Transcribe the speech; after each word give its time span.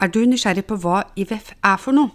Er 0.00 0.12
du 0.12 0.20
nysgjerrig 0.28 0.66
på 0.68 0.76
hva 0.82 1.06
IVF 1.16 1.54
er 1.64 1.80
for 1.80 1.96
noe? 1.96 2.12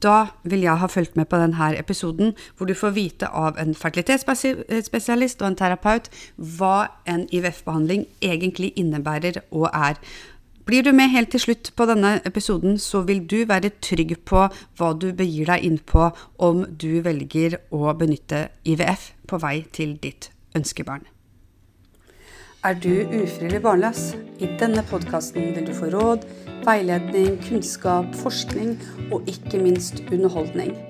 Da 0.00 0.32
vil 0.48 0.64
jeg 0.64 0.80
ha 0.80 0.88
fulgt 0.88 1.16
med 1.16 1.28
på 1.28 1.38
denne 1.38 1.68
episoden, 1.78 2.32
hvor 2.56 2.66
du 2.66 2.74
får 2.74 2.94
vite 2.96 3.28
av 3.28 3.58
en 3.60 3.74
fertilitetsspesialist 3.76 5.42
og 5.42 5.50
en 5.50 5.58
terapeut 5.60 6.08
hva 6.56 6.88
en 7.06 7.26
IVF-behandling 7.28 8.06
egentlig 8.24 8.72
innebærer 8.80 9.42
og 9.50 9.68
er. 9.74 10.00
Blir 10.64 10.82
du 10.82 10.92
med 10.96 11.12
helt 11.12 11.30
til 11.30 11.44
slutt 11.44 11.72
på 11.76 11.86
denne 11.90 12.16
episoden, 12.24 12.78
så 12.78 13.02
vil 13.02 13.24
du 13.28 13.44
være 13.48 13.72
trygg 13.82 14.16
på 14.24 14.48
hva 14.78 14.90
du 14.96 15.10
begir 15.12 15.52
deg 15.52 15.64
inn 15.66 15.78
på 15.78 16.10
om 16.38 16.64
du 16.64 17.00
velger 17.04 17.58
å 17.70 17.92
benytte 17.98 18.48
IVF 18.64 19.10
på 19.28 19.40
vei 19.42 19.56
til 19.72 19.98
ditt 20.02 20.30
ønskebarn. 20.56 21.04
Er 22.64 22.76
du 22.76 22.92
ufrivillig 23.08 23.62
barnløs? 23.64 24.14
I 24.40 24.48
denne 24.60 24.84
podkasten 24.88 25.54
vil 25.56 25.68
du 25.68 25.74
få 25.76 25.88
råd 25.92 26.26
veiledning, 26.64 27.38
kunnskap, 27.48 28.14
forskning 28.22 28.76
og 29.12 29.22
ikke 29.26 29.62
minst 29.62 30.02
underholdning. 30.12 30.89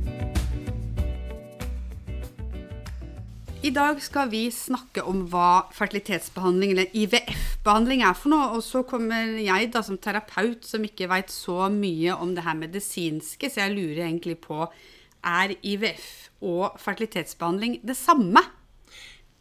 I 3.61 3.69
dag 3.69 3.99
skal 4.01 4.31
vi 4.31 4.47
snakke 4.49 5.03
om 5.05 5.19
hva 5.29 5.67
fertilitetsbehandling, 5.77 6.71
eller 6.73 6.95
IVF-behandling, 6.97 8.01
er 8.01 8.15
for 8.17 8.33
noe. 8.33 8.47
Og 8.57 8.63
så 8.65 8.81
kommer 8.89 9.35
jeg 9.37 9.67
da 9.75 9.83
som 9.85 9.99
terapeut 10.01 10.65
som 10.65 10.81
ikke 10.87 11.05
veit 11.11 11.29
så 11.29 11.67
mye 11.69 12.15
om 12.17 12.31
det 12.33 12.41
her 12.47 12.57
medisinske, 12.57 13.51
så 13.53 13.61
jeg 13.61 13.75
lurer 13.75 14.07
egentlig 14.07 14.39
på 14.41 14.63
er 14.65 15.53
IVF 15.61 16.07
og 16.41 16.79
fertilitetsbehandling 16.81 17.77
det 17.85 17.99
samme? 17.99 18.41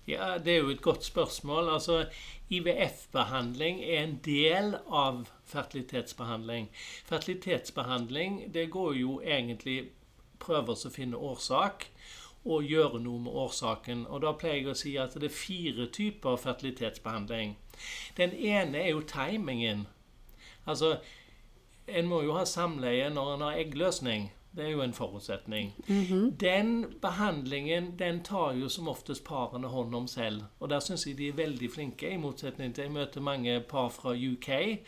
Ja, 0.04 0.36
Det 0.36 0.52
er 0.52 0.60
jo 0.66 0.74
et 0.74 0.84
godt 0.84 1.08
spørsmål. 1.08 1.72
Altså, 1.78 2.04
IVF-behandling 2.52 3.80
er 3.80 4.02
en 4.04 4.18
del 4.20 4.74
av 4.84 5.30
fertilitetsbehandling. 5.48 6.68
Fertilitetsbehandling 7.08 8.52
det 8.52 8.68
går 8.68 9.00
jo 9.00 9.20
egentlig 9.24 9.94
prøver 10.40 10.76
å 10.76 10.92
finne 10.92 11.16
årsak 11.16 11.88
og 12.44 12.64
gjøre 12.64 13.00
noe 13.00 13.20
med 13.20 13.32
årsaken. 13.32 14.06
Og 14.08 14.22
Da 14.22 14.32
pleier 14.32 14.62
jeg 14.62 14.72
å 14.72 14.74
si 14.74 14.96
at 14.96 15.14
det 15.14 15.28
er 15.28 15.36
fire 15.36 15.86
typer 15.92 16.36
fertilitetsbehandling. 16.36 17.56
Den 18.16 18.32
ene 18.32 18.78
er 18.78 18.90
jo 18.90 19.00
timingen. 19.00 19.86
Altså, 20.66 20.98
En 21.88 22.06
må 22.06 22.22
jo 22.22 22.36
ha 22.36 22.44
samleie 22.44 23.10
når 23.10 23.34
en 23.34 23.40
har 23.40 23.56
eggløsning. 23.58 24.28
Det 24.56 24.64
er 24.64 24.70
jo 24.70 24.82
en 24.82 24.92
forutsetning. 24.92 25.72
Mm 25.88 26.02
-hmm. 26.02 26.36
Den 26.36 26.94
behandlingen 27.02 27.98
den 27.98 28.22
tar 28.22 28.52
jo 28.52 28.68
som 28.68 28.88
oftest 28.88 29.24
parene 29.24 29.66
hånd 29.66 29.94
om 29.94 30.06
selv. 30.06 30.42
Og 30.60 30.70
der 30.70 30.80
syns 30.80 31.06
jeg 31.06 31.18
de 31.18 31.28
er 31.28 31.32
veldig 31.32 31.70
flinke, 31.70 32.10
i 32.10 32.16
motsetning 32.16 32.74
til 32.74 32.82
jeg 32.82 32.92
møter 32.92 33.20
mange 33.20 33.60
par 33.60 33.88
fra 33.88 34.10
UK. 34.10 34.78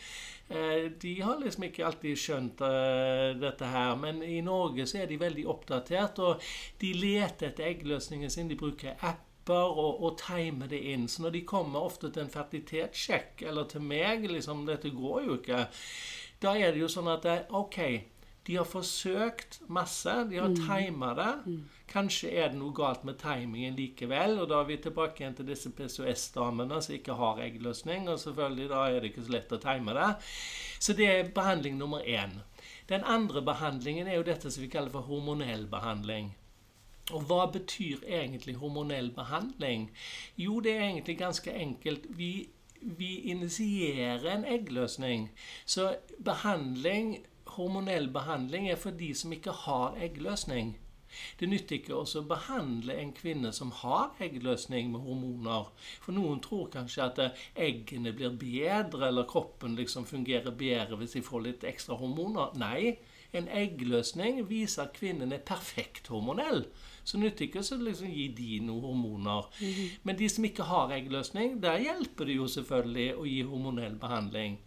Eh, 0.53 0.91
de 1.03 1.15
har 1.21 1.41
liksom 1.41 1.67
ikke 1.69 1.85
alltid 1.87 2.19
skjønt 2.19 2.63
uh, 2.65 3.33
dette 3.41 3.69
her, 3.73 3.97
men 4.01 4.23
i 4.27 4.41
Norge 4.45 4.87
så 4.89 5.03
er 5.03 5.11
de 5.11 5.21
veldig 5.21 5.47
oppdatert, 5.51 6.21
og 6.23 6.43
de 6.83 6.93
leter 6.97 7.51
etter 7.51 7.71
eggløsningen 7.71 8.33
sin. 8.33 8.51
De 8.51 8.59
bruker 8.59 8.99
apper 9.01 9.73
og, 9.73 10.03
og 10.05 10.17
timer 10.21 10.71
det 10.71 10.83
inn. 10.93 11.09
Så 11.09 11.25
når 11.25 11.37
de 11.39 11.45
kommer 11.49 11.83
ofte 11.83 12.13
til 12.13 12.27
en 12.27 12.33
fertilitetssjekk, 12.33 13.45
eller 13.49 13.69
til 13.71 13.85
meg 13.87 14.29
liksom, 14.31 14.67
Dette 14.69 14.93
går 14.95 15.29
jo 15.29 15.39
ikke. 15.41 15.67
Da 16.43 16.57
er 16.59 16.75
det 16.75 16.83
jo 16.83 16.91
sånn 16.91 17.11
at 17.11 17.27
OK, 17.55 17.79
de 18.47 18.57
har 18.59 18.67
forsøkt 18.67 19.61
masse. 19.71 20.15
De 20.31 20.41
har 20.41 20.51
mm. 20.51 20.63
tima 20.67 21.13
det. 21.19 21.33
Mm. 21.47 21.61
Kanskje 21.93 22.31
er 22.41 22.53
det 22.53 22.57
noe 22.57 22.73
galt 22.73 23.03
med 23.05 23.19
timingen 23.21 23.77
likevel. 23.77 24.39
Og 24.41 24.49
da 24.49 24.63
er 24.63 24.69
vi 24.71 24.79
tilbake 24.81 25.21
igjen 25.23 25.37
til 25.37 25.49
disse 25.49 25.73
PCOS-damene 25.77 26.81
som 26.81 26.95
ikke 26.97 27.17
har 27.19 27.43
eggløsning. 27.45 28.09
Og 28.09 28.21
selvfølgelig 28.23 28.69
da 28.71 28.85
er 28.89 29.01
det 29.01 29.11
ikke 29.13 29.27
så 29.27 29.35
lett 29.37 29.53
å 29.53 29.61
time 29.61 29.97
det. 29.99 30.11
Så 30.81 30.97
det 30.99 31.09
er 31.11 31.35
behandling 31.37 31.77
nummer 31.81 32.01
én. 32.01 32.39
Den 32.89 33.05
andre 33.05 33.43
behandlingen 33.45 34.09
er 34.09 34.19
jo 34.19 34.29
dette 34.29 34.51
som 34.51 34.65
vi 34.65 34.71
kaller 34.73 34.93
for 34.95 35.07
hormonell 35.11 35.67
behandling. 35.71 36.33
Og 37.13 37.27
hva 37.29 37.45
betyr 37.53 38.05
egentlig 38.07 38.57
hormonell 38.61 39.11
behandling? 39.15 39.91
Jo, 40.39 40.61
det 40.65 40.77
er 40.77 40.87
egentlig 40.87 41.19
ganske 41.19 41.53
enkelt. 41.53 42.07
Vi, 42.17 42.49
vi 42.81 43.11
initierer 43.35 44.25
en 44.33 44.47
eggløsning. 44.49 45.29
Så 45.67 45.97
behandling 46.25 47.19
hormonell 47.57 48.09
behandling 48.13 48.71
er 48.71 48.81
for 48.81 48.97
de 48.97 49.13
som 49.15 49.33
ikke 49.33 49.53
har 49.67 49.99
eggløsning. 50.01 50.77
Det 51.41 51.49
nytter 51.49 51.79
ikke 51.79 51.99
å 52.01 52.25
behandle 52.29 52.97
en 52.99 53.13
kvinne 53.17 53.53
som 53.53 53.73
har 53.83 54.13
eggløsning 54.23 54.93
med 54.93 55.05
hormoner. 55.07 55.73
For 56.05 56.17
noen 56.17 56.43
tror 56.45 56.71
kanskje 56.73 57.07
at 57.07 57.23
eh, 57.23 57.47
eggene 57.69 58.15
blir 58.17 58.37
bedre, 58.39 59.09
eller 59.09 59.29
kroppen 59.29 59.77
liksom 59.79 60.09
fungerer 60.09 60.55
bedre 60.55 61.01
hvis 61.01 61.19
de 61.19 61.25
får 61.27 61.47
litt 61.49 61.67
ekstra 61.69 61.99
hormoner. 62.01 62.55
Nei, 62.61 62.97
en 63.33 63.47
eggløsning 63.49 64.43
viser 64.49 64.85
at 64.85 64.97
kvinnen 64.97 65.33
er 65.33 65.45
perfekt 65.49 66.11
hormonell. 66.13 66.67
Så 67.05 67.19
nytter 67.19 67.47
ikke 67.47 67.63
å 67.63 67.79
liksom 67.81 68.11
gi 68.13 68.27
de 68.37 68.59
noen 68.61 68.85
hormoner. 68.85 69.49
-hmm. 69.59 69.89
Men 70.03 70.19
de 70.19 70.29
som 70.29 70.45
ikke 70.45 70.63
har 70.63 70.93
eggløsning, 70.93 71.63
der 71.63 71.79
hjelper 71.79 72.25
det 72.25 72.37
jo 72.37 72.47
selvfølgelig 72.47 73.17
å 73.17 73.25
gi 73.27 73.43
hormonell 73.43 73.95
behandling. 73.95 74.59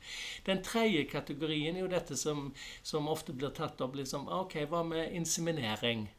Den 0.46 0.64
tredje 0.64 1.06
kategorien 1.06 1.76
er 1.76 1.82
jo 1.82 1.88
dette 1.88 2.18
som, 2.18 2.54
som 2.84 3.08
ofte 3.08 3.34
blir 3.34 3.50
tatt 3.50 3.82
opp 3.82 3.96
liksom, 3.96 4.28
Ok, 4.28 4.56
hva 4.66 4.84
med 4.84 5.14
inseminering? 5.14 6.10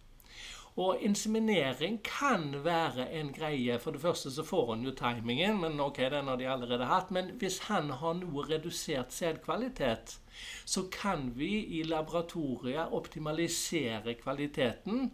Og 0.77 1.01
inseminering 1.01 2.03
kan 2.05 2.51
være 2.65 3.09
en 3.17 3.33
greie. 3.33 3.79
For 3.81 3.97
det 3.97 4.01
første 4.03 4.31
så 4.31 4.45
får 4.45 4.75
han 4.75 4.85
jo 4.85 4.93
timingen, 4.97 5.61
men 5.61 5.81
ok, 5.81 6.03
den 6.13 6.29
har 6.29 6.37
de 6.37 6.49
allerede 6.53 6.85
hatt. 6.85 7.11
Men 7.11 7.31
hvis 7.41 7.59
han 7.71 7.91
har 7.91 8.19
noe 8.21 8.45
redusert 8.45 9.13
sædkvalitet, 9.17 10.19
så 10.65 10.85
kan 10.93 11.31
vi 11.39 11.65
i 11.79 11.83
laboratoriet 11.83 12.93
optimalisere 12.93 14.15
kvaliteten. 14.21 15.11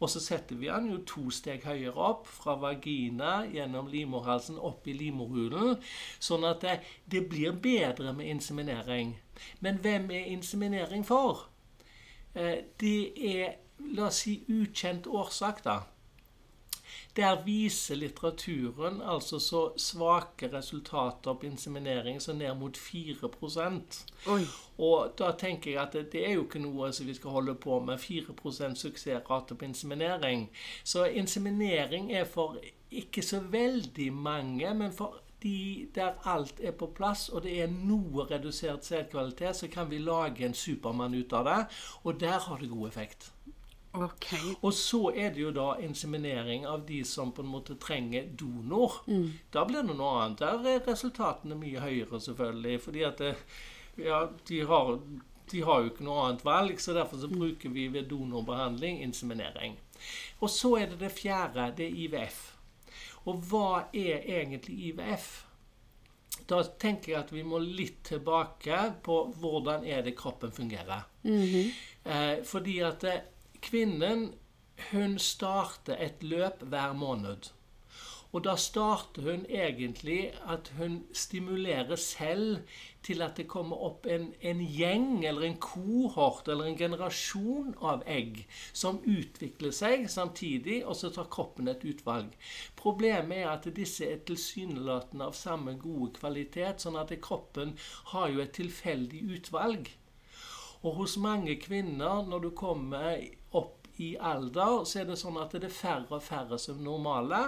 Og 0.00 0.10
så 0.10 0.20
setter 0.20 0.56
vi 0.56 0.66
den 0.66 0.90
jo 0.90 0.98
to 1.06 1.30
steg 1.32 1.64
høyere 1.64 1.94
opp, 1.94 2.26
fra 2.26 2.56
vagina 2.60 3.44
gjennom 3.48 3.88
livmorhalsen 3.92 4.58
opp 4.58 4.88
i 4.88 4.96
livmorhulen, 4.96 5.76
sånn 6.18 6.46
at 6.48 6.64
det, 6.64 6.78
det 7.10 7.26
blir 7.30 7.54
bedre 7.62 8.12
med 8.16 8.32
inseminering. 8.32 9.14
Men 9.60 9.80
hvem 9.84 10.10
er 10.10 10.32
inseminering 10.34 11.06
for? 11.06 11.46
Eh, 12.34 12.64
det 12.80 12.98
er, 13.16 13.54
la 13.78 14.06
oss 14.06 14.24
si, 14.24 14.38
ukjent 14.48 15.06
årsak, 15.06 15.64
da. 15.64 15.82
Der 17.16 17.44
viser 17.44 17.94
litteraturen 17.94 19.00
altså 19.02 19.38
så 19.38 19.60
svake 19.78 20.48
resultater 20.52 21.34
på 21.34 21.46
inseminering 21.46 22.20
som 22.22 22.38
ned 22.38 22.54
mot 22.58 22.76
4 22.76 23.30
Oi. 24.26 24.46
Og 24.78 25.14
da 25.18 25.30
tenker 25.38 25.70
jeg 25.70 25.82
at 25.82 26.12
det, 26.12 26.24
er 26.26 26.32
jo 26.32 26.44
ikke 26.44 26.58
noe 26.58 26.92
som 26.92 27.06
vi 27.06 27.14
skal 27.14 27.30
holde 27.30 27.54
på 27.54 27.78
med. 27.80 27.98
4% 27.98 28.74
suksessrate 28.74 29.54
på 29.54 29.64
inseminering. 29.64 30.50
Så 30.84 31.04
inseminering 31.04 32.12
er 32.12 32.24
for 32.24 32.58
ikke 32.90 33.22
så 33.22 33.40
veldig 33.40 34.12
mange, 34.12 34.74
men 34.74 34.92
for 34.92 35.20
de 35.42 35.88
der 35.94 36.12
alt 36.24 36.60
er 36.60 36.72
på 36.72 36.86
plass, 36.86 37.28
og 37.28 37.42
det 37.42 37.62
er 37.62 37.70
noe 37.70 38.26
redusert 38.30 38.84
sædkvalitet, 38.84 39.56
så 39.56 39.68
kan 39.68 39.90
vi 39.90 39.98
lage 39.98 40.46
en 40.46 40.54
Supermann 40.54 41.14
ut 41.14 41.32
av 41.32 41.44
det. 41.44 41.62
Og 42.02 42.20
der 42.20 42.38
har 42.38 42.58
det 42.58 42.70
god 42.70 42.88
effekt. 42.88 43.33
Okay. 43.94 44.54
Og 44.60 44.74
så 44.74 45.12
er 45.14 45.30
det 45.30 45.38
jo 45.38 45.52
da 45.54 45.76
inseminering 45.78 46.66
av 46.66 46.82
de 46.86 47.04
som 47.06 47.30
på 47.32 47.44
en 47.44 47.52
måte 47.52 47.76
trenger 47.78 48.26
donor. 48.26 48.96
Mm. 49.06 49.28
Da 49.54 49.62
blir 49.68 49.86
det 49.86 49.94
noe 49.94 50.16
annet. 50.24 50.40
Der 50.42 50.66
er 50.72 50.82
resultatene 50.88 51.54
mye 51.58 51.82
høyere, 51.82 52.20
selvfølgelig. 52.20 52.80
fordi 52.82 53.04
at 53.06 53.22
det, 53.22 53.36
ja, 54.02 54.24
de, 54.48 54.60
har, 54.66 54.98
de 55.52 55.62
har, 55.62 55.80
jo 55.80 55.92
ikke 55.92 56.06
noe 56.08 56.26
annet 56.26 56.42
valg, 56.44 56.80
så 56.82 56.96
derfor 56.96 57.22
så 57.22 57.30
mm. 57.30 57.38
bruker 57.38 57.70
vi 57.70 57.86
ved 57.94 58.10
donorbehandling 58.10 59.02
inseminering. 59.02 59.78
Og 60.40 60.50
så 60.50 60.74
er 60.80 60.90
det 60.90 60.98
det 61.00 61.12
fjerde. 61.14 61.70
Det 61.78 61.86
er 61.86 61.98
IVF. 62.06 62.40
Og 63.30 63.46
hva 63.46 63.68
er 63.94 64.26
egentlig 64.26 64.90
IVF? 64.90 65.28
Da 66.50 66.58
tenker 66.82 67.12
jeg 67.12 67.20
at 67.20 67.30
vi 67.32 67.44
må 67.46 67.60
litt 67.62 68.02
tilbake 68.10 68.80
på 69.06 69.20
hvordan 69.38 69.86
er 69.86 70.02
det 70.02 70.16
kroppen 70.18 70.52
fungerer. 70.52 71.06
Mm 71.22 71.42
-hmm. 71.42 71.70
eh, 72.04 72.44
fordi 72.44 72.78
at 72.80 73.00
det, 73.00 73.22
Kvinnen 73.64 74.32
hun 74.90 75.18
starter 75.18 75.96
et 76.00 76.22
løp 76.22 76.62
hver 76.68 76.92
måned. 76.92 77.52
Og 78.34 78.42
da 78.42 78.56
starter 78.58 79.22
hun 79.22 79.44
egentlig 79.46 80.32
at 80.50 80.72
hun 80.78 80.96
stimulerer 81.14 81.96
selv 81.96 82.56
til 83.06 83.22
at 83.22 83.36
det 83.38 83.46
kommer 83.46 83.78
opp 83.86 84.08
en, 84.10 84.32
en 84.42 84.62
gjeng 84.66 85.22
eller 85.22 85.46
en 85.46 85.56
kohort 85.62 86.50
eller 86.50 86.66
en 86.66 86.78
generasjon 86.80 87.76
av 87.78 88.02
egg 88.10 88.42
som 88.72 88.98
utvikler 89.06 89.70
seg 89.76 90.08
samtidig, 90.10 90.80
og 90.82 90.98
så 90.98 91.12
tar 91.14 91.30
kroppen 91.30 91.70
et 91.70 91.86
utvalg. 91.86 92.34
Problemet 92.74 93.44
er 93.44 93.52
at 93.52 93.70
disse 93.76 94.08
er 94.10 94.24
tilsynelatende 94.26 95.30
av 95.30 95.38
samme 95.38 95.78
gode 95.78 96.16
kvalitet, 96.18 96.82
sånn 96.82 96.98
at 96.98 97.14
kroppen 97.22 97.76
har 98.10 98.34
jo 98.34 98.42
et 98.42 98.56
tilfeldig 98.58 99.28
utvalg. 99.38 99.94
Og 100.84 100.98
hos 101.00 101.16
mange 101.16 101.56
kvinner, 101.60 102.22
når 102.28 102.44
du 102.44 102.50
kommer 102.56 103.22
opp 103.56 103.88
i 104.02 104.14
alder, 104.20 104.82
så 104.84 105.00
er 105.00 105.08
det 105.08 105.16
sånn 105.20 105.38
at 105.40 105.54
det 105.56 105.70
er 105.70 105.72
færre 105.72 106.18
og 106.18 106.22
færre 106.22 106.58
som 106.60 106.82
normale. 106.84 107.40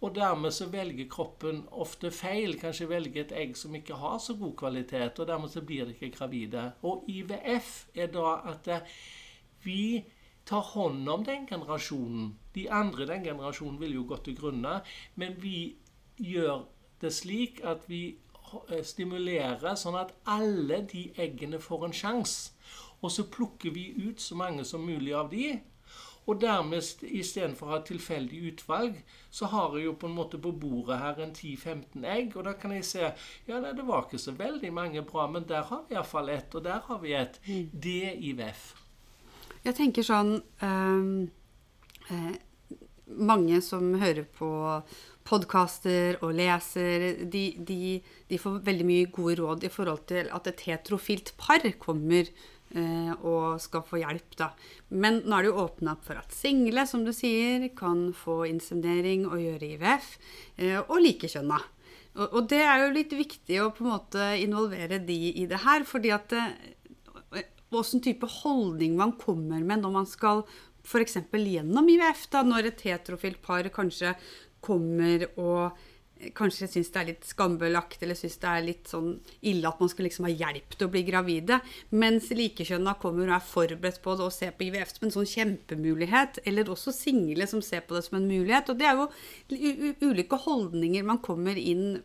Og 0.00 0.14
dermed 0.16 0.52
så 0.56 0.66
velger 0.72 1.08
kroppen 1.12 1.62
ofte 1.70 2.10
feil. 2.12 2.56
Kanskje 2.60 2.88
velger 2.88 3.24
et 3.24 3.34
egg 3.36 3.56
som 3.56 3.74
ikke 3.76 3.98
har 4.00 4.18
så 4.20 4.36
god 4.40 4.54
kvalitet, 4.60 5.20
og 5.20 5.28
dermed 5.28 5.52
så 5.52 5.64
blir 5.64 5.88
det 5.88 5.96
ikke 5.96 6.16
gravide. 6.18 6.70
Og 6.84 7.04
IVF 7.08 7.74
er 7.94 8.12
da 8.12 8.38
at 8.52 8.70
vi 9.64 10.02
tar 10.48 10.64
hånd 10.72 11.08
om 11.08 11.24
den 11.24 11.46
generasjonen. 11.48 12.32
De 12.54 12.66
andre 12.72 13.04
i 13.04 13.10
den 13.12 13.24
generasjonen 13.28 13.80
vil 13.80 13.94
jo 14.00 14.06
gå 14.08 14.20
til 14.24 14.36
grunne, 14.36 14.80
men 15.20 15.36
vi 15.40 15.76
gjør 16.20 16.64
det 17.00 17.12
slik 17.16 17.60
at 17.64 17.86
vi 17.88 18.18
eh, 18.68 18.84
stimulerer 18.86 19.76
sånn 19.78 19.98
at 20.00 20.14
alle 20.28 20.82
de 20.90 21.08
eggene 21.20 21.60
får 21.62 21.88
en 21.88 21.96
sjanse. 22.02 22.56
Og 23.00 23.12
så 23.14 23.24
plukker 23.32 23.72
vi 23.72 23.90
ut 23.96 24.20
så 24.20 24.36
mange 24.36 24.64
som 24.68 24.84
mulig 24.84 25.14
av 25.16 25.30
de, 25.32 25.54
og 26.28 26.38
dermed, 26.38 26.84
istedenfor 27.02 27.66
å 27.66 27.72
ha 27.72 27.78
tilfeldig 27.82 28.40
utvalg, 28.52 28.98
så 29.34 29.48
har 29.50 29.72
jeg 29.76 29.88
jo 29.88 29.94
på 29.98 30.06
en 30.06 30.14
måte 30.14 30.38
på 30.42 30.52
bordet 30.62 31.00
her 31.00 31.18
en 31.24 31.32
10-15 31.32 32.04
egg. 32.06 32.36
Og 32.36 32.44
da 32.46 32.52
kan 32.60 32.74
jeg 32.76 32.86
se 32.86 33.02
ja, 33.02 33.56
nei, 33.56 33.72
det 33.74 33.86
var 33.88 34.04
ikke 34.04 34.20
så 34.20 34.36
veldig 34.38 34.70
mange 34.76 35.02
bra, 35.06 35.26
men 35.32 35.48
der 35.48 35.64
har 35.70 35.82
vi 35.88 35.96
iallfall 35.96 36.30
ett, 36.30 36.54
og 36.54 36.64
der 36.68 36.84
har 36.86 37.00
vi 37.02 37.16
et. 37.18 37.40
Mm. 37.48 37.64
Det 37.72 38.12
i 38.20 38.34
VEF. 38.38 38.68
Jeg 39.64 39.76
tenker 39.76 40.06
sånn 40.06 40.38
um, 40.62 41.26
eh, 42.08 42.30
Mange 43.10 43.58
som 43.64 43.90
hører 43.98 44.22
på 44.38 44.48
podkaster 45.30 46.18
og 46.20 46.34
leser, 46.36 47.24
de, 47.30 47.44
de, 47.56 47.98
de, 48.28 48.38
får 48.40 48.60
veldig 48.66 48.86
mye 48.88 49.10
gode 49.14 49.38
råd 49.40 49.68
i 49.68 49.72
forhold 49.72 50.08
til 50.10 50.30
at 50.34 50.50
et 50.50 50.64
heterofilt 50.66 51.36
par 51.38 51.62
kommer 51.78 52.28
Eh, 52.70 53.14
og 53.26 53.58
skal 53.58 53.82
få 53.82 53.98
hjelp, 53.98 54.36
da. 54.38 54.52
Men 54.94 55.24
nå 55.24 55.34
er 55.34 55.42
det 55.42 55.50
jo 55.50 55.62
åpna 55.64 55.96
opp 55.96 56.04
for 56.06 56.20
at 56.20 56.30
single, 56.30 56.84
som 56.86 57.02
du 57.02 57.10
sier, 57.14 57.66
kan 57.74 58.12
få 58.14 58.44
inseminering 58.46 59.24
og 59.26 59.40
gjøre 59.42 59.72
IVF, 59.74 60.10
eh, 60.54 60.76
og 60.78 61.00
likekjønna. 61.02 61.58
Og, 62.14 62.26
og 62.28 62.46
det 62.52 62.60
er 62.62 62.84
jo 62.84 62.92
litt 62.94 63.16
viktig 63.18 63.58
å 63.58 63.72
på 63.74 63.82
en 63.82 63.90
måte 63.90 64.28
involvere 64.38 65.00
de 65.02 65.18
i 65.42 65.48
det 65.50 65.64
her, 65.64 65.82
fordi 65.86 66.14
at 66.14 66.36
Åssen 67.74 67.98
eh, 67.98 68.06
type 68.06 68.30
holdning 68.38 68.94
man 68.98 69.16
kommer 69.18 69.62
med 69.66 69.82
når 69.82 69.96
man 69.98 70.06
skal 70.06 70.44
f.eks. 70.86 71.18
gjennom 71.34 71.90
IVF, 71.90 72.28
da, 72.30 72.44
når 72.46 72.70
et 72.70 72.86
heterofilt 72.86 73.42
par 73.42 73.66
kanskje 73.74 74.14
kommer 74.64 75.26
og 75.36 75.78
kanskje 76.36 76.68
syns 76.68 76.90
det 76.92 77.00
er 77.00 77.08
litt 77.08 77.26
skambelagt 77.28 78.02
eller 78.04 78.18
syns 78.18 78.36
det 78.42 78.50
er 78.50 78.64
litt 78.66 78.90
sånn 78.90 79.14
ille 79.48 79.68
at 79.68 79.80
man 79.80 79.88
skulle 79.88 80.10
liksom 80.10 80.26
ha 80.28 80.32
hjelp 80.32 80.76
til 80.76 80.88
å 80.88 80.92
bli 80.92 81.02
gravide, 81.06 81.60
mens 81.96 82.28
likekjønna 82.36 82.96
kommer 83.00 83.30
og 83.30 83.38
er 83.38 83.46
forberedt 83.46 84.02
på 84.04 84.16
det 84.18 84.26
og 84.26 84.34
ser 84.34 84.52
på 84.56 84.66
IVF 84.68 84.92
som 84.92 85.08
en 85.08 85.14
sånn 85.16 85.30
kjempemulighet, 85.32 86.42
eller 86.44 86.72
også 86.72 86.94
single 86.96 87.48
som 87.50 87.64
ser 87.64 87.86
på 87.86 87.96
det 87.96 88.04
som 88.06 88.18
en 88.20 88.28
mulighet. 88.28 88.68
Og 88.68 88.80
det 88.80 88.90
er 88.90 89.00
jo 89.00 90.10
ulike 90.10 90.40
holdninger 90.44 91.06
man 91.08 91.22
kommer 91.24 91.56
inn 91.56 92.02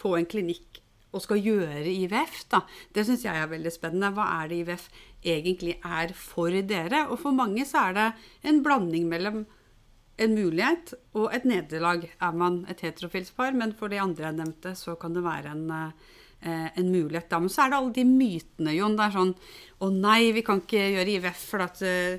på 0.00 0.16
en 0.16 0.28
klinikk 0.30 0.80
og 1.12 1.22
skal 1.24 1.40
gjøre 1.40 1.88
IVF, 1.88 2.42
da. 2.52 2.62
Det 2.92 3.06
syns 3.08 3.24
jeg 3.24 3.36
er 3.36 3.48
veldig 3.48 3.72
spennende. 3.72 4.12
Hva 4.16 4.26
er 4.42 4.50
det 4.50 4.58
IVF 4.62 4.88
egentlig 5.24 5.78
er 5.80 6.12
for 6.16 6.52
dere? 6.52 7.06
Og 7.08 7.20
for 7.22 7.36
mange 7.36 7.64
så 7.68 7.88
er 7.88 7.96
det 7.96 8.08
en 8.48 8.60
blanding 8.64 9.08
mellom 9.08 9.46
en 10.18 10.34
mulighet 10.34 10.94
og 11.16 11.32
et 11.34 11.46
nederlag 11.48 12.06
er 12.06 12.36
man 12.36 12.62
et 12.70 12.80
heterofilt 12.84 13.30
par, 13.36 13.54
men 13.56 13.74
for 13.78 13.92
de 13.92 14.00
andre 14.02 14.28
jeg 14.28 14.38
nevnte, 14.38 14.74
så 14.78 14.96
kan 14.98 15.14
det 15.14 15.24
være 15.24 15.52
en, 15.54 15.70
eh, 16.42 16.68
en 16.78 16.90
mulighet. 16.90 17.30
Men 17.30 17.48
så 17.48 17.64
er 17.64 17.70
det 17.70 17.78
alle 17.78 17.92
de 17.94 18.04
mytene, 18.04 18.74
Jon. 18.74 18.96
Det 18.96 19.04
er 19.06 19.16
sånn 19.18 19.34
Å 19.78 19.92
nei, 19.94 20.32
vi 20.34 20.42
kan 20.42 20.58
ikke 20.58 20.90
gjøre 20.90 21.12
IVF 21.12 21.42
for 21.52 21.62
at 21.62 21.78
uh, 21.86 22.18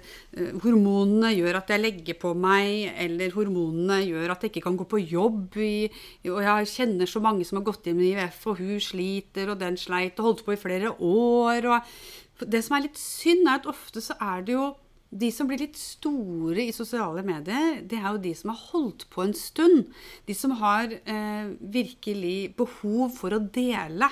hormonene 0.63 1.33
gjør 1.35 1.57
at 1.59 1.73
jeg 1.73 1.81
legger 1.81 2.15
på 2.15 2.31
meg, 2.31 2.93
eller 2.95 3.33
hormonene 3.35 3.97
gjør 4.05 4.31
at 4.31 4.45
jeg 4.45 4.53
ikke 4.53 4.63
kan 4.63 4.77
gå 4.79 4.85
på 4.87 5.01
jobb. 5.03 5.57
Og 5.59 6.39
jeg 6.39 6.69
kjenner 6.71 7.05
så 7.05 7.19
mange 7.19 7.43
som 7.43 7.59
har 7.59 7.65
gått 7.67 7.91
inn 7.91 7.99
med 7.99 8.13
IVF, 8.13 8.39
og 8.47 8.61
hun 8.63 8.79
sliter, 8.79 9.51
og 9.51 9.59
den 9.59 9.75
sleit, 9.75 10.15
og 10.23 10.29
holdt 10.29 10.45
på 10.47 10.55
i 10.55 10.61
flere 10.61 10.93
år. 11.03 11.67
Og 11.67 12.47
det 12.47 12.63
som 12.63 12.77
er 12.77 12.87
litt 12.87 13.01
synd, 13.01 13.43
er 13.43 13.59
at 13.59 13.67
ofte 13.67 13.99
så 13.99 14.15
er 14.23 14.47
det 14.47 14.55
jo 14.55 14.69
de 15.09 15.31
som 15.33 15.47
blir 15.49 15.63
litt 15.63 15.77
store 15.79 16.67
i 16.69 16.73
sosiale 16.73 17.23
medier, 17.25 17.79
det 17.81 17.97
er 17.97 18.11
jo 18.13 18.21
de 18.21 18.33
som 18.37 18.51
har 18.53 18.59
holdt 18.69 19.07
på 19.09 19.23
en 19.23 19.33
stund. 19.33 19.87
De 20.29 20.35
som 20.37 20.53
har 20.59 20.93
eh, 20.93 21.49
virkelig 21.59 22.53
behov 22.59 23.15
for 23.17 23.33
å 23.33 23.41
dele. 23.41 24.09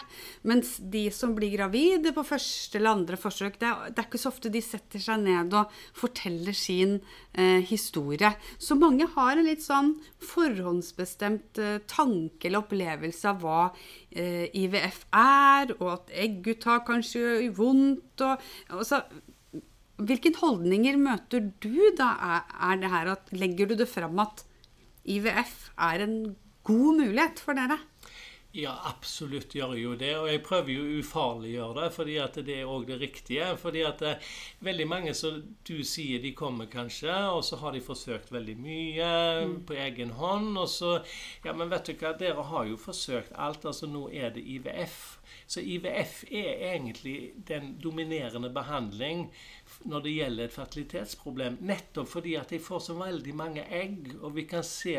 Mens 0.50 0.78
de 0.82 1.06
som 1.14 1.36
blir 1.38 1.54
gravide 1.54 2.16
på 2.16 2.26
første 2.26 2.80
eller 2.80 2.98
andre 2.98 3.20
forsøk, 3.22 3.60
det 3.62 3.70
er, 3.70 3.94
det 3.94 4.02
er 4.02 4.10
ikke 4.10 4.24
så 4.24 4.34
ofte 4.34 4.54
de 4.54 4.64
setter 4.66 5.04
seg 5.04 5.22
ned 5.22 5.54
og 5.60 5.78
forteller 5.98 6.58
sin 6.58 6.98
eh, 7.38 7.62
historie. 7.70 8.34
Så 8.58 8.80
mange 8.80 9.06
har 9.14 9.38
en 9.38 9.46
litt 9.46 9.66
sånn 9.66 9.94
forhåndsbestemt 10.34 11.62
eh, 11.62 11.80
tanke 11.86 12.50
eller 12.50 12.66
opplevelse 12.66 13.30
av 13.36 13.46
hva 13.46 13.62
eh, 13.70 14.50
IVF 14.50 15.04
er, 15.14 15.78
og 15.78 15.90
at 15.94 16.14
egguttak 16.26 16.90
kanskje 16.90 17.22
gjør 17.22 17.50
vondt. 17.62 18.26
og, 18.26 18.48
og 18.74 18.86
så 18.88 19.06
Hvilke 19.98 20.34
holdninger 20.38 20.98
møter 21.02 21.48
du 21.64 21.90
da? 21.98 22.12
Er 22.70 22.82
det 22.82 22.92
her 22.94 23.14
at, 23.16 23.32
legger 23.34 23.72
du 23.72 23.78
det 23.80 23.90
fram 23.90 24.20
at 24.22 24.44
IVF 25.08 25.72
er 25.78 26.04
en 26.06 26.18
god 26.68 27.00
mulighet 27.02 27.42
for 27.42 27.58
dere? 27.58 27.80
Ja, 28.58 28.72
absolutt 28.90 29.54
gjør 29.54 29.76
jeg 29.76 29.84
jo 29.84 29.96
det. 30.00 30.12
Og 30.18 30.28
jeg 30.32 30.42
prøver 30.46 30.72
jo 30.72 30.86
å 30.86 31.02
ufarliggjøre 31.02 31.76
det, 31.78 31.90
fordi 31.94 32.16
at 32.24 32.38
det 32.48 32.56
er 32.58 32.72
òg 32.72 32.88
det 32.90 32.98
riktige. 33.04 33.50
Fordi 33.60 33.84
at 33.86 34.02
eh, 34.08 34.30
veldig 34.66 34.88
mange 34.90 35.14
som 35.18 35.42
du 35.68 35.76
sier 35.86 36.24
de 36.24 36.32
kommer 36.38 36.70
kanskje, 36.72 37.12
og 37.36 37.44
så 37.46 37.60
har 37.62 37.76
de 37.76 37.84
forsøkt 37.86 38.32
veldig 38.34 38.56
mye 38.64 39.12
mm. 39.52 39.54
på 39.68 39.78
egen 39.78 40.16
hånd. 40.18 40.58
Og 40.58 40.72
så 40.74 40.96
Ja, 41.46 41.54
men 41.54 41.70
vet 41.70 41.92
du 41.92 41.94
hva, 42.00 42.16
dere 42.18 42.48
har 42.50 42.66
jo 42.72 42.80
forsøkt 42.82 43.36
alt. 43.36 43.68
Altså 43.68 43.90
nå 43.92 44.08
er 44.10 44.34
det 44.34 44.46
IVF. 44.56 45.20
Så 45.46 45.62
IVF 45.62 46.24
er 46.32 46.72
egentlig 46.74 47.34
den 47.48 47.76
dominerende 47.84 48.50
behandling 48.50 49.28
når 49.88 50.04
det 50.04 50.14
gjelder 50.14 50.48
et 50.48 50.56
fertilitetsproblem. 50.56 51.58
Nettopp 51.68 52.10
fordi 52.12 52.36
at 52.40 52.52
de 52.52 52.60
får 52.62 52.84
så 52.88 52.96
veldig 53.00 53.36
mange 53.38 53.64
egg. 53.74 54.12
Og 54.22 54.36
vi 54.36 54.46
kan 54.50 54.66
se 54.66 54.96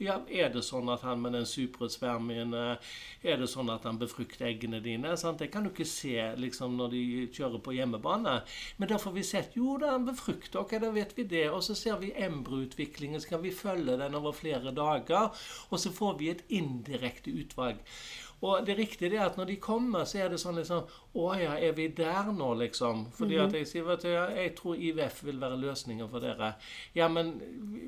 ja, 0.00 0.20
Er 0.30 0.52
det 0.54 0.62
sånn 0.66 0.88
at 0.92 1.04
han 1.06 1.20
med 1.22 1.34
den 1.36 1.46
superspermien 1.48 2.54
Er 2.54 3.40
det 3.40 3.48
sånn 3.50 3.70
at 3.72 3.84
han 3.88 3.98
befrukter 4.00 4.46
eggene 4.48 4.80
dine? 4.84 5.16
Sant? 5.20 5.40
Det 5.42 5.50
kan 5.52 5.66
du 5.66 5.72
ikke 5.72 5.88
se 5.88 6.16
liksom, 6.38 6.76
når 6.78 6.94
de 6.94 7.02
kjører 7.34 7.62
på 7.64 7.74
hjemmebane. 7.76 8.40
Men 8.78 8.92
da 8.92 9.00
får 9.02 9.16
vi 9.16 9.26
sett 9.26 9.58
jo 9.58 9.76
da 9.80 9.94
han 9.96 10.06
befrukter, 10.08 10.62
ok, 10.62 10.76
da 10.82 10.92
vet 10.94 11.14
vi 11.18 11.26
det. 11.28 11.46
Og 11.50 11.62
så 11.66 11.76
ser 11.78 12.00
vi 12.02 12.14
embryoutviklingen, 12.14 13.20
så 13.20 13.34
kan 13.34 13.44
vi 13.44 13.54
følge 13.54 13.98
den 14.00 14.18
over 14.18 14.36
flere 14.36 14.74
dager. 14.76 15.30
Og 15.70 15.82
så 15.82 15.92
får 15.94 16.18
vi 16.20 16.32
et 16.32 16.44
indirekte 16.60 17.34
utvalg. 17.42 17.82
Og 18.40 18.64
det 18.66 18.78
riktige 18.78 19.18
er 19.18 19.26
at 19.26 19.36
når 19.36 19.50
de 19.50 19.56
kommer, 19.60 20.04
så 20.08 20.22
er 20.22 20.30
det 20.32 20.40
sånn 20.40 20.56
liksom 20.56 20.88
Å 21.20 21.26
ja, 21.36 21.58
er 21.60 21.74
vi 21.76 21.88
der 21.92 22.30
nå, 22.32 22.54
liksom? 22.62 23.06
Fordi 23.12 23.36
mm 23.36 23.40
-hmm. 23.40 23.48
at 23.48 23.54
jeg 23.54 23.66
sier 23.66 23.84
vet 23.84 24.02
du, 24.02 24.08
jeg 24.08 24.54
tror 24.56 24.74
IVF 24.76 25.24
vil 25.24 25.40
være 25.40 25.60
løsningen 25.60 26.08
for 26.08 26.20
dere. 26.20 26.54
Ja, 26.94 27.08
men 27.08 27.40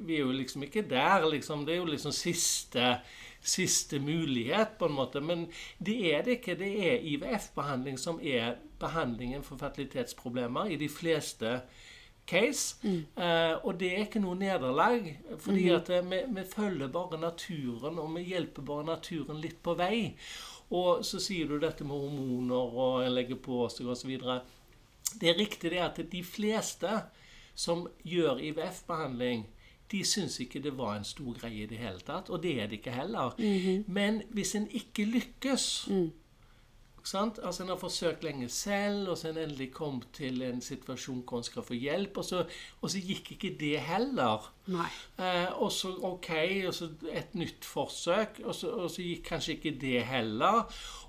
vi 0.06 0.14
er 0.14 0.20
jo 0.20 0.32
liksom 0.32 0.62
ikke 0.62 0.82
der, 0.82 1.30
liksom. 1.30 1.64
Det 1.66 1.74
er 1.74 1.78
jo 1.78 1.84
liksom 1.84 2.12
siste 2.12 3.00
siste 3.42 3.98
mulighet, 3.98 4.78
på 4.78 4.86
en 4.86 4.92
måte. 4.92 5.20
Men 5.20 5.48
det 5.78 6.14
er 6.14 6.22
det 6.22 6.30
ikke. 6.30 6.54
Det 6.54 6.92
er 6.92 6.98
IVF-behandling 7.02 7.98
som 7.98 8.20
er 8.22 8.54
behandlingen 8.78 9.42
for 9.42 9.56
fertilitetsproblemer 9.56 10.70
i 10.70 10.76
de 10.76 10.88
fleste 10.88 11.60
case. 12.26 12.76
Mm. 12.82 13.04
Eh, 13.16 13.54
og 13.66 13.78
det 13.80 13.90
er 13.92 14.04
ikke 14.06 14.22
noe 14.22 14.38
nederlag. 14.38 15.08
fordi 15.38 15.68
mm. 15.68 15.76
at 15.76 15.90
uh, 15.90 16.10
vi, 16.10 16.20
vi, 16.28 16.44
følger 16.54 16.88
bare 16.88 17.20
naturen, 17.20 17.98
og 17.98 18.14
vi 18.16 18.22
hjelper 18.22 18.62
bare 18.62 18.84
naturen 18.84 19.40
litt 19.40 19.62
på 19.62 19.74
vei. 19.74 20.16
Og 20.72 21.04
så 21.04 21.20
sier 21.20 21.48
du 21.48 21.58
dette 21.60 21.84
med 21.84 21.96
hormoner 21.96 22.76
og 22.84 23.02
en 23.04 23.12
legger 23.14 23.40
på 23.42 23.66
seg 23.68 23.90
osv. 23.92 24.14
Det 25.20 25.28
er 25.28 25.36
riktig 25.38 25.74
det 25.74 25.82
at 25.84 25.98
de 26.12 26.22
fleste 26.24 27.02
som 27.54 27.84
gjør 28.08 28.40
IVF-behandling, 28.40 29.44
de 29.92 29.98
syns 30.08 30.38
ikke 30.40 30.62
det 30.64 30.72
var 30.78 30.96
en 30.96 31.04
stor 31.04 31.36
greie 31.36 31.66
i 31.66 31.68
det 31.68 31.76
hele 31.76 32.00
tatt. 32.00 32.30
Og 32.32 32.40
det 32.42 32.54
er 32.62 32.70
det 32.70 32.80
ikke 32.80 32.96
heller. 32.96 33.34
Mm 33.38 33.58
-hmm. 33.58 33.84
Men 33.86 34.22
hvis 34.30 34.54
en 34.54 34.68
ikke 34.70 35.04
lykkes 35.04 35.88
mm 35.90 36.10
Sant? 37.04 37.40
Altså 37.42 37.62
En 37.62 37.72
har 37.72 37.80
forsøkt 37.80 38.24
lenge 38.24 38.48
selv, 38.48 39.08
og 39.10 39.18
så 39.18 39.30
en 39.30 39.40
endelig 39.42 39.72
kom 39.74 40.02
til 40.14 40.42
en 40.46 40.60
situasjon 40.62 41.24
hvor 41.28 41.42
en 41.42 41.46
skal 41.48 41.66
få 41.66 41.74
hjelp. 41.74 42.20
Og 42.22 42.24
så, 42.24 42.44
og 42.80 42.90
så 42.90 43.02
gikk 43.02 43.32
ikke 43.36 43.56
det 43.60 43.80
heller. 43.80 44.52
Eh, 45.18 45.62
og 45.62 45.72
så 45.74 45.90
OK, 46.06 46.30
og 46.68 46.74
så 46.74 46.88
et 47.10 47.34
nytt 47.34 47.64
forsøk, 47.66 48.40
og 48.44 48.54
så, 48.54 48.70
og 48.84 48.90
så 48.90 49.02
gikk 49.02 49.24
kanskje 49.32 49.56
ikke 49.56 49.74
det 49.80 50.02
heller. 50.06 50.62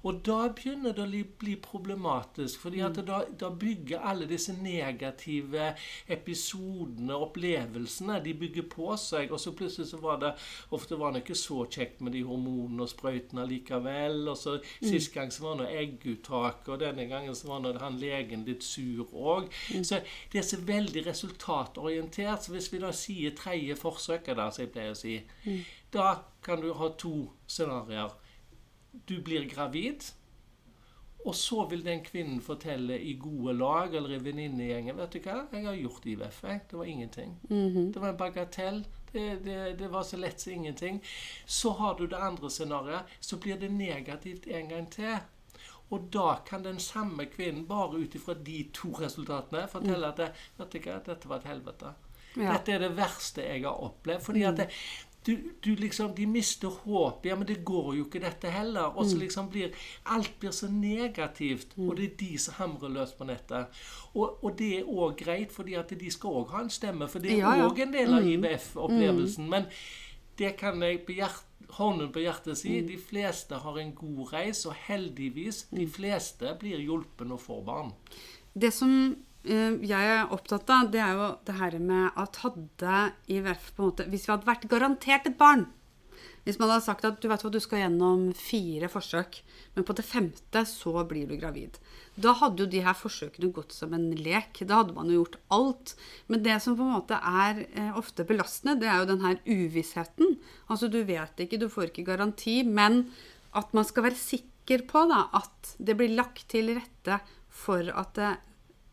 Og 0.03 0.19
da 0.25 0.50
begynner 0.51 0.91
det 0.95 1.05
å 1.05 1.07
bli, 1.07 1.22
bli 1.39 1.53
problematisk, 1.63 2.60
fordi 2.65 2.81
at 2.83 2.98
da, 3.07 3.22
da 3.39 3.51
bygger 3.55 4.03
alle 4.03 4.25
disse 4.27 4.51
negative 4.57 5.69
episodene, 6.12 7.15
opplevelsene, 7.15 8.17
de 8.25 8.33
bygger 8.41 8.67
på 8.74 8.98
seg. 9.00 9.31
Og 9.31 9.39
så 9.39 9.53
plutselig 9.55 9.91
så 9.93 10.01
var 10.03 10.19
det 10.24 10.33
ofte 10.75 10.98
var 11.00 11.13
det 11.13 11.24
ikke 11.24 11.39
så 11.39 11.62
kjekt 11.72 12.01
med 12.03 12.17
de 12.17 12.25
hormonene 12.27 12.83
og 12.83 12.91
sprøytene 12.91 13.48
likevel. 13.48 14.25
Og 14.33 14.38
så 14.39 14.57
sist 14.81 15.13
gang 15.15 15.31
så 15.31 15.45
var 15.45 15.62
det 15.62 15.69
egguttak, 15.79 16.67
og 16.67 16.81
denne 16.83 17.07
gangen 17.07 17.38
så 17.38 17.53
var 17.53 17.63
det 17.67 17.79
han 17.83 18.01
legen 18.01 18.43
litt 18.50 18.65
sur 18.67 19.07
òg. 19.13 19.48
Så 19.72 20.01
det 20.33 20.41
er 20.41 20.50
så 20.50 20.60
veldig 20.67 21.05
resultatorientert. 21.07 22.43
Så 22.43 22.57
hvis 22.57 22.72
vi 22.74 22.83
da 22.83 22.91
sier 22.98 23.38
tredje 23.43 23.75
forsøket, 23.75 24.38
da, 24.39 24.50
som 24.51 24.63
jeg 24.65 24.73
pleier 24.73 24.95
å 24.95 24.97
si, 24.97 25.19
da 25.93 26.09
kan 26.43 26.62
du 26.63 26.71
ha 26.79 26.89
to 26.97 27.29
scenarioer. 27.47 28.15
Du 29.09 29.19
blir 29.21 29.50
gravid. 29.50 30.09
Og 31.23 31.35
så 31.39 31.63
vil 31.71 31.85
den 31.85 32.01
kvinnen 32.03 32.41
fortelle 32.43 32.97
i 33.00 33.13
gode 33.15 33.53
lag 33.55 33.93
eller 33.95 34.12
i 34.12 34.19
venninnegjengen 34.19 34.97
vet 34.97 35.13
du 35.15 35.21
hva, 35.23 35.38
jeg 35.53 35.63
har 35.69 35.77
gjort 35.79 36.07
IVF. 36.12 36.41
Jeg. 36.43 36.63
Det 36.71 36.77
var 36.77 36.89
ingenting. 36.91 37.38
Det 37.93 38.01
var 38.03 38.09
en 38.09 38.17
bagatell. 38.19 38.81
Det, 39.13 39.23
det, 39.45 39.79
det 39.79 39.88
var 39.93 40.03
så 40.03 40.19
lett 40.19 40.41
som 40.43 40.51
ingenting. 40.51 41.00
Så 41.45 41.71
har 41.79 41.95
du 41.95 42.07
det 42.07 42.19
andre 42.19 42.50
scenarioet. 42.51 43.15
Så 43.19 43.38
blir 43.38 43.55
det 43.62 43.71
negativt 43.71 44.47
en 44.47 44.67
gang 44.69 44.89
til. 44.91 45.15
Og 45.93 46.09
da 46.12 46.41
kan 46.45 46.63
den 46.63 46.79
samme 46.79 47.25
kvinnen 47.25 47.67
bare 47.67 48.03
ut 48.03 48.15
ifra 48.15 48.33
de 48.33 48.63
to 48.73 48.91
resultatene 49.00 49.67
fortelle 49.71 50.09
at 50.09 50.19
det, 50.19 50.31
vet 50.57 50.75
du 50.75 50.79
hva, 50.83 51.00
dette 51.05 51.29
var 51.29 51.39
et 51.39 51.51
helvete. 51.53 51.93
Ja. 52.35 52.53
Dette 52.53 52.71
er 52.73 52.79
det 52.87 52.95
verste 52.97 53.41
jeg 53.45 53.63
har 53.65 53.81
opplevd. 53.85 54.21
fordi 54.25 54.43
at 54.43 54.57
det, 54.57 54.69
du, 55.25 55.37
du 55.63 55.75
liksom, 55.79 56.11
De 56.15 56.25
mister 56.27 56.67
håp. 56.83 57.25
Ja, 57.25 57.35
men 57.35 57.47
det 57.47 57.61
går 57.65 57.93
jo 57.95 58.05
ikke, 58.05 58.19
dette 58.19 58.49
heller. 58.51 58.91
Og 58.97 59.05
så 59.05 59.17
liksom 59.17 59.49
blir 59.49 59.71
Alt 60.05 60.33
blir 60.39 60.51
så 60.51 60.67
negativt. 60.67 61.77
Og 61.77 61.95
det 61.97 62.03
er 62.11 62.15
de 62.19 62.37
som 62.37 62.53
hamrer 62.57 62.89
løs 62.89 63.13
på 63.15 63.23
nettet. 63.29 63.67
Og, 64.13 64.43
og 64.43 64.57
det 64.59 64.71
er 64.79 64.89
òg 64.89 65.15
greit, 65.23 65.51
fordi 65.55 65.73
at 65.79 65.93
de 65.99 66.11
skal 66.11 66.29
òg 66.41 66.51
ha 66.51 66.63
en 66.65 66.69
stemme. 66.73 67.07
For 67.07 67.19
det 67.23 67.31
er 67.31 67.37
Ja, 67.37 67.55
ja. 67.55 67.69
en 67.85 67.93
del 67.93 68.13
av 68.13 68.27
IVF-opplevelsen. 68.27 69.47
Men 69.49 69.65
det 70.37 70.55
kan 70.59 70.81
jeg 70.83 71.05
på 71.05 71.15
hjert, 71.15 71.43
hånden 71.77 72.11
på 72.11 72.19
hjertet 72.19 72.57
si. 72.59 72.81
De 72.85 72.97
fleste 72.97 73.55
har 73.63 73.77
en 73.79 73.93
god 73.95 74.33
reis, 74.33 74.65
og 74.65 74.75
heldigvis, 74.87 75.67
de 75.71 75.87
fleste 75.87 76.51
blir 76.59 76.81
hjulpen 76.83 77.31
og 77.31 77.39
får 77.41 77.63
barn. 77.65 77.93
Det 78.53 78.73
som 78.73 79.15
jeg 79.43 80.07
er 80.07 80.31
opptatt 80.31 80.69
av, 80.71 80.89
det 80.93 81.01
er 81.03 81.17
jo 81.17 81.29
det 81.43 81.57
her 81.59 81.73
med 81.83 82.19
at 82.19 82.38
hadde 82.45 83.00
IVF 83.27 83.73
på 83.75 83.81
en 83.83 83.89
måte 83.89 84.05
Hvis 84.07 84.27
vi 84.27 84.31
hadde 84.31 84.47
vært 84.47 84.69
garantert 84.71 85.27
et 85.27 85.35
barn 85.39 85.65
Hvis 86.47 86.59
man 86.62 86.71
hadde 86.71 86.85
sagt 86.85 87.03
at 87.07 87.19
du 87.19 87.27
vet 87.27 87.43
hva, 87.43 87.51
du 87.51 87.59
skal 87.59 87.81
gjennom 87.81 88.29
fire 88.39 88.88
forsøk, 88.91 89.41
men 89.75 89.88
på 89.88 89.95
det 89.97 90.05
femte 90.07 90.63
så 90.67 91.03
blir 91.07 91.27
du 91.27 91.35
gravid. 91.39 91.79
Da 92.15 92.33
hadde 92.39 92.63
jo 92.65 92.69
de 92.69 92.81
her 92.83 92.95
forsøkene 92.97 93.51
gått 93.55 93.71
som 93.75 93.93
en 93.95 94.09
lek. 94.19 94.59
Da 94.67 94.81
hadde 94.81 94.95
man 94.95 95.07
jo 95.07 95.21
gjort 95.21 95.38
alt. 95.55 95.93
Men 96.27 96.43
det 96.43 96.57
som 96.62 96.75
på 96.75 96.83
en 96.83 96.97
måte 96.97 97.15
er 97.15 97.63
eh, 97.71 97.95
ofte 97.95 98.27
belastende, 98.27 98.75
det 98.81 98.89
er 98.91 99.00
jo 99.00 99.09
den 99.13 99.23
her 99.23 99.39
uvissheten. 99.47 100.35
Altså 100.67 100.91
du 100.91 101.00
vet 101.07 101.39
ikke, 101.45 101.62
du 101.63 101.69
får 101.71 101.89
ikke 101.89 102.05
garanti, 102.12 102.59
men 102.67 103.05
at 103.55 103.71
man 103.73 103.88
skal 103.88 104.09
være 104.09 104.19
sikker 104.19 104.83
på 104.89 105.07
da, 105.09 105.29
at 105.39 105.75
det 105.79 105.95
blir 106.00 106.12
lagt 106.12 106.50
til 106.51 106.75
rette 106.75 107.21
for 107.53 107.88
at 107.88 108.19
det, 108.19 108.33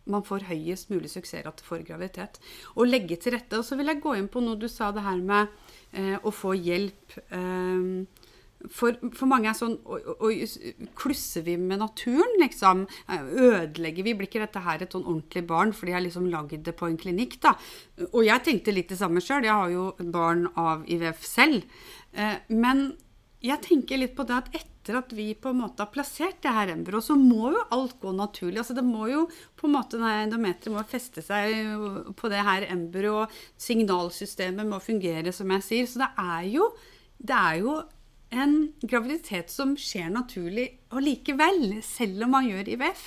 man 0.07 0.25
får 0.27 0.49
høyest 0.49 0.91
mulig 0.91 1.11
suksessrate 1.13 1.65
for 1.67 1.83
graviditet. 1.87 2.41
Og 2.77 2.89
legge 2.89 3.19
til 3.21 3.37
rette. 3.37 3.59
Og 3.61 3.67
så 3.67 3.77
vil 3.79 3.93
jeg 3.93 4.01
gå 4.03 4.17
inn 4.19 4.31
på 4.33 4.43
noe 4.45 4.59
du 4.59 4.69
sa 4.71 4.91
det 4.95 5.05
her 5.05 5.21
med 5.21 5.53
eh, 5.93 6.17
å 6.23 6.33
få 6.35 6.55
hjelp. 6.57 7.19
Eh, 7.31 8.27
for, 8.69 8.97
for 9.17 9.25
mange 9.31 9.49
er 9.49 9.57
sånn 9.57 9.79
oi, 10.21 10.45
Klusser 10.99 11.45
vi 11.47 11.55
med 11.57 11.81
naturen, 11.81 12.35
liksom? 12.43 12.83
Eh, 13.09 13.31
Ødelegger 13.47 14.05
vi? 14.05 14.17
Blir 14.19 14.29
ikke 14.29 14.43
dette 14.43 14.65
her 14.67 14.83
et 14.85 14.97
sånn 14.97 15.07
ordentlig 15.07 15.47
barn 15.49 15.73
fordi 15.77 15.95
jeg 15.95 16.07
liksom 16.09 16.29
lagd 16.33 16.59
det 16.67 16.75
på 16.77 16.91
en 16.91 16.99
klinikk, 17.01 17.39
da? 17.45 17.55
Og 18.11 18.21
jeg 18.27 18.45
tenkte 18.45 18.75
litt 18.77 18.93
det 18.93 19.01
samme 19.01 19.23
sjøl. 19.25 19.47
Jeg 19.49 19.57
har 19.57 19.73
jo 19.73 19.87
barn 20.13 20.49
av 20.61 20.85
IVF 20.91 21.25
selv. 21.25 21.65
Eh, 22.13 22.37
Men 22.53 22.91
jeg 23.41 23.65
tenker 23.65 23.97
litt 24.03 24.17
på 24.19 24.29
det 24.29 24.37
at 24.37 24.53
etter 24.81 24.97
at 24.97 25.13
vi 25.13 25.35
på 25.37 25.51
en 25.53 25.61
måte 25.61 25.85
har 25.85 25.93
plassert 25.93 26.39
det 26.41 26.53
her 26.57 26.71
embryoet, 26.73 27.05
så 27.05 27.15
må 27.19 27.51
jo 27.53 27.65
alt 27.75 27.99
gå 28.01 28.13
naturlig. 28.17 28.63
Altså 28.63 28.77
det 28.77 28.85
må 28.87 29.11
jo 29.11 29.27
på 29.61 29.69
en 29.69 29.75
måte 29.77 30.01
Endometeret 30.01 30.73
må 30.73 30.85
feste 30.89 31.21
seg 31.25 32.15
på 32.17 32.31
det 32.33 32.41
her 32.47 32.65
embryoet. 32.73 33.33
Signalsystemet 33.61 34.67
må 34.67 34.81
fungere, 34.81 35.35
som 35.37 35.53
jeg 35.53 35.67
sier. 35.67 35.89
Så 35.91 36.01
det 36.01 36.09
er 36.17 36.47
jo, 36.49 36.71
det 37.21 37.37
er 37.37 37.59
jo 37.61 37.75
en 38.31 38.55
graviditet 38.81 39.53
som 39.53 39.75
skjer 39.77 40.09
naturlig 40.15 40.69
og 40.95 41.03
likevel, 41.05 41.83
selv 41.85 42.25
om 42.25 42.39
man 42.39 42.49
gjør 42.49 42.73
IVF. 42.77 43.03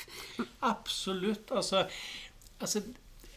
Absolutt. 0.69 1.49
Altså, 1.55 1.87
altså 2.59 2.83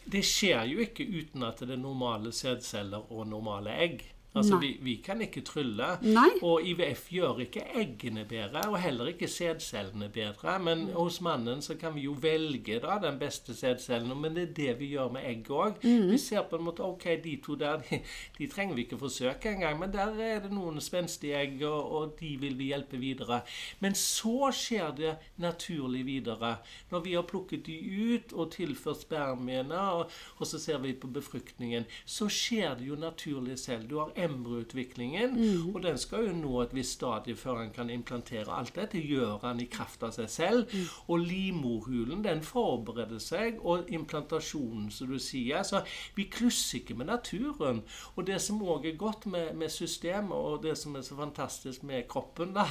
Det 0.07 0.21
skjer 0.23 0.69
jo 0.69 0.85
ikke 0.85 1.03
uten 1.03 1.43
at 1.43 1.59
det 1.65 1.73
er 1.73 1.81
normale 1.81 2.29
sædceller 2.31 3.09
og 3.11 3.25
normale 3.27 3.73
egg. 3.81 4.05
Altså, 4.37 4.57
vi, 4.61 4.73
vi 4.81 4.95
kan 5.05 5.21
ikke 5.21 5.41
trylle. 5.47 5.89
Nei. 6.01 6.29
Og 6.45 6.65
IVF 6.67 7.07
gjør 7.13 7.41
ikke 7.47 7.65
eggene 7.81 8.25
bedre, 8.29 8.63
og 8.69 8.79
heller 8.81 9.11
ikke 9.13 9.27
sædcellene 9.27 10.09
bedre. 10.13 10.57
Men 10.63 10.87
hos 10.95 11.21
mannen 11.21 11.61
så 11.61 11.75
kan 11.79 11.95
vi 11.95 12.05
jo 12.07 12.15
velge 12.21 12.79
da 12.83 12.97
den 13.03 13.19
beste 13.19 13.55
sædcellen, 13.55 14.13
men 14.21 14.35
det 14.35 14.43
er 14.49 14.53
det 14.61 14.79
vi 14.79 14.91
gjør 14.95 15.11
med 15.17 15.25
egg 15.29 15.49
òg. 15.51 15.81
Vi 16.11 16.17
ser 16.21 16.45
på 16.49 16.59
en 16.59 16.67
måte 16.67 16.85
OK, 16.85 17.05
de 17.23 17.35
to 17.45 17.55
der, 17.55 17.81
de, 17.89 17.99
de 18.37 18.47
trenger 18.51 18.75
vi 18.75 18.85
ikke 18.87 18.99
forsøke 19.01 19.51
engang, 19.55 19.79
men 19.79 19.93
der 19.93 20.13
er 20.21 20.39
det 20.43 20.51
noen 20.53 20.81
spenstige 20.81 21.37
egg, 21.39 21.61
og, 21.67 21.91
og 21.91 22.15
de 22.19 22.35
vil 22.41 22.57
vi 22.59 22.71
hjelpe 22.71 22.99
videre. 23.01 23.41
Men 23.79 23.95
så 23.97 24.51
skjer 24.55 24.93
det 24.97 25.15
naturlig 25.41 26.05
videre. 26.05 26.57
Når 26.91 26.99
vi 27.05 27.13
har 27.13 27.25
plukket 27.27 27.65
de 27.67 27.77
ut 28.13 28.33
og 28.33 28.51
tilført 28.55 29.01
spermiene, 29.01 29.79
og, 29.79 30.11
og 30.37 30.47
så 30.47 30.59
ser 30.59 30.81
vi 30.83 30.93
på 30.93 31.07
befruktningen, 31.07 31.85
så 32.05 32.29
skjer 32.31 32.77
det 32.79 32.87
jo 32.87 32.95
naturlig 32.99 33.57
selv. 33.59 33.87
Du 33.89 33.99
har 33.99 34.13
embryoutviklingen, 34.27 35.37
og 35.73 35.81
den 35.83 35.97
skal 35.97 36.27
jo 36.27 36.35
nå 36.37 36.53
et 36.61 36.75
visst 36.75 36.97
stadium 36.97 37.37
før 37.37 37.61
han 37.63 37.73
kan 37.75 37.89
implantere. 37.93 38.51
Alt 38.53 38.75
dette 38.77 39.01
gjør 39.01 39.41
han 39.43 39.61
i 39.63 39.67
kraft 39.71 40.03
av 40.03 40.13
seg 40.15 40.29
selv. 40.31 40.75
Og 41.07 41.23
livmorhulen 41.23 42.23
den 42.25 42.43
forbereder 42.45 43.21
seg, 43.23 43.59
og 43.63 43.89
implantasjonen, 43.93 44.89
som 44.93 45.11
du 45.11 45.17
sier. 45.21 45.63
Så 45.67 45.83
vi 46.15 46.27
klusser 46.31 46.81
ikke 46.81 46.97
med 46.99 47.11
naturen. 47.11 47.83
Og 48.15 48.27
det 48.27 48.39
som 48.43 48.61
òg 48.63 48.87
er 48.89 48.99
godt 48.99 49.27
med, 49.31 49.53
med 49.57 49.73
systemet, 49.73 50.35
og 50.37 50.63
det 50.63 50.77
som 50.77 50.95
er 50.95 51.05
så 51.07 51.17
fantastisk 51.17 51.83
med 51.87 52.07
kroppen 52.11 52.53
da, 52.57 52.67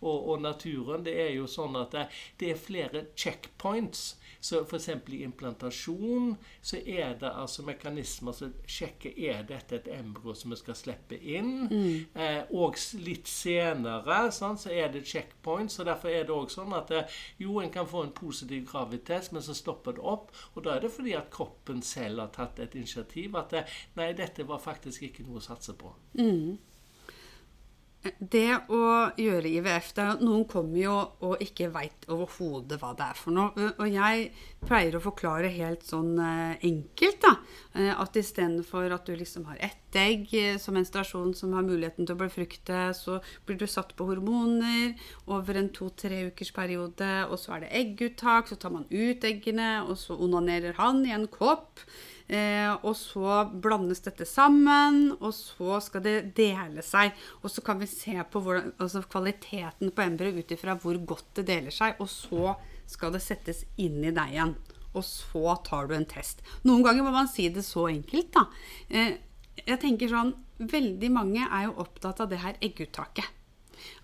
og, 0.00 0.28
og 0.32 0.40
naturen, 0.42 1.04
det 1.06 1.16
er 1.26 1.34
jo 1.36 1.48
sånn 1.50 1.76
at 1.80 1.94
det, 1.94 2.06
det 2.40 2.52
er 2.52 2.64
flere 2.66 3.06
checkpoints. 3.16 4.16
Så 4.40 4.62
f.eks. 4.64 4.88
i 4.88 5.22
implantasjon 5.24 6.36
så 6.60 6.76
er 6.76 7.16
det 7.20 7.30
altså 7.30 7.64
mekanismer 7.66 8.36
som 8.36 8.52
sjekker 8.68 9.16
er 9.16 9.42
dette 9.48 9.78
et 9.80 9.88
embryo 9.96 10.34
som 10.36 10.52
vi 10.52 10.58
skal 10.60 10.76
slippe 10.78 11.18
inn. 11.18 11.66
Eh, 12.14 12.42
og 12.54 12.76
litt 13.02 13.28
senere 13.30 14.20
sånn, 14.34 14.58
så 14.60 14.70
er 14.72 14.92
det 14.94 15.04
checkpoints. 15.08 15.78
og 15.80 15.88
Derfor 15.90 16.12
er 16.12 16.26
det 16.28 16.34
også 16.34 16.60
sånn 16.62 16.76
at 16.76 16.92
eh, 16.94 17.18
jo, 17.42 17.58
en 17.62 17.72
kan 17.74 17.88
få 17.88 18.04
en 18.06 18.14
positiv 18.16 18.66
graviditet, 18.70 19.32
men 19.32 19.42
så 19.44 19.56
stopper 19.56 19.96
det 19.98 20.04
opp. 20.06 20.30
Og 20.54 20.64
da 20.66 20.76
er 20.76 20.86
det 20.86 20.92
fordi 20.94 21.16
at 21.18 21.30
kroppen 21.34 21.82
selv 21.82 22.24
har 22.24 22.32
tatt 22.34 22.60
et 22.62 22.74
initiativ. 22.78 23.36
At 23.36 23.52
eh, 23.56 23.76
nei, 23.98 24.12
dette 24.18 24.46
var 24.48 24.62
faktisk 24.62 25.08
ikke 25.08 25.26
noe 25.26 25.40
å 25.42 25.46
satse 25.48 25.76
på. 25.78 25.92
Det 28.18 28.68
å 28.72 28.82
gjøre 29.18 29.50
IVF 29.58 29.92
det 29.96 30.06
Noen 30.22 30.44
kommer 30.50 30.78
jo 30.78 30.96
og 31.26 31.42
ikke 31.42 31.68
veit 31.74 32.06
overhodet 32.12 32.78
hva 32.80 32.92
det 32.96 33.06
er 33.10 33.18
for 33.18 33.36
noe. 33.36 33.70
Og 33.76 33.88
jeg 33.90 34.30
pleier 34.66 34.96
å 34.96 35.02
forklare 35.02 35.50
helt 35.52 35.84
sånn 35.86 36.16
eh, 36.22 36.56
enkelt, 36.66 37.20
da. 37.22 37.32
Eh, 37.76 37.92
at 37.92 38.18
istedenfor 38.18 38.94
at 38.96 39.06
du 39.08 39.14
liksom 39.18 39.46
har 39.50 39.60
ett 39.62 39.98
egg 39.98 40.32
eh, 40.36 40.56
som 40.62 40.76
menstruasjon 40.76 41.34
som 41.38 41.54
har 41.56 41.66
muligheten 41.66 42.06
til 42.06 42.16
å 42.16 42.22
befrukte, 42.24 42.88
så 42.98 43.20
blir 43.46 43.60
du 43.60 43.66
satt 43.70 43.94
på 43.96 44.08
hormoner 44.08 44.96
over 45.30 45.60
en 45.60 45.70
to-tre 45.74 46.26
ukers 46.30 46.52
periode, 46.56 47.12
og 47.30 47.38
så 47.40 47.56
er 47.56 47.66
det 47.66 47.72
egguttak, 47.80 48.50
så 48.50 48.58
tar 48.60 48.74
man 48.74 48.88
ut 48.90 49.24
eggene, 49.26 49.80
og 49.86 49.96
så 50.00 50.18
onanerer 50.18 50.76
han 50.80 51.04
i 51.06 51.14
en 51.16 51.28
kopp. 51.30 51.84
Eh, 52.26 52.72
og 52.82 52.96
så 52.98 53.44
blandes 53.62 54.02
dette 54.02 54.26
sammen, 54.26 55.12
og 55.20 55.30
så 55.36 55.78
skal 55.84 56.02
det 56.04 56.16
dele 56.38 56.82
seg. 56.84 57.14
Og 57.42 57.52
så 57.52 57.62
kan 57.66 57.78
vi 57.82 57.88
se 57.90 58.16
på 58.18 58.42
hvordan, 58.42 58.72
altså 58.82 59.04
kvaliteten 59.06 59.92
på 59.94 60.06
embryoet 60.06 60.42
ut 60.42 60.56
ifra 60.56 60.74
hvor 60.82 60.98
godt 61.14 61.38
det 61.40 61.46
deler 61.52 61.74
seg, 61.74 62.00
og 62.02 62.10
så 62.10 62.56
skal 62.86 63.14
det 63.14 63.22
settes 63.24 63.64
inn 63.82 64.02
i 64.02 64.14
deg 64.14 64.34
igjen. 64.34 64.56
Og 64.96 65.04
så 65.04 65.56
tar 65.66 65.88
du 65.88 65.96
en 65.96 66.08
test. 66.08 66.42
Noen 66.66 66.84
ganger 66.86 67.06
må 67.06 67.12
man 67.14 67.30
si 67.30 67.48
det 67.52 67.66
så 67.66 67.86
enkelt, 67.92 68.32
da. 68.34 68.46
Eh, 68.88 69.16
jeg 69.66 69.80
tenker 69.82 70.12
sånn 70.12 70.34
Veldig 70.56 71.08
mange 71.12 71.44
er 71.44 71.66
jo 71.66 71.74
opptatt 71.82 72.22
av 72.24 72.30
det 72.30 72.38
her 72.40 72.54
egguttaket. 72.64 73.26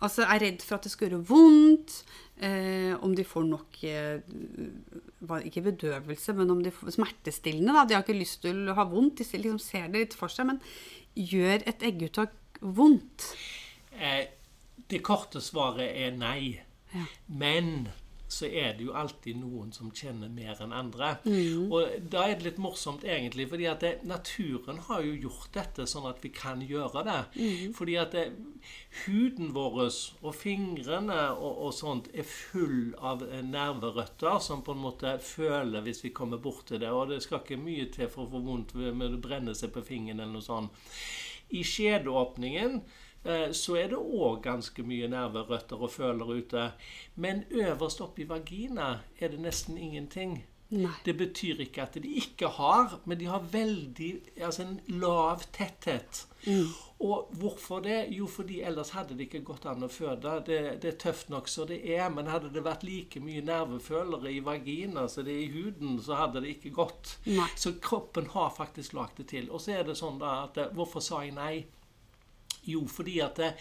Altså 0.02 0.26
er 0.26 0.42
redd 0.42 0.64
for 0.64 0.78
at 0.78 0.86
det 0.86 0.92
skal 0.92 1.10
gjøre 1.10 1.24
vondt. 1.30 2.02
Eh, 2.42 2.92
om 3.04 3.12
de 3.14 3.22
får 3.22 3.44
nok 3.46 3.76
eh, 3.86 4.22
Ikke 5.46 5.62
bedøvelse, 5.68 6.34
men 6.34 6.50
om 6.50 6.62
de 6.64 6.72
får 6.74 6.96
smertestillende. 6.96 7.74
Da. 7.76 7.86
De 7.86 7.96
har 7.96 8.04
ikke 8.06 8.18
lyst 8.18 8.42
til 8.46 8.64
å 8.70 8.76
ha 8.78 8.86
vondt. 8.88 9.22
De 9.22 9.42
liksom 9.44 9.62
ser 9.62 9.88
det 9.92 10.06
litt 10.06 10.18
for 10.18 10.32
seg. 10.32 10.50
Men 10.50 10.62
gjør 11.14 11.66
et 11.68 11.84
egguttak 11.86 12.62
vondt? 12.62 13.32
Eh, 13.98 14.26
det 14.90 15.02
korte 15.06 15.42
svaret 15.44 15.92
er 15.92 16.14
nei. 16.16 16.58
Ja. 16.92 17.06
Men 17.28 17.88
så 18.32 18.48
er 18.48 18.76
det 18.78 18.86
jo 18.86 18.94
alltid 18.96 19.36
noen 19.40 19.72
som 19.74 19.90
kjenner 19.94 20.30
mer 20.32 20.60
enn 20.64 20.72
andre. 20.72 21.14
Mm. 21.26 21.68
Og 21.68 22.08
da 22.12 22.24
er 22.28 22.38
det 22.38 22.46
litt 22.46 22.60
morsomt, 22.62 23.04
egentlig, 23.04 23.46
fordi 23.50 23.68
at 23.68 23.84
det, 23.84 23.92
naturen 24.08 24.80
har 24.88 25.04
jo 25.04 25.14
gjort 25.26 25.50
dette 25.56 25.86
sånn 25.90 26.08
at 26.08 26.22
vi 26.24 26.32
kan 26.34 26.62
gjøre 26.64 27.04
det. 27.08 27.18
Mm. 27.36 27.74
Fordi 27.76 27.98
at 28.00 28.16
det, 28.16 28.24
huden 29.04 29.52
vår 29.56 29.78
og 29.82 30.32
fingrene 30.36 31.18
og, 31.34 31.50
og, 31.50 31.70
sånt 31.76 32.10
er 32.14 32.26
full 32.28 32.92
av 33.00 33.24
eh, 33.26 33.40
nerverøtter 33.44 34.40
som 34.44 34.64
på 34.64 34.74
en 34.76 34.82
måte 34.84 35.14
føler 35.24 35.84
hvis 35.84 36.04
vi 36.06 36.14
kommer 36.16 36.40
bort 36.42 36.66
til 36.70 36.82
det. 36.82 36.90
Og 36.92 37.12
det 37.12 37.22
skal 37.24 37.42
ikke 37.42 37.60
mye 37.60 37.88
til 37.92 38.10
for 38.12 38.26
å 38.26 38.32
få 38.34 38.42
vondt 38.44 38.76
med 38.80 39.16
å 39.16 39.22
brenne 39.22 39.56
seg 39.58 39.74
på 39.74 39.84
fingeren 39.86 40.22
eller 40.22 40.38
noe 40.38 40.46
sånt. 40.46 40.84
I 41.52 41.64
skjedeåpningen 41.68 42.80
så 43.54 43.76
er 43.78 43.92
det 43.92 43.98
òg 43.98 44.40
ganske 44.42 44.82
mye 44.82 45.08
nerverøtter 45.10 45.82
og 45.82 45.92
føler 45.94 46.32
ute. 46.40 46.70
Men 47.14 47.44
øverst 47.50 48.02
oppi 48.02 48.26
vagina 48.28 48.96
er 49.20 49.34
det 49.34 49.42
nesten 49.44 49.78
ingenting. 49.78 50.40
Nei. 50.72 50.92
Det 51.04 51.12
betyr 51.20 51.58
ikke 51.66 51.82
at 51.84 51.96
de 52.00 52.08
ikke 52.16 52.48
har, 52.56 52.94
men 53.04 53.18
de 53.20 53.26
har 53.28 53.44
veldig 53.52 54.12
altså 54.40 54.64
en 54.64 54.78
lav 54.88 55.42
tetthet. 55.52 56.22
Mm. 56.46 56.70
Og 57.04 57.28
hvorfor 57.36 57.82
det? 57.84 58.06
Jo, 58.16 58.26
fordi 58.26 58.62
ellers 58.64 58.94
hadde 58.96 59.18
det 59.18 59.26
ikke 59.26 59.42
gått 59.50 59.66
an 59.68 59.84
å 59.84 59.90
føde. 59.92 60.32
Det, 60.46 60.60
det 60.80 60.94
er 60.94 60.96
tøft 61.02 61.28
nok 61.34 61.50
så 61.52 61.66
det 61.68 61.82
er, 61.84 62.06
men 62.14 62.30
hadde 62.30 62.52
det 62.54 62.64
vært 62.64 62.86
like 62.88 63.20
mye 63.20 63.44
nervefølere 63.44 64.32
i 64.32 64.40
vagina 64.46 65.04
som 65.12 65.26
det 65.28 65.34
er 65.34 65.44
i 65.44 65.52
huden, 65.52 66.00
så 66.00 66.22
hadde 66.22 66.40
det 66.40 66.56
ikke 66.56 66.72
gått. 66.80 67.18
Nei. 67.28 67.50
Så 67.58 67.74
kroppen 67.82 68.32
har 68.32 68.54
faktisk 68.56 68.96
lagd 68.96 69.20
det 69.20 69.28
til. 69.34 69.52
Og 69.52 69.60
så 69.60 69.76
er 69.76 69.84
det 69.90 69.98
sånn 70.00 70.22
da 70.22 70.38
at 70.46 70.62
eh, 70.62 70.72
Hvorfor 70.72 71.04
sa 71.04 71.20
jeg 71.26 71.36
nei? 71.36 71.66
Jo, 72.68 72.86
fordi 72.86 73.18
at 73.24 73.36
det, 73.40 73.52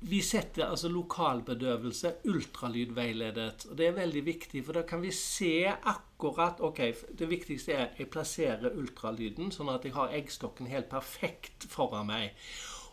vi 0.00 0.22
setter 0.24 0.64
altså 0.64 0.88
lokalbedøvelse 0.88 2.12
ultralydveiledet. 2.24 3.66
og 3.70 3.78
Det 3.78 3.86
er 3.86 3.98
veldig 3.98 4.24
viktig, 4.24 4.64
for 4.64 4.72
da 4.72 4.82
kan 4.88 5.02
vi 5.02 5.10
se 5.12 5.66
akkurat 5.68 6.60
ok, 6.60 6.80
Det 7.18 7.28
viktigste 7.28 7.72
er 7.72 7.82
at 7.86 7.98
jeg 7.98 8.10
plasserer 8.10 8.76
ultralyden, 8.76 9.52
sånn 9.52 9.68
at 9.68 9.84
jeg 9.84 9.92
har 9.92 10.14
eggstokken 10.16 10.66
helt 10.66 10.88
perfekt 10.88 11.68
foran 11.68 12.06
meg. 12.06 12.32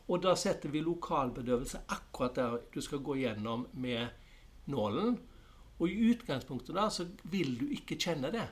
Og 0.08 0.22
da 0.24 0.36
setter 0.36 0.70
vi 0.70 0.82
lokalbedøvelse 0.84 1.86
akkurat 1.88 2.36
der 2.36 2.60
du 2.74 2.82
skal 2.82 3.00
gå 3.00 3.16
gjennom 3.16 3.68
med 3.74 4.08
nålen. 4.66 5.18
Og 5.80 5.90
i 5.90 6.12
utgangspunktet 6.12 6.76
da 6.76 6.90
så 6.90 7.08
vil 7.24 7.58
du 7.60 7.68
ikke 7.72 7.96
kjenne 8.00 8.32
det. 8.32 8.48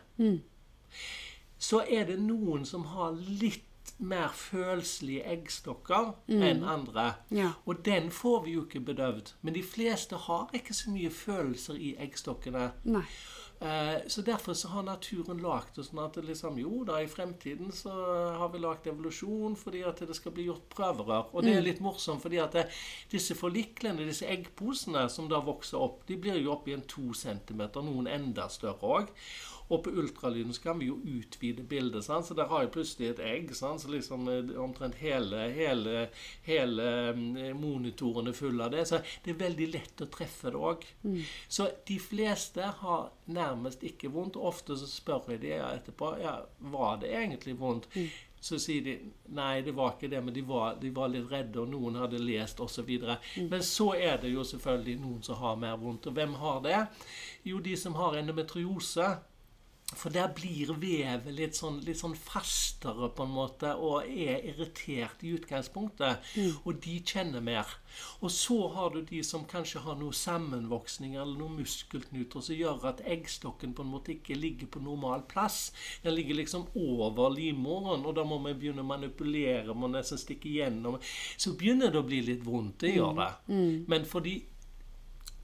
Så 1.57 1.83
er 1.87 2.05
det 2.05 2.19
noen 2.19 2.65
som 2.65 2.85
har 2.85 3.15
litt 3.15 3.67
mer 3.97 4.33
følsolige 4.35 5.23
eggstokker 5.31 6.11
enn 6.27 6.65
andre. 6.67 7.13
Ja. 7.31 7.53
Og 7.65 7.85
den 7.85 8.11
får 8.11 8.43
vi 8.45 8.57
jo 8.57 8.65
ikke 8.65 8.83
bedøvd. 8.91 9.33
Men 9.41 9.55
de 9.55 9.63
fleste 9.63 10.19
har 10.27 10.51
ikke 10.53 10.75
så 10.75 10.91
mye 10.91 11.09
følelser 11.09 11.79
i 11.79 11.95
eggstokkene. 12.03 12.71
Eh, 13.61 13.99
så 14.07 14.21
derfor 14.21 14.53
så 14.53 14.67
har 14.67 14.83
naturen 14.83 15.39
lagd 15.39 15.77
det 15.77 15.85
sånn 15.87 16.01
at 16.03 16.17
det 16.17 16.25
liksom, 16.27 16.57
jo 16.59 16.83
da, 16.87 16.97
i 16.99 17.07
fremtiden 17.07 17.71
så 17.71 17.93
har 18.35 18.49
vi 18.51 18.59
lagd 18.59 18.89
evolusjon 18.91 19.55
fordi 19.55 19.85
at 19.87 20.01
det 20.03 20.17
skal 20.17 20.35
bli 20.35 20.49
gjort 20.49 20.67
prøverør. 20.75 21.31
Og 21.31 21.45
det 21.45 21.55
er 21.55 21.63
litt 21.63 21.79
morsomt 21.83 22.23
fordi 22.25 22.41
at 22.43 22.57
det, 22.57 22.65
disse 23.11 23.37
forliklene, 23.39 24.03
disse 24.03 24.27
eggposene 24.27 25.07
som 25.09 25.31
da 25.31 25.39
vokser 25.39 25.79
opp, 25.79 26.03
de 26.09 26.19
blir 26.19 26.41
jo 26.43 26.51
opp 26.57 26.67
i 26.67 26.75
en 26.75 26.83
to 26.83 27.13
centimeter, 27.15 27.85
noen 27.85 28.11
enda 28.11 28.49
større 28.51 28.91
òg. 28.99 29.13
Og 29.67 29.83
på 29.83 29.89
ultralyden 29.89 30.53
så 30.53 30.61
kan 30.61 30.79
vi 30.79 30.89
jo 30.91 30.99
utvide 31.01 31.63
bildet, 31.65 32.05
sant? 32.05 32.27
så 32.27 32.37
der 32.37 32.49
har 32.51 32.65
jeg 32.65 32.71
plutselig 32.75 33.09
et 33.09 33.21
egg. 33.25 33.55
Sant? 33.57 33.81
Så 33.81 33.89
liksom 33.89 34.27
eh, 34.29 34.53
omtrent 34.61 34.99
hele, 35.01 35.47
hele, 35.55 36.07
hele 36.45 36.89
mm, 37.17 37.57
monitoren 37.57 38.29
er 38.29 38.37
full 38.37 38.61
av 38.61 38.75
det. 38.75 38.85
Så 38.89 39.01
det 39.25 39.33
er 39.33 39.41
veldig 39.41 39.71
lett 39.73 40.05
å 40.05 40.09
treffe 40.11 40.53
det 40.53 40.61
òg. 40.61 40.85
Så 41.47 41.69
de 41.87 41.97
fleste 42.01 42.69
har 42.83 43.09
nærmest 43.25 43.83
ikke 43.87 44.13
vondt. 44.13 44.37
Ofte 44.37 44.77
så 44.77 44.89
spør 44.89 45.33
jeg 45.33 45.41
de 45.47 45.57
etterpå 45.57 46.15
ja, 46.21 46.37
var 46.71 47.01
det 47.01 47.13
egentlig 47.15 47.57
vondt. 47.59 47.89
Så 48.45 48.59
sier 48.61 48.83
de 48.85 48.93
nei, 49.33 49.63
det 49.65 49.73
var 49.73 49.95
ikke 49.95 50.11
det, 50.11 50.19
men 50.21 50.33
de 50.35 50.43
var, 50.45 50.75
de 50.77 50.91
var 50.93 51.09
litt 51.09 51.31
redde, 51.31 51.63
og 51.63 51.71
noen 51.71 51.95
hadde 51.97 52.19
lest 52.21 52.59
osv. 52.61 52.91
Mm. 52.93 53.47
Men 53.49 53.63
så 53.65 53.95
er 53.97 54.19
det 54.21 54.29
jo 54.29 54.43
selvfølgelig 54.45 54.99
noen 55.01 55.23
som 55.25 55.39
har 55.41 55.55
mer 55.57 55.79
vondt. 55.81 56.05
Og 56.11 56.13
hvem 56.13 56.35
har 56.43 56.59
det? 56.61 56.81
Jo, 57.49 57.63
de 57.65 57.73
som 57.79 57.97
har 57.97 58.19
endometriose. 58.19 59.07
For 59.93 60.09
der 60.09 60.31
blir 60.33 60.71
vevet 60.81 61.27
litt 61.37 61.55
sånn, 61.55 61.75
litt 61.85 61.99
sånn 61.99 62.15
fastere 62.17 63.05
på 63.13 63.25
en 63.27 63.33
måte, 63.35 63.69
og 63.77 64.07
er 64.09 64.41
irritert 64.49 65.21
i 65.21 65.35
utgangspunktet. 65.37 66.25
Og 66.65 66.79
de 66.81 66.95
kjenner 67.05 67.43
mer. 67.45 67.69
Og 68.25 68.33
så 68.33 68.57
har 68.73 68.95
du 68.95 69.03
de 69.05 69.21
som 69.23 69.45
kanskje 69.47 69.83
har 69.85 69.99
noe 69.99 70.15
sammenvoksning 70.17 71.13
eller 71.15 71.37
noen 71.37 71.59
muskelknuter 71.61 72.41
som 72.43 72.57
gjør 72.57 72.89
at 72.91 73.05
eggstokken 73.05 73.77
på 73.77 73.85
en 73.85 73.93
måte 73.93 74.15
ikke 74.15 74.35
ligger 74.39 74.73
på 74.73 74.81
normal 74.83 75.21
plass. 75.29 75.69
Den 76.03 76.17
ligger 76.17 76.41
liksom 76.41 76.65
over 76.73 77.29
livmoren, 77.37 78.03
og 78.09 78.17
da 78.17 78.25
må 78.25 78.41
vi 78.47 78.57
begynne 78.65 78.81
å 78.81 78.89
manipulere, 78.89 79.77
må 79.77 79.87
nesten 79.93 80.19
stikke 80.19 80.49
gjennom. 80.57 80.97
Så 81.37 81.53
begynner 81.53 81.93
det 81.93 82.01
å 82.01 82.09
bli 82.09 82.23
litt 82.25 82.43
vondt. 82.43 82.81
Det 82.83 82.97
gjør 82.97 83.15
det. 83.21 83.31
Men 83.87 84.09
for 84.09 84.25
de 84.25 84.39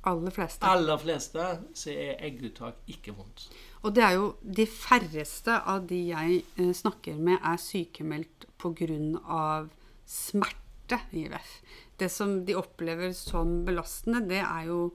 Aller 0.10 0.34
fleste. 0.34 0.65
aller 0.65 0.97
fleste 0.97 1.43
så 1.77 1.91
er 1.93 2.23
egguttak 2.25 2.82
ikke 2.89 3.13
vondt. 3.13 3.51
Og 3.82 3.94
det 3.98 4.04
er 4.06 4.17
jo 4.17 4.26
de 4.41 4.67
færreste 4.70 5.56
av 5.74 5.88
de 5.89 6.00
jeg 6.12 6.41
eh, 6.56 6.74
snakker 6.78 7.17
med, 7.17 7.39
er 7.41 7.62
sykemeldt 7.62 8.46
pga. 8.62 9.67
smerte 10.06 11.00
i 11.12 11.26
IVF. 11.26 11.52
Det 11.98 12.10
som 12.12 12.41
de 12.46 12.58
opplever 12.58 13.13
som 13.17 13.63
belastende, 13.65 14.22
det 14.28 14.41
er 14.41 14.67
jo 14.67 14.91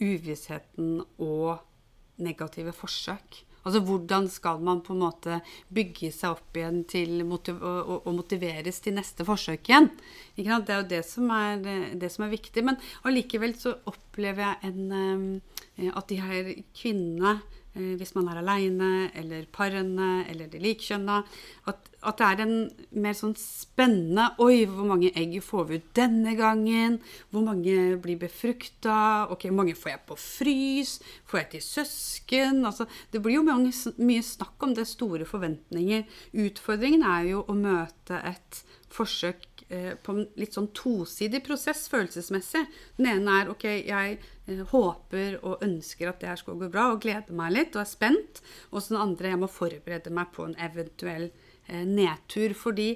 uvissheten 0.00 1.00
og 1.18 1.58
negative 2.20 2.72
forsøk. 2.76 3.44
Altså 3.60 3.80
hvordan 3.84 4.28
skal 4.32 4.60
man 4.64 4.80
på 4.80 4.94
en 4.94 5.02
måte 5.02 5.40
bygge 5.68 6.08
seg 6.14 6.32
opp 6.32 6.56
igjen 6.56 6.80
til 6.88 7.20
og, 7.26 8.08
motiveres 8.16 8.80
til 8.80 8.96
neste 8.96 9.26
forsøk 9.28 9.68
igjen? 9.68 9.90
Det 10.36 10.46
er 10.48 10.80
jo 10.80 10.88
det 10.88 11.02
som 11.04 11.28
er, 11.34 11.60
det 11.92 12.10
som 12.12 12.24
er 12.24 12.32
viktig. 12.32 12.64
Men 12.64 12.80
allikevel 13.04 13.56
så 13.60 13.74
opplever 13.90 14.46
jeg 14.46 14.70
en, 14.70 15.40
eh, 15.76 15.90
at 15.92 16.08
de 16.08 16.20
her 16.22 16.54
kvinnene 16.76 17.36
eh, 17.36 17.59
hvis 17.74 18.14
man 18.16 18.28
er 18.30 18.40
aleine, 18.40 19.10
eller 19.14 19.46
parene, 19.52 20.24
eller 20.30 20.48
de 20.50 20.58
likkjønna. 20.62 21.20
At, 21.70 21.90
at 22.02 22.18
det 22.18 22.26
er 22.26 22.42
en 22.44 22.54
mer 23.04 23.14
sånn 23.16 23.36
spennende 23.38 24.30
Oi, 24.42 24.64
hvor 24.66 24.88
mange 24.88 25.12
egg 25.18 25.36
får 25.44 25.68
vi 25.68 25.78
ut 25.78 25.90
denne 25.96 26.34
gangen? 26.38 26.98
Hvor 27.30 27.44
mange 27.46 27.76
blir 28.02 28.18
befrukta? 28.20 29.28
Ok, 29.30 29.46
hvor 29.48 29.60
mange 29.60 29.76
får 29.78 29.94
jeg 29.94 30.02
på 30.08 30.18
frys? 30.18 30.96
Får 31.30 31.42
jeg 31.42 31.50
til 31.54 31.64
søsken? 31.68 32.64
Altså, 32.66 32.88
det 33.12 33.22
blir 33.22 33.38
jo 33.38 33.46
mange, 33.46 33.72
mye 34.00 34.24
snakk 34.26 34.66
om 34.66 34.74
det, 34.74 34.88
store 34.90 35.28
forventninger. 35.28 36.08
Utfordringen 36.46 37.06
er 37.06 37.30
jo 37.34 37.44
å 37.46 37.56
møte 37.58 38.18
et 38.26 38.64
forsøk 38.90 39.46
eh, 39.46 39.49
på 40.02 40.14
en 40.16 40.24
litt 40.40 40.56
sånn 40.56 40.70
tosidig 40.74 41.42
prosess 41.46 41.84
følelsesmessig. 41.92 42.64
Den 42.98 43.10
ene 43.12 43.36
er 43.40 43.52
ok, 43.52 43.66
jeg 43.86 44.16
eh, 44.18 44.64
håper 44.72 45.38
og 45.40 45.62
ønsker 45.66 46.10
at 46.10 46.22
det 46.22 46.30
her 46.32 46.40
skal 46.40 46.58
gå 46.58 46.70
bra, 46.72 46.88
og 46.90 47.04
gleder 47.04 47.36
meg 47.36 47.54
litt 47.54 47.78
og 47.78 47.84
er 47.84 47.90
spent. 47.90 48.42
Og 48.70 48.82
så 48.82 48.96
den 48.96 49.04
andre, 49.04 49.30
jeg 49.32 49.42
må 49.42 49.50
forberede 49.50 50.14
meg 50.14 50.32
på 50.34 50.48
en 50.48 50.58
eventuell 50.58 51.28
eh, 51.30 51.84
nedtur. 51.86 52.56
Fordi 52.58 52.90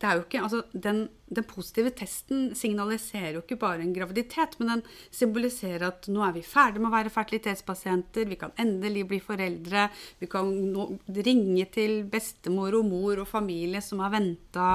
det 0.00 0.08
er 0.08 0.16
jo 0.16 0.22
ikke, 0.24 0.40
altså 0.40 0.62
den, 0.72 1.00
den 1.28 1.44
positive 1.44 1.90
testen 1.92 2.54
signaliserer 2.56 3.34
jo 3.36 3.42
ikke 3.42 3.58
bare 3.60 3.82
en 3.84 3.92
graviditet, 3.92 4.54
men 4.56 4.70
den 4.72 4.82
symboliserer 5.12 5.84
at 5.90 6.08
nå 6.08 6.22
er 6.24 6.32
vi 6.38 6.44
ferdig 6.46 6.80
med 6.80 6.88
å 6.88 6.94
være 6.94 7.12
fertilitetspasienter, 7.12 8.30
vi 8.30 8.38
kan 8.40 8.54
endelig 8.64 9.04
bli 9.10 9.18
foreldre, 9.20 9.90
vi 10.22 10.30
kan 10.32 10.48
nå 10.72 10.86
ringe 11.20 11.68
til 11.74 11.98
bestemor 12.08 12.78
og 12.80 12.88
mor 12.88 13.20
og 13.20 13.28
familie 13.28 13.84
som 13.84 14.00
har 14.00 14.14
venta. 14.16 14.70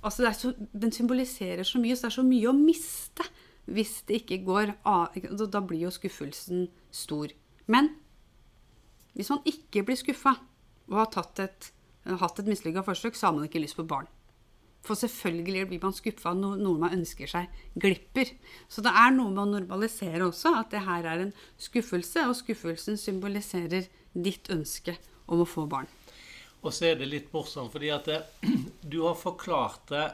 Altså 0.00 0.32
så, 0.32 0.54
den 0.72 0.94
symboliserer 0.94 1.60
så 1.66 1.82
mye, 1.82 1.92
så 1.92 2.06
det 2.06 2.14
er 2.14 2.16
så 2.16 2.26
mye 2.32 2.48
å 2.48 2.56
miste 2.56 3.28
hvis 3.76 3.98
det 4.08 4.22
ikke 4.22 4.42
går 4.46 4.76
av. 4.88 5.20
Da 5.52 5.60
blir 5.60 5.84
jo 5.84 5.92
skuffelsen 5.92 6.70
stor. 6.94 7.28
Men 7.68 7.92
hvis 9.12 9.28
man 9.32 9.44
ikke 9.44 9.84
blir 9.84 10.00
skuffa 10.00 10.38
og 10.88 11.00
har 11.02 11.12
tatt 11.12 11.44
et, 11.44 11.72
hatt 12.08 12.40
et 12.40 12.48
mislykka 12.48 12.86
forsøk, 12.86 13.18
så 13.18 13.28
har 13.28 13.36
man 13.36 13.50
ikke 13.50 13.60
lyst 13.60 13.76
på 13.76 13.84
barn. 13.84 14.08
For 14.86 14.98
selvfølgelig 14.98 15.66
blir 15.70 15.82
man 15.82 15.94
skuffa 15.96 16.32
når 16.36 16.60
noe 16.62 16.80
man 16.80 16.94
ønsker 16.94 17.30
seg, 17.30 17.50
glipper. 17.74 18.30
Så 18.70 18.84
det 18.86 18.92
er 18.94 19.14
noe 19.14 19.32
med 19.32 19.42
å 19.42 19.50
normalisere 19.56 20.22
også, 20.28 20.54
at 20.60 20.70
det 20.74 20.84
her 20.86 21.08
er 21.10 21.24
en 21.26 21.32
skuffelse, 21.58 22.26
og 22.28 22.36
skuffelsen 22.38 23.00
symboliserer 23.00 23.88
ditt 24.14 24.50
ønske 24.54 24.96
om 25.26 25.42
å 25.42 25.48
få 25.48 25.66
barn. 25.70 25.90
Og 26.62 26.72
så 26.74 26.90
er 26.90 27.00
det 27.00 27.10
litt 27.10 27.32
morsomt, 27.34 27.72
fordi 27.74 27.90
at 27.94 28.06
det, 28.08 28.20
du 28.92 29.02
har 29.04 29.18
forklart 29.18 29.90
det 29.90 30.06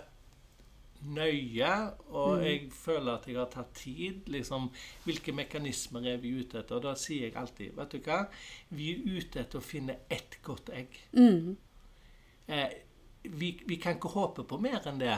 nøye, 1.02 1.70
og 2.14 2.44
jeg 2.44 2.68
føler 2.76 3.16
at 3.16 3.26
jeg 3.26 3.38
har 3.38 3.50
tatt 3.50 3.72
tid. 3.74 4.28
liksom, 4.30 4.68
Hvilke 5.04 5.34
mekanismer 5.34 6.06
er 6.12 6.20
vi 6.22 6.36
ute 6.38 6.60
etter? 6.60 6.78
Og 6.78 6.84
da 6.86 6.94
sier 6.98 7.26
jeg 7.26 7.36
alltid 7.38 7.74
vet 7.78 7.96
du 7.96 8.06
hva, 8.06 8.20
vi 8.70 8.92
er 8.94 9.18
ute 9.18 9.42
etter 9.42 9.58
å 9.58 9.66
finne 9.66 9.98
ett 10.12 10.38
godt 10.46 10.70
egg. 10.76 11.00
Eh, 12.46 12.78
vi, 13.22 13.62
vi 13.66 13.76
kan 13.76 13.96
ikke 13.96 14.10
håpe 14.12 14.44
på 14.48 14.58
mer 14.62 14.82
enn 14.88 14.98
det. 15.00 15.14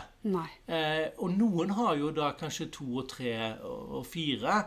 Eh, 0.66 1.06
og 1.24 1.32
noen 1.32 1.72
har 1.78 1.96
jo 2.00 2.10
da 2.14 2.30
kanskje 2.38 2.68
to 2.74 2.86
og 3.00 3.08
tre 3.10 3.32
og, 3.64 4.02
fire, 4.08 4.60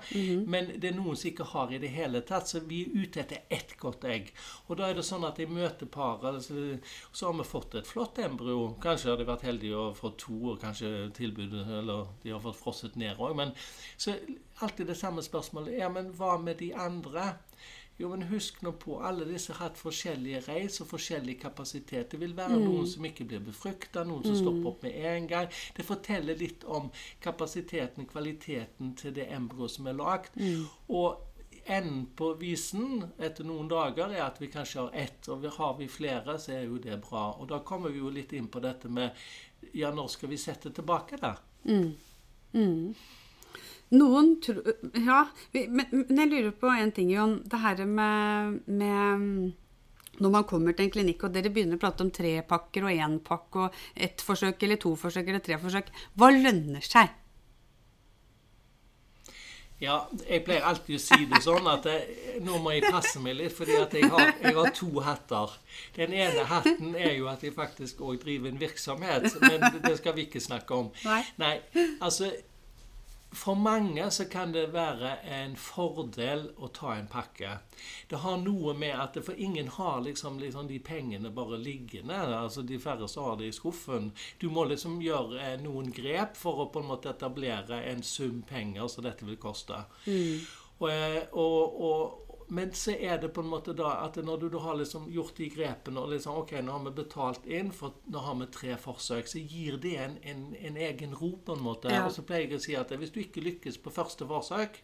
men 0.49 0.71
det 0.75 0.91
er 0.91 0.97
noen 0.97 1.17
som 1.17 1.29
ikke 1.29 1.49
har 1.51 1.73
i 1.73 1.79
det 1.81 1.91
hele 1.93 2.23
tatt. 2.25 2.49
Så 2.49 2.63
vi 2.65 2.83
er 2.85 2.95
ute 2.97 3.21
etter 3.23 3.45
ett 3.53 3.75
godt 3.79 4.07
egg. 4.09 4.31
Og 4.67 4.79
da 4.79 4.89
er 4.89 4.97
det 4.97 5.05
sånn 5.07 5.27
at 5.27 5.39
i 5.43 5.49
møter 5.49 5.89
paret, 5.91 6.41
så, 6.45 6.65
så 7.11 7.29
har 7.29 7.37
vi 7.39 7.47
fått 7.47 7.77
et 7.77 7.89
flott 7.89 8.21
embryo. 8.23 8.73
Kanskje 8.83 9.13
har 9.13 9.21
de 9.21 9.29
vært 9.29 9.47
heldige 9.47 9.77
og 9.77 9.97
fått 9.99 10.19
to, 10.25 10.37
og 10.53 10.61
kanskje 10.63 11.09
tilbudet 11.17 11.65
Eller 11.79 12.07
de 12.23 12.33
har 12.33 12.43
fått 12.43 12.59
frosset 12.59 12.97
ned 12.99 13.19
òg. 13.21 13.35
Men 13.37 13.53
så 13.97 14.17
alltid 14.65 14.89
det 14.89 14.97
samme 14.97 15.25
spørsmålet. 15.25 15.77
Ja, 15.77 15.89
men 15.93 16.13
hva 16.17 16.37
med 16.41 16.57
de 16.63 16.73
andre? 16.73 17.35
Jo, 17.97 18.09
men 18.11 18.27
husk 18.29 18.59
nå 18.61 18.75
på, 18.77 18.99
alle 19.01 19.25
disse 19.25 19.55
har 19.55 19.71
hatt 19.71 19.79
forskjellige 19.81 20.43
reis 20.45 20.75
og 20.83 20.91
forskjellig 20.91 21.39
kapasitet. 21.41 22.11
Det 22.11 22.19
vil 22.21 22.35
være 22.37 22.59
noen 22.61 22.85
som 22.89 23.05
ikke 23.09 23.25
blir 23.25 23.41
befrukta, 23.41 24.03
noen 24.05 24.21
som 24.27 24.35
stopper 24.37 24.69
opp 24.69 24.83
med 24.85 24.99
en 25.11 25.25
gang. 25.31 25.47
Det 25.73 25.85
forteller 25.85 26.37
litt 26.37 26.65
om 26.69 26.91
kapasiteten, 27.25 28.05
kvaliteten 28.05 28.93
til 28.99 29.15
det 29.17 29.25
embryoet 29.33 29.73
som 29.73 29.89
er 29.89 29.97
lagd. 29.97 30.37
Og 30.93 31.23
enden 31.65 32.05
på 32.15 32.29
visen 32.39 33.01
etter 33.17 33.43
noen 33.49 33.67
dager 33.67 34.13
er 34.13 34.27
at 34.27 34.37
vi 34.39 34.51
kanskje 34.53 34.85
har 34.85 34.93
ett, 35.07 35.27
og 35.33 35.49
har 35.57 35.73
vi 35.81 35.89
flere, 35.91 36.37
så 36.39 36.53
er 36.53 36.67
jo 36.69 36.77
det 36.77 37.01
bra. 37.01 37.31
Og 37.41 37.49
da 37.49 37.59
kommer 37.65 37.89
vi 37.89 38.03
jo 38.03 38.13
litt 38.13 38.33
inn 38.37 38.47
på 38.47 38.61
dette 38.63 38.89
med 38.89 39.17
Ja, 39.73 39.89
når 39.91 40.07
skal 40.13 40.29
vi 40.29 40.37
sette 40.37 40.69
tilbake, 40.69 41.17
da? 41.17 41.33
Noen 43.95 44.33
tror 44.43 44.65
Ja, 44.99 45.21
men, 45.53 45.85
men 45.91 46.19
jeg 46.19 46.31
lurer 46.33 46.55
på 46.59 46.71
en 46.73 46.91
ting, 46.91 47.11
Jon. 47.13 47.37
Det 47.47 47.59
her 47.63 47.85
med, 47.85 48.57
med 48.67 49.53
Når 50.19 50.33
man 50.33 50.47
kommer 50.49 50.75
til 50.75 50.87
en 50.87 50.95
klinikk, 50.97 51.23
og 51.23 51.35
dere 51.35 51.53
begynner 51.53 51.79
å 51.79 51.83
prate 51.85 52.03
om 52.03 52.11
tre 52.11 52.33
pakker 52.47 52.87
og 52.87 52.91
én 52.91 53.19
pakke 53.23 53.67
og 53.67 53.79
ett 53.95 54.23
forsøk 54.25 54.65
eller 54.65 54.81
to 54.81 54.95
forsøk 54.97 55.29
eller 55.29 55.43
tre 55.45 55.59
forsøk, 55.61 55.93
hva 56.17 56.31
lønner 56.33 56.83
seg? 56.83 57.13
Ja, 59.77 59.99
jeg 60.25 60.41
pleier 60.41 60.63
alltid 60.65 60.97
å 60.97 61.01
si 61.03 61.27
det 61.29 61.37
sånn 61.45 61.67
at 61.69 61.85
jeg, 61.85 62.39
nå 62.41 62.57
må 62.63 62.71
jeg 62.73 62.89
passe 62.89 63.19
meg 63.21 63.35
litt, 63.37 63.53
fordi 63.53 63.75
at 63.77 63.91
jeg 63.93 64.09
har, 64.09 64.31
jeg 64.41 64.55
har 64.55 64.71
to 64.73 64.87
hatter. 65.05 65.53
Den 65.93 66.15
ene 66.17 66.45
hatten 66.49 66.95
er 66.97 67.13
jo 67.13 67.27
at 67.29 67.45
jeg 67.45 67.53
faktisk 67.53 68.01
òg 68.01 68.17
driver 68.23 68.49
en 68.49 68.57
virksomhet, 68.57 69.27
men 69.43 69.67
det 69.83 69.93
skal 69.99 70.17
vi 70.17 70.25
ikke 70.25 70.41
snakke 70.41 70.79
om. 70.81 70.89
Nei, 71.05 71.21
Nei. 71.37 71.53
altså 72.01 72.31
for 73.31 73.55
mange 73.55 74.11
så 74.11 74.25
kan 74.25 74.51
det 74.51 74.69
være 74.71 75.17
en 75.35 75.55
fordel 75.59 76.45
å 76.57 76.69
ta 76.71 76.93
en 76.95 77.09
pakke. 77.11 77.57
Det 78.07 78.21
har 78.23 78.37
noe 78.39 78.73
med 78.77 78.95
at 78.95 79.17
det, 79.17 79.25
For 79.27 79.35
ingen 79.35 79.67
har 79.67 80.01
liksom, 80.01 80.39
liksom 80.39 80.67
de 80.67 80.79
pengene 80.79 81.29
bare 81.29 81.57
liggende. 81.59 82.15
altså 82.15 82.61
De 82.61 82.79
færreste 82.79 83.21
har 83.21 83.35
det 83.35 83.49
i 83.49 83.55
skuffen. 83.55 84.13
Du 84.39 84.49
må 84.49 84.63
liksom 84.65 85.01
gjøre 85.01 85.41
eh, 85.43 85.57
noen 85.61 85.91
grep 85.91 86.37
for 86.39 86.63
å 86.63 86.69
på 86.71 86.79
en 86.79 86.91
måte 86.93 87.11
etablere 87.11 87.83
en 87.91 88.03
sum 88.03 88.41
penger 88.47 88.87
som 88.87 89.03
dette 89.03 89.27
vil 89.27 89.37
koste. 89.37 89.83
Og, 90.79 90.89
eh, 90.91 91.23
og, 91.33 91.81
og, 91.81 92.26
men 92.49 92.71
så 92.73 92.93
er 92.95 93.17
det 93.19 93.33
på 93.35 93.41
en 93.43 93.49
måte 93.51 93.73
da 93.75 93.89
at 94.05 94.15
når 94.23 94.37
du 94.39 94.49
du 94.49 94.57
har 94.63 94.77
liksom 94.79 95.09
gjort 95.11 95.35
de 95.35 95.49
grepene 95.51 95.99
og 95.99 96.13
liksom 96.13 96.37
Ok, 96.37 96.53
nå 96.63 96.71
har 96.71 96.83
vi 96.85 96.91
betalt 97.01 97.45
inn, 97.45 97.71
for 97.75 97.93
nå 98.07 98.19
har 98.23 98.35
vi 98.39 98.45
tre 98.55 98.77
forsøk, 98.79 99.27
så 99.27 99.39
gir 99.39 99.75
det 99.83 99.95
en, 99.99 100.17
en, 100.23 100.43
en 100.55 100.77
egen 100.77 101.15
ro, 101.15 101.33
på 101.45 101.55
en 101.57 101.63
måte. 101.65 101.91
Ja. 101.91 102.05
Og 102.05 102.13
så 102.15 102.23
pleier 102.23 102.47
jeg 102.47 102.59
å 102.61 102.63
si 102.63 102.75
at 102.79 102.91
hvis 102.95 103.11
du 103.11 103.19
ikke 103.19 103.43
lykkes 103.43 103.77
på 103.83 103.91
første 103.91 104.27
forsøk, 104.29 104.79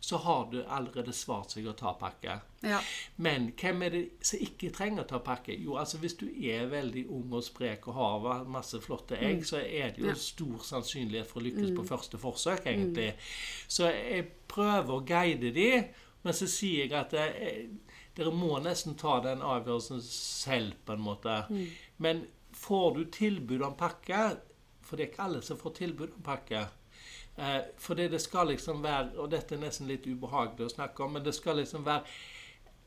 så 0.00 0.20
har 0.22 0.46
du 0.52 0.60
allerede 0.62 1.12
svart 1.12 1.50
seg 1.56 1.66
å 1.66 1.74
ta 1.78 1.92
pakke. 1.98 2.36
Ja. 2.62 2.78
Men 3.16 3.50
hvem 3.58 3.82
er 3.82 3.90
det 3.96 4.02
som 4.22 4.38
ikke 4.46 4.70
trenger 4.70 5.02
å 5.02 5.08
ta 5.10 5.18
pakke? 5.18 5.56
Jo, 5.58 5.74
altså 5.82 5.98
hvis 5.98 6.14
du 6.20 6.28
er 6.28 6.68
veldig 6.70 7.08
ung 7.10 7.32
og 7.34 7.42
sprek 7.42 7.88
og 7.90 7.98
har 7.98 8.44
masse 8.46 8.78
flotte 8.84 9.18
egg, 9.18 9.42
så 9.48 9.58
er 9.58 9.90
det 9.96 10.04
jo 10.04 10.06
Ja. 10.12 10.14
stor 10.14 10.62
sannsynlighet 10.70 11.26
for 11.26 11.40
å 11.40 11.46
lykkes 11.48 11.74
på 11.74 11.86
første 11.88 12.18
forsøk, 12.22 12.66
egentlig. 12.70 13.14
Så 13.66 13.90
jeg 13.90 14.28
prøver 14.46 14.94
å 14.94 15.04
guide 15.06 15.50
de, 15.54 15.84
men 16.22 16.34
så 16.34 16.46
sier 16.46 16.84
jeg 16.86 16.92
at 16.94 17.14
eh, 17.18 17.64
dere 18.16 18.32
må 18.34 18.58
nesten 18.62 18.94
ta 18.98 19.20
den 19.24 19.42
avgjørelsen 19.42 20.02
selv, 20.04 20.76
på 20.86 20.92
en 20.96 21.00
måte. 21.02 21.38
Men 21.96 22.26
får 22.52 22.94
du 22.96 23.04
tilbud 23.10 23.62
om 23.62 23.74
pakke 23.78 24.36
For 24.82 24.96
det 24.98 25.04
er 25.04 25.10
ikke 25.12 25.24
alle 25.24 25.42
som 25.42 25.56
får 25.58 25.70
tilbud 25.78 26.10
om 26.18 26.22
pakke. 26.22 26.66
Eh, 27.36 27.60
fordi 27.78 28.08
det 28.12 28.20
skal 28.20 28.50
liksom 28.52 28.82
være 28.84 29.16
Og 29.22 29.30
dette 29.32 29.54
er 29.54 29.62
nesten 29.62 29.88
litt 29.88 30.04
ubehagelig 30.04 30.66
å 30.66 30.74
snakke 30.74 31.02
om, 31.02 31.14
men 31.16 31.24
det 31.24 31.32
skal 31.34 31.56
liksom 31.62 31.86
være 31.86 32.04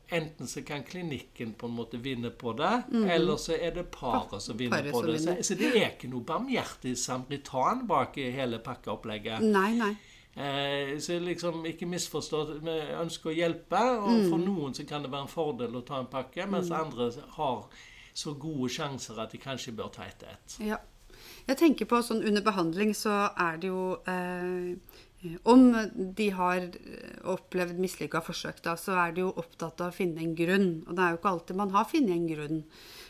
Enten 0.08 0.46
så 0.46 0.62
kan 0.62 0.84
klinikken 0.86 1.56
på 1.58 1.66
en 1.66 1.72
måte 1.74 1.98
vinne 1.98 2.30
på 2.30 2.52
det, 2.54 2.82
eller 3.10 3.36
så 3.42 3.56
er 3.58 3.72
det 3.74 3.88
paret 3.90 4.36
som 4.42 4.54
vinner 4.56 4.84
Pare 4.84 4.92
på 4.94 5.00
som 5.00 5.08
det. 5.10 5.18
Så, 5.18 5.34
så 5.42 5.54
det 5.58 5.70
er 5.72 5.88
ikke 5.88 6.10
noe 6.12 6.22
barmhjertig 6.22 6.92
samritan 6.94 7.82
bak 7.90 8.14
hele 8.14 8.60
pakkeopplegget. 8.62 9.42
Nei, 9.42 9.72
nei. 9.74 9.96
Eh, 10.36 10.98
så 11.00 11.16
liksom 11.18 11.64
ikke 11.64 11.88
misforstå. 11.88 12.42
Vi 12.60 12.74
ønsker 13.00 13.32
å 13.32 13.36
hjelpe, 13.36 13.80
og 13.96 14.26
for 14.28 14.42
noen 14.42 14.74
så 14.76 14.84
kan 14.88 15.04
det 15.04 15.12
være 15.12 15.24
en 15.24 15.32
fordel 15.32 15.78
å 15.78 15.84
ta 15.86 16.02
en 16.02 16.10
pakke, 16.12 16.44
mens 16.50 16.68
andre 16.76 17.08
har 17.38 17.64
så 18.16 18.34
gode 18.36 18.68
sjanser 18.72 19.16
at 19.20 19.32
de 19.32 19.40
kanskje 19.40 19.72
bør 19.76 19.88
ta 19.94 20.04
ett 20.04 20.26
og 20.26 20.34
ett. 20.34 20.58
Ja. 20.72 20.82
Jeg 21.46 21.56
tenker 21.60 21.88
på 21.88 22.02
sånn 22.04 22.24
under 22.26 22.44
behandling 22.44 22.92
så 22.96 23.12
er 23.32 23.60
det 23.62 23.70
jo 23.70 23.96
eh, 24.10 24.74
Om 25.48 25.62
de 26.18 26.26
har 26.36 26.66
opplevd 27.32 27.80
mislykka 27.80 28.20
forsøk, 28.22 28.60
da, 28.62 28.76
så 28.78 28.98
er 29.00 29.14
de 29.16 29.24
jo 29.24 29.32
opptatt 29.40 29.80
av 29.80 29.88
å 29.90 29.96
finne 29.96 30.20
en 30.22 30.36
grunn. 30.38 30.68
Og 30.84 30.92
det 30.92 31.02
er 31.02 31.14
jo 31.14 31.18
ikke 31.18 31.32
alltid 31.32 31.58
man 31.58 31.72
har 31.74 31.88
funnet 31.88 32.14
en 32.14 32.28
grunn. 32.28 32.60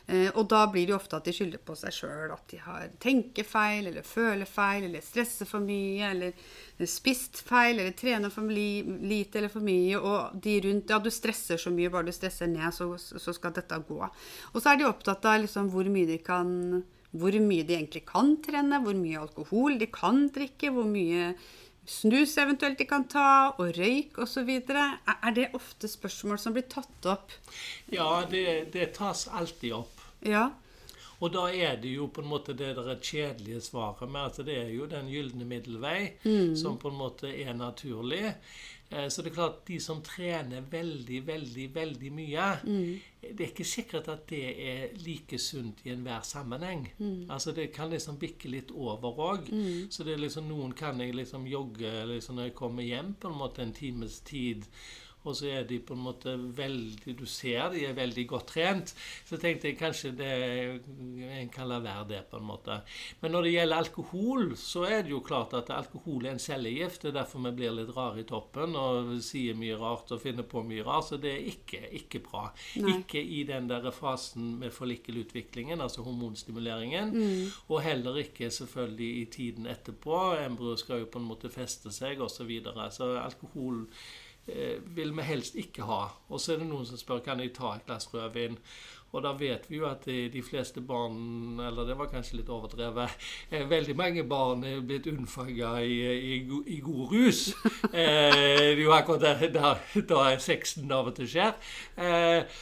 Eh, 0.07 0.29
og 0.39 0.47
da 0.53 0.61
blir 0.71 0.87
det 0.87 0.93
jo 0.95 0.99
ofte 1.01 1.19
at 1.19 1.27
de 1.27 1.35
skylder 1.35 1.63
på 1.67 1.75
seg 1.79 1.95
sjøl. 1.95 2.33
At 2.35 2.47
de 2.53 2.61
har 2.63 2.89
tenkefeil, 3.03 3.89
eller 3.91 4.07
føler 4.07 4.49
feil, 4.49 4.87
eller 4.87 5.05
stresser 5.05 5.49
for 5.51 5.65
mye, 5.65 6.13
eller 6.13 6.87
spist 6.87 7.43
feil, 7.47 7.81
eller 7.81 7.97
trener 7.99 8.33
for 8.33 8.47
lite 8.47 9.41
eller 9.41 9.53
for 9.53 9.67
mye. 9.67 9.99
Og 9.99 10.37
de 10.43 10.59
rundt 10.69 10.95
Ja, 10.95 11.01
du 11.03 11.11
stresser 11.11 11.59
så 11.61 11.73
mye, 11.75 11.91
bare 11.91 12.07
du 12.07 12.15
stresser 12.15 12.51
ned, 12.51 12.71
så, 12.75 12.93
så 12.99 13.35
skal 13.35 13.57
dette 13.57 13.83
gå. 13.89 14.03
Og 14.53 14.61
så 14.61 14.73
er 14.73 14.81
de 14.81 14.91
opptatt 14.91 15.27
av 15.27 15.43
liksom 15.43 15.73
hvor 15.75 15.89
mye 15.91 16.13
de 16.15 16.21
kan 16.23 16.53
hvor 17.17 17.33
mye 17.41 17.65
de 17.65 17.77
egentlig 17.79 18.03
kan 18.05 18.35
trene, 18.45 18.81
hvor 18.85 18.97
mye 18.99 19.23
alkohol 19.23 19.79
de 19.81 19.87
kan 19.89 20.27
drikke, 20.35 20.69
hvor 20.75 20.85
mye 20.85 21.31
snus 21.87 22.35
eventuelt 22.43 22.79
de 22.79 22.87
kan 22.89 23.07
ta, 23.09 23.55
og 23.57 23.77
røyk 23.79 24.19
osv. 24.23 24.51
Er 24.69 25.37
det 25.37 25.53
ofte 25.57 25.89
spørsmål 25.89 26.41
som 26.43 26.57
blir 26.57 26.67
tatt 26.71 27.09
opp? 27.09 27.33
Ja, 27.93 28.25
det, 28.31 28.73
det 28.75 28.93
tas 28.99 29.27
alltid 29.33 29.79
opp. 29.79 29.96
Ja. 30.27 30.51
Og 31.21 31.33
da 31.33 31.47
er 31.49 31.77
det 31.81 31.95
jo 31.97 32.07
på 32.13 32.21
en 32.21 32.29
måte 32.29 32.53
det 32.53 32.75
der 32.77 32.97
kjedelige 33.01 33.61
svaret 33.65 34.11
med 34.11 34.21
at 34.27 34.37
det 34.45 34.57
er 34.67 34.69
jo 34.75 34.85
den 34.87 35.07
gylne 35.09 35.47
middelvei 35.49 36.11
som 36.57 36.77
på 36.79 36.91
en 36.91 36.99
måte 36.99 37.31
er 37.33 37.55
naturlig. 37.55 38.35
Eh, 38.91 39.09
Så 39.09 39.23
det 39.23 39.31
er 39.33 39.35
klart 39.35 39.65
de 39.67 39.81
som 39.81 40.03
trener 40.03 40.61
veldig, 40.71 41.23
veldig, 41.27 41.75
veldig 41.75 42.13
mye 42.13 42.61
Det 43.23 43.41
er 43.41 43.49
ikke 43.49 43.65
sikkert 43.65 44.09
at 44.09 44.27
det 44.29 44.45
er 44.69 44.89
like 45.07 45.39
sunt 45.39 45.81
i 45.85 45.91
enhver 45.91 46.21
sammenheng. 46.23 46.85
Altså 47.31 47.53
Det 47.55 47.73
kan 47.73 47.91
liksom 47.91 48.19
bikke 48.19 48.49
litt 48.49 48.71
over 48.71 49.17
òg. 49.19 49.49
Så 49.91 50.05
det 50.05 50.13
er 50.13 50.19
liksom 50.19 50.47
noen 50.49 50.73
kan 50.75 51.01
jeg 51.01 51.15
liksom 51.15 51.47
jogge 51.47 52.05
liksom 52.07 52.37
når 52.37 52.43
jeg 52.45 52.55
kommer 52.55 52.83
hjem 52.83 53.15
på 53.19 53.29
en 53.29 53.39
måte 53.39 53.63
en 53.63 53.73
times 53.73 54.21
tid. 54.21 54.65
Og 55.27 55.37
så 55.39 55.51
er 55.51 55.67
de 55.69 55.81
på 55.83 55.97
en 55.97 56.05
måte 56.07 56.37
veldig 56.57 57.17
Du 57.19 57.27
ser 57.27 57.71
de 57.75 57.85
er 57.87 57.97
veldig 57.97 58.27
godt 58.31 58.51
trent. 58.55 58.93
Så 59.27 59.39
tenkte 59.41 59.71
jeg 59.71 59.79
kanskje 59.81 60.13
det 60.17 60.33
en 61.37 61.51
kan 61.53 61.69
la 61.71 61.81
være 61.83 62.07
det, 62.11 62.23
på 62.31 62.41
en 62.41 62.47
måte. 62.49 62.79
Men 63.21 63.35
når 63.35 63.47
det 63.47 63.55
gjelder 63.57 63.83
alkohol, 63.83 64.45
så 64.61 64.85
er 64.89 65.03
det 65.07 65.15
jo 65.15 65.23
klart 65.25 65.55
at 65.59 65.71
alkohol 65.75 66.27
er 66.27 66.37
en 66.37 66.43
cellegift. 66.43 67.03
Det 67.03 67.13
er 67.13 67.19
derfor 67.21 67.43
vi 67.47 67.55
blir 67.61 67.75
litt 67.75 67.93
rare 67.97 68.23
i 68.23 68.27
toppen 68.29 68.77
og 68.79 69.15
sier 69.25 69.57
mye 69.59 69.79
rart 69.81 70.13
og 70.15 70.23
finner 70.23 70.47
på 70.47 70.63
mye 70.67 70.85
rart. 70.87 71.11
Så 71.11 71.21
det 71.23 71.33
er 71.35 71.51
ikke, 71.53 71.83
ikke 72.01 72.23
bra. 72.27 72.47
Nei. 72.83 72.99
Ikke 72.99 73.23
i 73.23 73.43
den 73.49 73.71
der 73.71 73.91
fasen 73.95 74.57
med 74.61 74.75
forlikkelutviklingen, 74.75 75.83
altså 75.83 76.05
hormonstimuleringen. 76.07 77.15
Og 77.69 77.83
heller 77.85 78.23
ikke 78.23 78.51
selvfølgelig 78.51 79.11
i 79.21 79.25
tiden 79.39 79.67
etterpå. 79.71 80.21
Embryoet 80.45 80.83
skal 80.83 81.05
jo 81.05 81.11
på 81.11 81.23
en 81.23 81.31
måte 81.31 81.53
feste 81.53 81.93
seg, 81.95 82.21
osv. 82.21 82.35
Så, 82.37 82.45
videre. 82.45 82.91
så 82.93 83.15
alkohol 83.17 83.87
vil 84.47 85.11
vi 85.17 85.23
helst 85.27 85.57
ikke 85.59 85.87
ha. 85.89 86.03
Og 86.31 86.41
så 86.41 86.55
er 86.55 86.61
det 86.61 86.69
noen 86.69 86.87
som 86.87 87.01
spør 87.01 87.25
kan 87.25 87.41
jeg 87.43 87.55
ta 87.57 87.73
et 87.75 87.87
glass 87.89 88.07
rødvin. 88.13 88.55
Og 89.17 89.23
da 89.25 89.33
vet 89.39 89.65
vi 89.71 89.79
jo 89.79 89.87
at 89.89 90.05
de, 90.05 90.27
de 90.33 90.43
fleste 90.45 90.83
barn 90.85 91.61
Eller 91.63 91.87
det 91.89 91.97
var 91.99 92.11
kanskje 92.11 92.41
litt 92.41 92.51
overdrevet. 92.53 93.15
Eh, 93.51 93.65
veldig 93.71 93.97
mange 93.97 94.25
barn 94.29 94.65
er 94.67 94.83
blitt 94.85 95.07
unnfanga 95.11 95.77
i, 95.81 96.01
i, 96.35 96.41
i 96.77 96.81
god 96.85 97.13
rus. 97.15 97.49
Eh, 97.97 98.35
det 98.35 98.73
er 98.75 98.83
jo 98.83 98.93
akkurat 98.93 99.23
der, 99.23 99.47
der, 99.55 99.85
der 100.09 100.39
sexen 100.43 100.91
av 100.93 101.09
og 101.09 101.17
til 101.17 101.31
skjer. 101.31 101.55
Eh, 101.97 102.59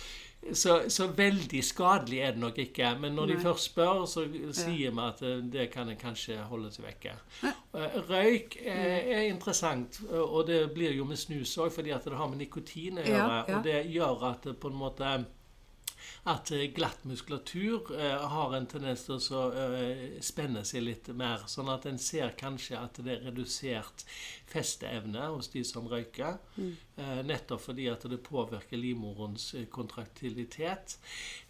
Så, 0.53 0.91
så, 0.93 1.07
veldig 1.17 1.61
skadelig 1.65 2.19
er 2.21 2.35
det 2.35 2.41
nok 2.43 2.59
ikke. 2.59 2.91
Men 3.01 3.15
når 3.17 3.27
Nei. 3.27 3.37
de 3.37 3.45
først 3.45 3.71
spør, 3.71 4.03
så 4.11 4.27
sier 4.53 4.93
vi 4.93 5.05
at 5.05 5.23
eh, 5.25 5.39
det 5.55 5.69
kan 5.73 5.89
en 5.89 6.01
kanskje 6.01 6.37
holde 6.51 6.73
seg 6.75 6.85
vekke. 6.89 7.15
Eh, 7.45 7.97
røyk 8.11 8.59
er, 8.61 8.99
er, 9.17 9.23
interessant, 9.31 10.03
og 10.11 10.45
det 10.51 10.61
blir 10.75 10.93
jo 10.95 11.07
med 11.09 11.19
snus 11.21 11.57
òg, 11.59 11.73
fordi 11.75 11.95
at 11.97 12.05
det 12.05 12.19
har 12.19 12.29
med 12.31 12.43
nikotin 12.43 13.01
å 13.01 13.07
gjøre. 13.07 13.39
Ja, 13.39 13.41
ja. 13.49 13.57
Og 13.57 13.65
det 13.67 13.81
gjør 13.95 14.29
at 14.31 14.47
det 14.51 14.59
på 14.61 14.73
en 14.73 14.79
måte 14.79 15.17
at 16.25 16.51
eh, 16.51 16.65
glatt 16.73 17.05
muskulatur 17.05 18.01
eh, 18.01 18.29
har 18.29 18.55
en 18.57 18.67
tendens 18.67 19.03
til 19.05 19.21
å 19.37 19.43
eh, 19.53 20.21
spenne 20.25 20.63
seg 20.65 20.87
litt 20.87 21.11
mer. 21.13 21.45
Sånn 21.51 21.69
at 21.69 21.85
en 21.89 22.01
ser 22.01 22.33
kanskje 22.41 22.79
at 22.81 23.01
det 23.05 23.19
er 23.19 23.27
redusert 23.27 24.07
festeevne 24.49 25.27
hos 25.35 25.51
de 25.53 25.65
som 25.69 25.89
røyker. 25.91 26.39
Mm. 26.57 26.73
Nettopp 27.27 27.65
fordi 27.65 27.89
at 27.91 28.07
det 28.09 28.21
påvirker 28.25 28.79
livmorens 28.79 29.51
kontraktilitet. 29.75 30.97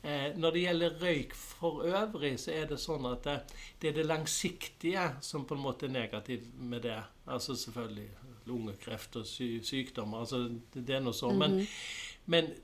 Eh, 0.02 0.32
når 0.40 0.56
det 0.56 0.64
gjelder 0.64 0.98
røyk 1.04 1.38
for 1.38 1.86
øvrig, 1.86 2.34
så 2.42 2.56
er 2.56 2.68
det 2.72 2.80
sånn 2.82 3.06
at 3.12 3.26
det, 3.28 3.38
det 3.78 3.92
er 3.92 3.98
det 4.00 4.08
langsiktige 4.08 5.08
som 5.22 5.46
på 5.46 5.54
en 5.54 5.66
måte 5.68 5.86
er 5.86 5.94
negativt 6.00 6.50
med 6.58 6.82
det. 6.88 6.98
Altså 7.30 7.54
selvfølgelig 7.54 8.10
lungekreft 8.48 9.22
og 9.22 9.26
sy 9.28 9.58
sykdommer. 9.64 10.24
altså 10.24 10.48
det, 10.48 10.82
det 10.82 10.98
er 10.98 11.04
noe 11.04 11.14
sånn. 11.16 11.38
Mm 11.38 11.42
-hmm. 11.60 11.66
men, 12.26 12.46
men 12.50 12.54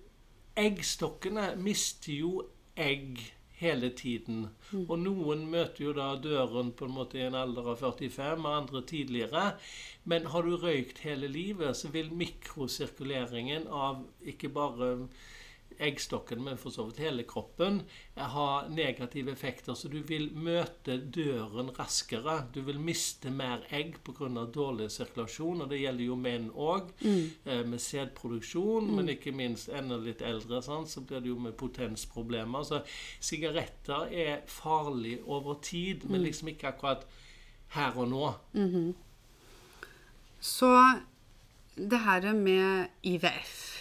eggstokkene 0.60 1.52
mister 1.60 2.12
jo 2.14 2.32
egg 2.76 3.20
hele 3.60 3.90
tiden. 3.96 4.46
Mm. 4.72 4.84
Og 4.86 4.96
noen 5.02 5.44
møter 5.52 5.84
jo 5.84 5.92
da 5.96 6.14
døren 6.22 6.72
på 6.76 6.88
en 6.88 6.94
måte 6.96 7.18
i 7.20 7.26
en 7.26 7.36
alder 7.36 7.72
av 7.74 7.82
45, 7.82 8.44
og 8.46 8.54
andre 8.56 8.82
tidligere. 8.88 9.44
Men 10.08 10.30
har 10.32 10.46
du 10.46 10.54
røykt 10.56 11.02
hele 11.04 11.28
livet, 11.28 11.76
så 11.76 11.92
vil 11.92 12.12
mikrosirkuleringen 12.22 13.68
av 13.68 14.00
ikke 14.32 14.48
bare 14.56 14.94
eggstokken, 15.78 16.42
men 16.44 16.58
for 16.58 16.74
så 16.74 16.84
vidt 16.88 17.00
hele 17.04 17.24
kroppen, 17.28 17.80
ha 18.16 18.66
negative 18.68 19.32
effekter. 19.32 19.74
Så 19.74 19.88
du 19.88 20.00
vil 20.06 20.28
møte 20.36 20.96
døren 20.98 21.70
raskere. 21.78 22.40
Du 22.54 22.60
vil 22.66 22.80
miste 22.80 23.30
mer 23.30 23.64
egg 23.70 23.98
pga. 24.04 24.28
dårlig 24.54 24.90
sirkulasjon. 24.90 25.62
Og 25.62 25.70
det 25.70 25.80
gjelder 25.80 26.04
jo 26.04 26.16
menn 26.16 26.50
òg, 26.50 26.90
mm. 27.00 27.30
Eh, 27.44 27.64
med 27.66 27.78
sædproduksjon. 27.78 28.90
Mm. 28.90 28.96
Men 28.96 29.08
ikke 29.08 29.32
minst 29.32 29.68
enda 29.68 29.96
litt 29.96 30.22
eldre, 30.22 30.62
sånn, 30.62 30.86
så 30.86 31.00
blir 31.00 31.20
det 31.20 31.28
jo 31.28 31.38
med 31.38 31.56
potensproblemer. 31.56 32.64
Så 32.64 32.82
sigaretter 33.20 34.12
er 34.12 34.40
farlig 34.46 35.20
over 35.26 35.60
tid, 35.62 36.04
men 36.04 36.20
mm. 36.20 36.26
liksom 36.26 36.48
ikke 36.48 36.74
akkurat 36.74 37.06
her 37.76 37.96
og 37.96 38.08
nå. 38.08 38.34
Mm 38.52 38.68
-hmm. 38.74 38.94
Så 40.40 41.00
det 41.76 41.98
her 41.98 42.32
med 42.32 42.88
IVF 43.02 43.79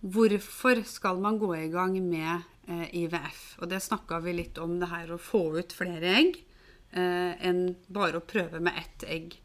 Hvorfor 0.00 0.82
skal 0.84 1.20
man 1.24 1.38
gå 1.40 1.54
i 1.56 1.70
gang 1.72 1.96
med 2.04 2.44
eh, 2.68 2.88
IVF? 3.04 3.56
Og 3.62 3.70
det 3.70 3.80
snakka 3.80 4.20
vi 4.24 4.36
litt 4.36 4.58
om, 4.60 4.76
det 4.80 4.90
her 4.90 5.12
å 5.14 5.20
få 5.20 5.56
ut 5.56 5.72
flere 5.72 6.12
egg 6.18 6.36
eh, 6.92 7.32
enn 7.48 7.70
bare 7.88 8.20
å 8.20 8.26
prøve 8.26 8.60
med 8.60 8.76
ett 8.76 9.06
egg 9.08 9.38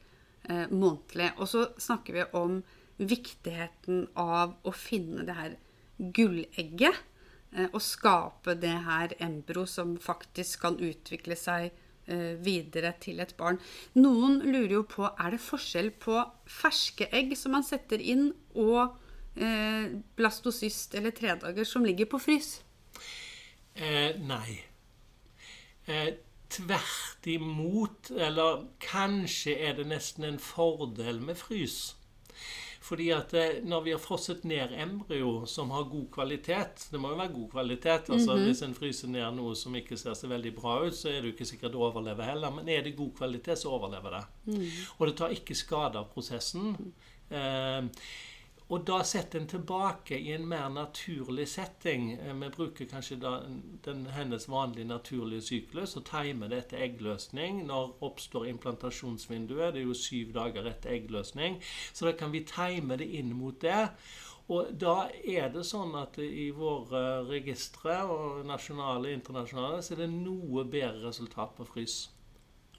eh, 0.49 0.67
månedlig. 0.67 1.31
Og 1.39 1.47
så 1.47 1.65
snakker 1.79 2.19
vi 2.19 2.27
om 2.37 2.59
viktigheten 3.01 4.09
av 4.19 4.57
å 4.67 4.73
finne 4.75 5.23
det 5.25 5.37
her 5.37 5.55
gullegget. 5.97 6.99
Eh, 7.55 7.67
og 7.71 7.81
skape 7.83 8.55
det 8.59 8.75
her 8.85 9.15
embro 9.23 9.65
som 9.67 9.95
faktisk 9.99 10.65
kan 10.67 10.77
utvikle 10.79 11.35
seg 11.39 11.69
eh, 12.07 12.35
videre 12.43 12.93
til 13.03 13.23
et 13.23 13.33
barn. 13.39 13.59
Noen 13.99 14.39
lurer 14.45 14.77
jo 14.81 14.83
på 14.87 15.07
er 15.11 15.35
det 15.35 15.41
forskjell 15.43 15.91
på 16.03 16.19
ferske 16.47 17.09
egg 17.11 17.35
som 17.39 17.55
man 17.55 17.67
setter 17.67 18.03
inn, 18.03 18.29
og 18.55 18.99
eh, 19.35 19.93
blastocyst 20.15 20.95
eller 20.95 21.11
tredager 21.11 21.63
som 21.63 21.85
ligger 21.85 22.05
på 22.05 22.19
frys? 22.19 22.61
Eh, 23.75 24.17
nei. 24.19 24.59
Eh, 25.85 26.13
tvert 26.51 27.27
imot, 27.27 28.11
eller 28.11 28.65
kanskje 28.83 29.55
er 29.55 29.79
det 29.79 29.87
nesten 29.87 30.27
en 30.27 30.39
fordel 30.39 31.21
med 31.23 31.39
frys. 31.39 31.95
Fordi 32.81 33.11
at 33.13 33.33
eh, 33.37 33.61
når 33.63 33.83
vi 33.85 33.93
har 33.93 34.01
frosset 34.01 34.43
ned 34.47 34.73
embryo 34.73 35.45
som 35.47 35.69
har 35.71 35.85
god 35.87 36.07
kvalitet 36.11 36.87
Det 36.91 36.99
må 36.99 37.11
jo 37.13 37.19
være 37.19 37.33
god 37.33 37.49
kvalitet. 37.51 38.09
altså 38.09 38.31
mm 38.31 38.39
-hmm. 38.39 38.45
Hvis 38.45 38.61
en 38.61 38.75
fryser 38.75 39.07
ned 39.07 39.35
noe 39.35 39.55
som 39.55 39.75
ikke 39.75 39.97
ser 39.97 40.13
så 40.13 40.27
veldig 40.27 40.55
bra 40.55 40.85
ut, 40.85 40.95
så 40.95 41.09
er 41.09 41.21
det 41.21 41.23
jo 41.23 41.31
ikke 41.31 41.45
sikkert 41.45 41.71
det 41.71 41.79
overlever 41.79 42.23
heller. 42.23 42.49
Men 42.49 42.69
er 42.69 42.81
det 42.81 42.95
god 42.95 43.11
kvalitet, 43.17 43.57
så 43.57 43.69
overlever 43.69 44.09
det. 44.09 44.25
Mm. 44.45 44.67
Og 44.97 45.07
det 45.07 45.17
tar 45.17 45.29
ikke 45.29 45.55
skade 45.55 45.97
av 45.97 46.09
prosessen. 46.13 46.75
Mm. 46.79 47.37
Eh, 47.37 47.83
og 48.71 48.85
da 48.87 49.01
setter 49.03 49.41
en 49.41 49.49
tilbake 49.51 50.15
i 50.15 50.31
en 50.31 50.45
mer 50.47 50.69
naturlig 50.71 51.47
setting. 51.51 52.13
Eh, 52.13 52.31
vi 52.39 52.49
bruker 52.55 52.87
kanskje 52.87 53.17
den, 53.19 54.05
hennes 54.15 54.47
vanlige 54.49 54.87
naturlige 54.87 55.41
syklus 55.41 55.97
og 55.99 56.05
timer 56.07 56.47
det 56.47 56.61
etter 56.63 56.85
eggløsning. 56.85 57.65
Når 57.67 57.97
oppstår 58.07 58.47
implantasjonsvinduet? 58.53 59.73
Det 59.73 59.81
er 59.81 59.89
jo 59.89 59.97
syv 59.97 60.31
dager 60.39 60.71
etter 60.71 60.95
eggløsning. 60.95 61.59
Så 61.93 62.07
da 62.07 62.15
kan 62.15 62.31
vi 62.31 62.45
time 62.47 62.95
det 62.97 63.09
inn 63.19 63.35
mot 63.35 63.59
det. 63.61 63.89
Og 64.51 64.71
da 64.79 65.09
er 65.23 65.51
det 65.51 65.65
sånn 65.67 65.91
at 65.99 66.17
i 66.23 66.49
våre 66.55 67.25
registre, 67.27 68.01
og 68.07 68.41
nasjonale 68.47 69.11
og 69.11 69.19
internasjonale, 69.19 69.83
så 69.83 69.95
er 69.95 70.05
det 70.05 70.11
noe 70.15 70.63
bedre 70.63 71.09
resultat 71.09 71.55
på 71.59 71.67
frys. 71.67 72.01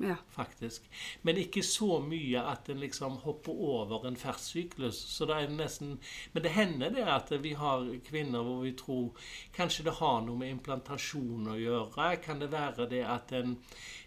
Ja. 0.02 0.16
Faktisk. 0.30 0.82
Men 1.22 1.38
ikke 1.38 1.62
så 1.62 2.00
mye 2.02 2.40
at 2.50 2.68
en 2.72 2.80
liksom 2.82 3.20
hopper 3.22 3.52
over 3.52 4.06
en 4.08 4.16
ferdssyklus. 4.18 4.98
Så 5.14 5.28
det 5.30 5.36
er 5.36 5.52
nesten 5.54 5.98
Men 6.32 6.42
det 6.42 6.54
hender 6.56 6.90
det 6.90 7.06
at 7.06 7.30
vi 7.42 7.52
har 7.54 7.86
kvinner 8.08 8.42
hvor 8.42 8.64
vi 8.64 8.72
tror 8.72 9.28
kanskje 9.54 9.84
det 9.86 9.98
har 10.00 10.20
noe 10.26 10.38
med 10.38 10.56
implantasjon 10.56 11.52
å 11.54 11.58
gjøre. 11.60 12.16
Kan 12.24 12.42
det 12.42 12.50
være 12.50 12.88
det 12.90 13.04
at 13.06 13.32
en, 13.32 13.56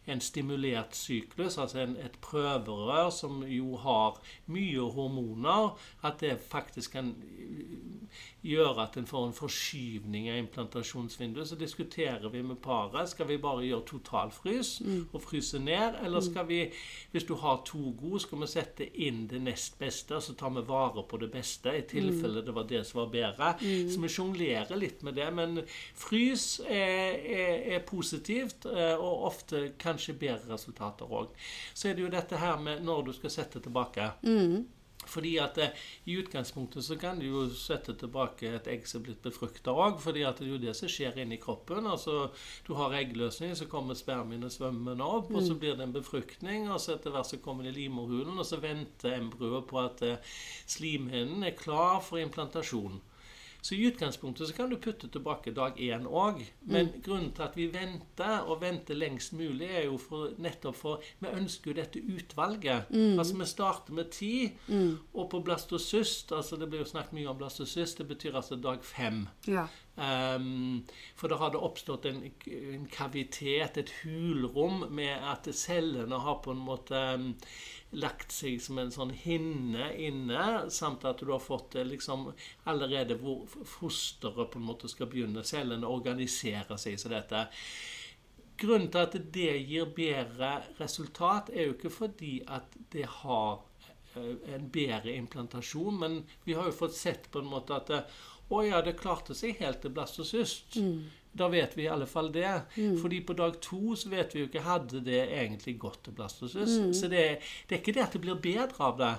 en 0.06 0.22
stimulert 0.22 0.96
syklus, 0.96 1.58
altså 1.58 1.86
en, 1.86 1.96
et 1.98 2.20
prøverør 2.22 3.10
som 3.10 3.44
jo 3.48 3.78
har 3.80 4.20
mye 4.52 4.92
hormoner, 4.98 5.78
at 6.04 6.20
det 6.20 6.42
faktisk 6.44 6.98
kan 7.00 7.16
gjøre 8.46 8.84
at 8.86 8.98
en 9.00 9.08
får 9.10 9.28
en 9.28 9.36
forskyvning 9.36 10.30
av 10.32 10.40
implantasjonsvinduet. 10.40 11.48
Så 11.50 11.58
diskuterer 11.60 12.30
vi 12.30 12.44
med 12.46 12.60
paret 12.64 13.10
skal 13.10 13.30
vi 13.30 13.40
bare 13.42 13.66
gjøre 13.66 13.88
totalfrys 13.90 14.76
mm. 14.86 15.02
og 15.12 15.24
fryse 15.24 15.60
ned, 15.60 16.00
eller 16.04 16.22
mm. 16.22 16.28
skal 16.30 16.48
vi, 16.50 16.60
hvis 17.12 17.28
du 17.28 17.36
har 17.42 17.64
to 17.68 17.92
gode, 17.98 18.22
skal 18.24 18.44
vi 18.44 18.50
sette 18.52 18.90
inn 19.08 19.26
det 19.32 19.42
nest 19.46 19.80
beste, 19.80 20.20
så 20.22 20.36
tar 20.38 20.54
vi 20.56 20.66
vare 20.68 21.06
på 21.10 21.20
det 21.22 21.32
beste, 21.34 21.74
i 21.74 21.84
tilfelle 21.90 22.44
mm. 22.44 22.46
det 22.46 22.56
var 22.56 22.70
det 22.70 22.84
som 22.88 23.02
var 23.02 23.12
bedre. 23.14 23.52
Mm. 23.62 23.90
Så 23.92 24.06
vi 24.06 24.14
sjonglerer 24.18 24.80
litt 24.80 25.04
med 25.06 25.18
det. 25.20 25.30
Men 25.36 25.62
frys 25.98 26.48
er, 26.66 27.18
er, 27.20 27.58
er 27.76 27.86
positivt, 27.88 28.70
eh, 28.70 28.94
og 28.96 29.28
ofte 29.32 29.68
kanskje 29.82 30.18
bedre 30.20 30.54
resultater 30.54 31.10
òg. 31.10 31.34
Så 31.74 31.90
er 31.90 31.98
det 31.98 32.06
jo 32.06 32.14
dette 32.14 32.40
her 32.40 32.60
med 32.62 32.86
når 32.86 33.10
du 33.10 33.14
skal 33.18 33.34
sette 33.34 33.62
tilbake. 33.64 34.12
Mm. 34.26 34.66
Fordi 35.10 35.36
at 35.42 35.58
eh, 35.62 35.86
I 36.06 36.18
utgangspunktet 36.22 36.86
så 36.86 36.98
kan 37.00 37.20
du 37.20 37.28
jo 37.28 37.46
sette 37.50 37.96
tilbake 38.00 38.52
et 38.56 38.70
egg 38.72 38.88
som 38.90 39.02
er 39.02 39.08
blitt 39.10 39.24
befrukta 39.26 39.74
òg. 39.74 40.00
fordi 40.04 40.26
at 40.28 40.40
det 40.40 40.48
er 40.48 40.54
jo 40.54 40.62
det 40.66 40.76
som 40.78 40.92
skjer 40.92 41.20
inni 41.22 41.40
kroppen. 41.42 41.88
altså 41.88 42.32
Du 42.68 42.74
har 42.80 42.94
eggløsning, 42.94 43.56
så 43.56 43.70
kommer 43.72 43.96
spermiene 43.96 44.50
svømmende 44.50 45.04
opp. 45.04 45.30
Mm. 45.30 45.36
og 45.36 45.44
Så 45.44 45.54
mm. 45.54 45.60
blir 45.60 45.76
det 45.76 45.88
en 45.88 45.98
befruktning, 45.98 46.70
og 46.72 46.80
så 46.82 46.96
etter 46.96 47.12
hvert 47.12 47.32
så 47.32 47.38
kommer 47.38 47.64
det 47.64 47.76
i 47.76 47.82
livmorhulen. 47.82 48.38
Og 48.38 48.46
så 48.46 48.62
venter 48.62 49.20
embryoet 49.20 49.68
på 49.68 49.82
at 49.82 50.06
eh, 50.06 50.38
slimhinnen 50.68 51.44
er 51.44 51.58
klar 51.58 52.02
for 52.02 52.22
implantasjon. 52.22 53.02
Så 53.66 53.76
i 53.76 53.88
utgangspunktet 53.88 54.48
så 54.48 54.54
kan 54.54 54.70
du 54.70 54.76
putte 54.78 55.08
tilbake 55.10 55.50
dag 55.58 55.80
én 55.82 56.04
òg. 56.06 56.44
Men 56.70 56.92
mm. 56.92 57.00
grunnen 57.02 57.32
til 57.34 57.46
at 57.48 57.56
vi 57.58 57.66
venter, 57.74 58.44
og 58.46 58.60
venter 58.62 58.94
lengst 58.94 59.34
mulig, 59.34 59.66
er 59.66 59.88
jo 59.88 59.96
for, 59.98 60.36
nettopp 60.38 60.78
for 60.78 61.08
Vi 61.24 61.32
ønsker 61.34 61.72
jo 61.72 61.78
dette 61.80 62.04
utvalget. 62.04 62.92
Mm. 62.94 63.18
Altså 63.18 63.40
vi 63.40 63.48
starter 63.50 63.98
med 63.98 64.12
ti, 64.14 64.52
mm. 64.68 64.92
og 65.14 65.30
på 65.32 65.42
blastocyst 65.48 66.36
altså 66.38 66.62
Det 66.62 66.70
blir 66.70 66.84
jo 66.84 66.92
snakket 66.92 67.18
mye 67.18 67.32
om 67.32 67.42
blastocyst. 67.42 67.98
Det 67.98 68.08
betyr 68.14 68.38
altså 68.38 68.60
dag 68.62 68.86
fem. 68.86 69.26
Ja. 69.48 69.66
Um, 69.96 70.84
for 71.16 71.32
det 71.32 71.38
oppstått 71.64 72.06
en, 72.10 72.18
en, 72.52 72.88
kavitet, 72.92 73.78
et 73.80 73.94
hulrom, 74.02 74.84
med 74.92 75.24
at 75.24 75.48
cellene 75.56 76.20
har 76.20 76.42
på 76.44 76.52
en 76.52 76.64
måte 76.68 77.00
um, 77.16 77.30
lagt 77.96 78.36
seg 78.36 78.60
som 78.60 78.82
en 78.82 78.92
sånn 78.92 79.14
hinne 79.16 79.94
inne, 79.96 80.66
samt 80.74 81.06
at 81.08 81.24
du 81.24 81.32
har 81.32 81.44
fått 81.44 81.78
liksom 81.88 82.28
allerede 82.68 83.16
hvor 83.22 83.46
fosteret 83.48 84.52
på 84.52 84.60
en 84.60 84.68
måte 84.68 84.92
skal 84.92 85.08
begynne, 85.12 85.46
cellene 85.48 85.88
organiserer 85.88 86.76
seg 86.82 87.00
som 87.00 87.16
dette. 87.16 87.46
Grunnen 88.60 88.92
til 88.92 89.04
at 89.04 89.16
det 89.36 89.54
gir 89.68 89.88
bedre 89.96 90.58
resultat, 90.80 91.54
er 91.56 91.70
jo 91.70 91.78
ikke 91.78 91.92
fordi 91.92 92.38
at 92.48 92.76
det 92.92 93.08
har 93.22 93.64
eh, 94.16 94.56
en 94.56 94.70
bedre 94.72 95.16
implantasjon, 95.16 96.04
men 96.04 96.22
vi 96.44 96.56
har 96.56 96.68
jo 96.68 96.80
fått 96.84 96.96
sett 97.00 97.32
på 97.32 97.44
en 97.44 97.52
måte 97.52 97.80
at 97.80 97.92
Å 98.50 98.62
ja, 98.68 98.82
det 98.86 98.98
klarte 99.00 99.34
seg 99.34 99.58
helt 99.62 99.82
til 99.82 99.94
blastocyst. 99.96 100.78
Da 101.36 101.50
vet 101.52 101.74
vi 101.76 101.84
i 101.84 101.88
alle 101.92 102.06
fall 102.08 102.30
det. 102.32 102.48
Fordi 103.02 103.18
på 103.28 103.34
dag 103.36 103.58
to 103.60 103.96
så 104.00 104.08
vet 104.10 104.32
vi 104.36 104.40
jo 104.40 104.46
ikke 104.48 104.62
hadde 104.64 105.02
det 105.04 105.18
egentlig 105.36 105.74
gått 105.82 105.98
til 106.06 106.14
blastocyst. 106.16 106.94
Så 106.96 107.10
det, 107.12 107.24
det 107.68 107.76
er 107.76 107.82
ikke 107.82 107.94
det 107.98 108.04
at 108.06 108.14
det 108.16 108.22
blir 108.24 108.38
bedre 108.40 108.86
av 108.88 108.96
det. 109.02 109.10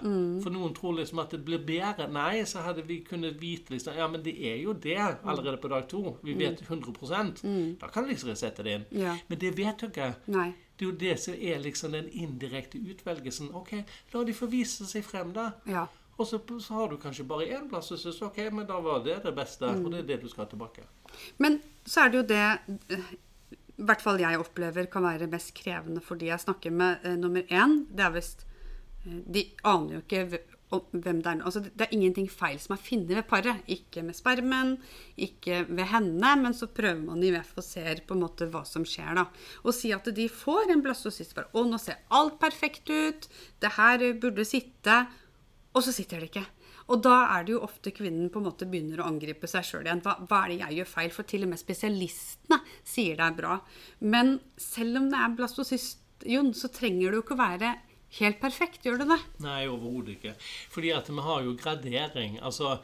For 0.40 0.54
noen 0.54 0.72
tror 0.78 0.96
liksom 0.96 1.20
at 1.20 1.34
det 1.36 1.42
blir 1.44 1.58
bedre. 1.58 2.06
Nei, 2.08 2.44
så 2.48 2.62
hadde 2.64 2.86
vi 2.88 3.02
kunnet 3.04 3.36
vite 3.42 3.74
liksom 3.74 3.98
Ja, 3.98 4.06
men 4.08 4.22
det 4.24 4.32
er 4.48 4.56
jo 4.62 4.72
det 4.72 4.96
allerede 4.96 5.58
på 5.60 5.68
dag 5.68 5.88
to. 5.92 6.16
Vi 6.24 6.32
vet 6.40 6.62
100% 6.64 7.44
Da 7.80 7.88
kan 7.92 8.04
vi 8.06 8.14
liksom 8.14 8.32
sette 8.36 8.62
det 8.64 8.78
inn. 8.78 8.86
Ja. 9.02 9.18
Men 9.28 9.38
det 9.38 9.52
vet 9.58 9.78
du 9.78 9.86
ikke. 9.90 10.14
Nei. 10.32 10.54
Det 10.76 10.84
er 10.84 10.90
jo 10.90 10.96
det 10.96 11.18
som 11.20 11.34
er 11.34 11.60
liksom 11.60 11.92
den 11.92 12.08
indirekte 12.12 12.78
utvelgelsen. 12.78 13.52
Ok, 13.56 13.72
la 14.12 14.24
de 14.24 14.32
få 14.36 14.46
vise 14.52 14.84
seg 14.88 15.04
frem, 15.04 15.32
da. 15.36 15.50
Ja. 15.68 15.86
Og 16.16 16.26
så, 16.26 16.40
så 16.60 16.78
har 16.78 16.88
du 16.88 16.96
kanskje 17.00 17.26
bare 17.28 17.48
én 17.52 17.68
plass, 17.68 17.90
og 17.92 18.00
syns 18.00 18.22
ok, 18.24 18.38
men 18.52 18.66
da 18.68 18.80
var 18.80 19.02
det 19.04 19.18
det 19.24 19.34
beste. 19.36 19.68
Og 19.68 19.90
det 19.92 20.00
er 20.02 20.10
det 20.14 20.22
du 20.24 20.28
skal 20.32 20.48
tilbake. 20.48 20.86
Men 21.42 21.60
så 21.84 22.06
er 22.06 22.12
det 22.12 22.22
jo 22.22 22.26
det 22.30 22.44
eh, 22.96 23.14
i 23.76 23.84
hvert 23.84 24.00
fall 24.00 24.20
jeg 24.20 24.40
opplever 24.40 24.88
kan 24.92 25.04
være 25.04 25.28
mest 25.28 25.52
krevende 25.56 26.00
for 26.04 26.16
de 26.16 26.30
jeg 26.30 26.44
snakker 26.46 26.72
med. 26.72 27.04
Eh, 27.04 27.16
nummer 27.20 27.44
én, 27.52 27.82
det 27.92 28.06
er 28.06 28.14
visst 28.14 28.46
eh, 29.04 29.18
De 29.36 29.44
aner 29.68 29.98
jo 29.98 30.04
ikke 30.04 30.42
hvem 30.66 31.20
det 31.22 31.30
er. 31.30 31.42
Altså, 31.46 31.60
det 31.62 31.84
er 31.84 31.92
ingenting 31.94 32.26
feil 32.30 32.56
som 32.58 32.74
er 32.74 32.80
funnet 32.82 33.12
ved 33.14 33.28
paret. 33.30 33.60
Ikke 33.70 34.02
med 34.02 34.16
spermen, 34.18 34.72
ikke 35.14 35.60
ved 35.68 35.84
henne, 35.92 36.32
men 36.40 36.56
så 36.56 36.66
prøver 36.66 37.04
man 37.04 37.22
i 37.22 37.28
IVF 37.30 37.52
og 37.60 37.64
ser 37.64 38.02
på 38.06 38.16
en 38.16 38.24
måte 38.24 38.48
hva 38.50 38.64
som 38.66 38.84
skjer. 38.88 39.12
da. 39.20 39.28
Og 39.62 39.76
si 39.76 39.92
at 39.94 40.08
de 40.16 40.26
får 40.32 40.72
en 40.72 40.82
blastocyst. 40.82 41.36
bare, 41.36 41.52
Å, 41.52 41.64
nå 41.68 41.78
ser 41.78 42.02
alt 42.10 42.40
perfekt 42.42 42.90
ut. 42.90 43.28
Det 43.62 43.76
her 43.76 44.08
burde 44.20 44.48
sitte. 44.48 45.04
Og 45.76 45.84
så 45.84 45.92
sitter 45.92 46.22
det 46.22 46.30
ikke. 46.30 46.46
Og 46.92 47.02
da 47.04 47.16
er 47.34 47.44
det 47.44 47.52
jo 47.56 47.64
ofte 47.66 47.92
kvinnen 47.94 48.30
på 48.32 48.40
en 48.40 48.46
måte 48.48 48.68
begynner 48.70 49.02
å 49.02 49.08
angripe 49.10 49.48
seg 49.50 49.66
sjøl 49.66 49.88
igjen. 49.88 50.00
Hva, 50.04 50.16
hva 50.24 50.44
er 50.44 50.52
det 50.52 50.60
jeg 50.62 50.78
gjør 50.78 50.92
feil? 50.92 51.10
For 51.12 51.28
til 51.28 51.44
og 51.44 51.52
med 51.52 51.60
spesialistene 51.60 52.60
sier 52.86 53.18
det 53.18 53.26
er 53.26 53.36
bra. 53.40 53.58
Men 54.00 54.38
selv 54.60 55.02
om 55.02 55.10
det 55.12 55.20
er 55.20 55.36
blastocyst, 55.36 56.02
Jon, 56.26 56.54
så 56.56 56.70
trenger 56.72 57.10
det 57.10 57.18
jo 57.18 57.24
ikke 57.26 57.36
å 57.36 57.42
være 57.42 57.74
helt 58.20 58.38
perfekt. 58.40 58.86
Gjør 58.86 59.02
det 59.02 59.08
det? 59.10 59.18
Nei, 59.44 59.66
overhodet 59.68 60.16
ikke. 60.16 60.34
Fordi 60.72 60.92
at 60.96 61.10
vi 61.10 61.24
har 61.26 61.42
jo 61.44 61.56
gradering. 61.58 62.38
Altså, 62.40 62.76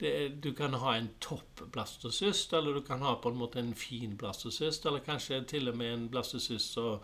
det, 0.00 0.12
du 0.44 0.52
kan 0.56 0.76
ha 0.80 0.94
en 0.96 1.10
topp 1.20 1.66
blastocyst, 1.74 2.54
eller 2.56 2.78
du 2.78 2.86
kan 2.86 3.02
ha 3.04 3.16
på 3.20 3.32
en 3.32 3.40
måte 3.42 3.60
en 3.60 3.74
fin 3.76 4.14
blastocyst, 4.18 4.86
eller 4.86 5.04
kanskje 5.04 5.42
til 5.50 5.68
og 5.72 5.76
med 5.80 5.94
en 5.94 6.06
blastocyst 6.12 6.78
som 6.78 7.02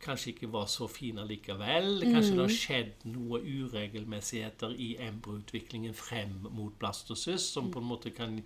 kanskje 0.00 0.32
ikke 0.32 0.48
var 0.52 0.66
så 0.72 0.86
fin 0.88 1.18
allikevel. 1.18 2.00
Kanskje 2.06 2.36
det 2.36 2.44
har 2.44 2.54
skjedd 2.54 3.06
noe 3.12 3.40
uregelmessigheter 3.44 4.72
i 4.72 4.94
embryoutviklingen 5.04 5.94
frem 5.94 6.38
mot 6.48 6.76
blastocyst, 6.80 7.52
som 7.52 7.70
på 7.72 7.82
en 7.82 7.88
måte 7.90 8.12
kan 8.16 8.40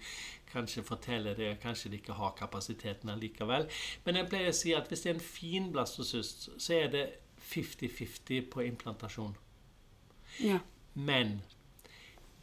kanskje 0.51 0.85
fortelle 0.87 1.35
det, 1.39 1.55
kanskje 1.63 1.93
de 1.93 2.01
ikke 2.03 2.19
har 2.19 2.35
kapasiteten 2.39 3.11
allikevel. 3.15 3.69
Men 4.05 4.21
jeg 4.21 4.31
pleier 4.31 4.51
å 4.51 4.59
si 4.59 4.75
at 4.75 4.91
hvis 4.91 5.07
det 5.07 5.13
er 5.13 5.19
en 5.19 5.27
fin 5.29 5.71
blastocyst, 5.75 6.49
så 6.59 6.79
er 6.79 6.93
det 6.95 7.07
50-50 7.45 8.49
på 8.51 8.67
implantasjon. 8.67 9.35
Ja. 10.43 10.59
Men 10.95 11.41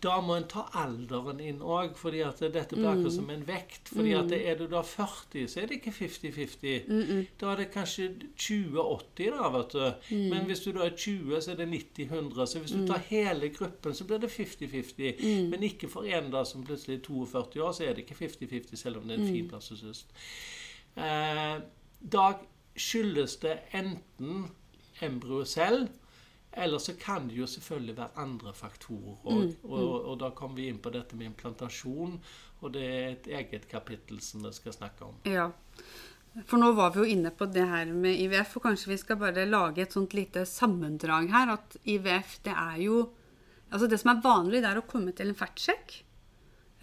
da 0.02 0.16
må 0.22 0.36
en 0.36 0.48
ta 0.50 0.64
alderen 0.82 1.40
inn 1.44 1.60
òg, 1.62 1.94
fordi 2.00 2.24
at 2.26 2.40
dette 2.42 2.74
blir 2.76 2.90
akkurat 2.90 3.14
som 3.14 3.30
en 3.30 3.44
vekt. 3.48 3.92
fordi 3.94 4.14
at 4.18 4.32
er 4.34 4.56
du 4.58 4.64
da 4.72 4.82
40, 4.82 5.48
så 5.52 5.62
er 5.62 5.70
det 5.70 5.78
ikke 5.78 5.94
50-50. 5.94 7.28
Da 7.42 7.52
er 7.52 7.62
det 7.62 7.68
kanskje 7.74 8.08
20-80, 8.34 9.36
da, 9.36 9.50
vet 9.54 9.76
du. 9.76 10.16
Men 10.34 10.48
hvis 10.50 10.64
du 10.66 10.72
da 10.74 10.88
er 10.88 10.96
20, 10.98 11.42
så 11.42 11.52
er 11.54 11.60
det 11.62 11.70
90-100. 11.70 12.46
Så 12.46 12.64
hvis 12.64 12.72
du 12.72 12.88
tar 12.88 13.04
hele 13.12 13.50
gruppen, 13.54 13.94
så 13.94 14.08
blir 14.10 14.24
det 14.24 14.32
50-50. 14.34 15.22
Men 15.54 15.64
ikke 15.70 15.90
for 15.90 16.10
en 16.10 16.32
da 16.34 16.44
som 16.50 16.66
plutselig 16.66 16.98
er 16.98 17.06
42 17.06 17.62
år, 17.62 17.72
så 17.78 17.86
er 17.86 17.94
det 17.94 18.08
ikke 18.08 18.26
50-50, 18.26 18.76
selv 18.76 18.98
om 18.98 19.08
det 19.08 19.18
er 19.18 19.22
en 19.22 19.34
fin 19.36 19.48
blastocyst. 19.48 20.16
Eh, 20.98 21.62
da 22.02 22.26
skyldes 22.76 23.36
det 23.44 23.60
enten 23.78 24.48
embryoet 25.02 25.48
selv, 25.48 25.88
eller 26.52 26.80
så 26.84 26.94
kan 27.00 27.28
det 27.30 27.38
jo 27.40 27.48
selvfølgelig 27.48 27.98
være 27.98 28.24
andre 28.24 28.54
faktorer 28.54 29.20
òg. 29.24 29.54
Og, 29.64 29.92
og 30.12 30.16
da 30.20 30.32
kommer 30.36 30.60
vi 30.60 30.68
inn 30.72 30.82
på 30.84 30.92
dette 30.92 31.16
med 31.16 31.32
implantasjon, 31.32 32.18
og 32.62 32.74
det 32.76 32.86
er 32.88 33.06
et 33.14 33.30
eget 33.40 33.68
kapittel 33.72 34.20
som 34.24 34.44
vi 34.44 34.54
skal 34.56 34.76
snakke 34.76 35.08
om. 35.08 35.22
ja. 35.26 35.52
For 36.48 36.56
nå 36.56 36.70
var 36.78 36.94
vi 36.94 37.02
jo 37.02 37.12
inne 37.12 37.28
på 37.36 37.44
det 37.52 37.66
her 37.68 37.90
med 37.92 38.16
IVF, 38.24 38.54
og 38.56 38.64
kanskje 38.70 38.94
vi 38.94 38.98
skal 39.02 39.18
bare 39.20 39.44
lage 39.50 39.84
et 39.84 39.92
sånt 39.92 40.14
lite 40.16 40.46
sammendrag 40.48 41.28
her. 41.28 41.58
At 41.58 41.76
IVF, 41.84 42.38
det 42.46 42.54
er 42.56 42.78
jo 42.86 43.10
Altså, 43.72 43.88
det 43.88 44.02
som 44.02 44.10
er 44.12 44.24
vanlig, 44.24 44.60
det 44.60 44.68
er 44.68 44.80
å 44.82 44.84
komme 44.84 45.14
til 45.16 45.30
en 45.32 45.38
ferdsjekk. 45.40 45.94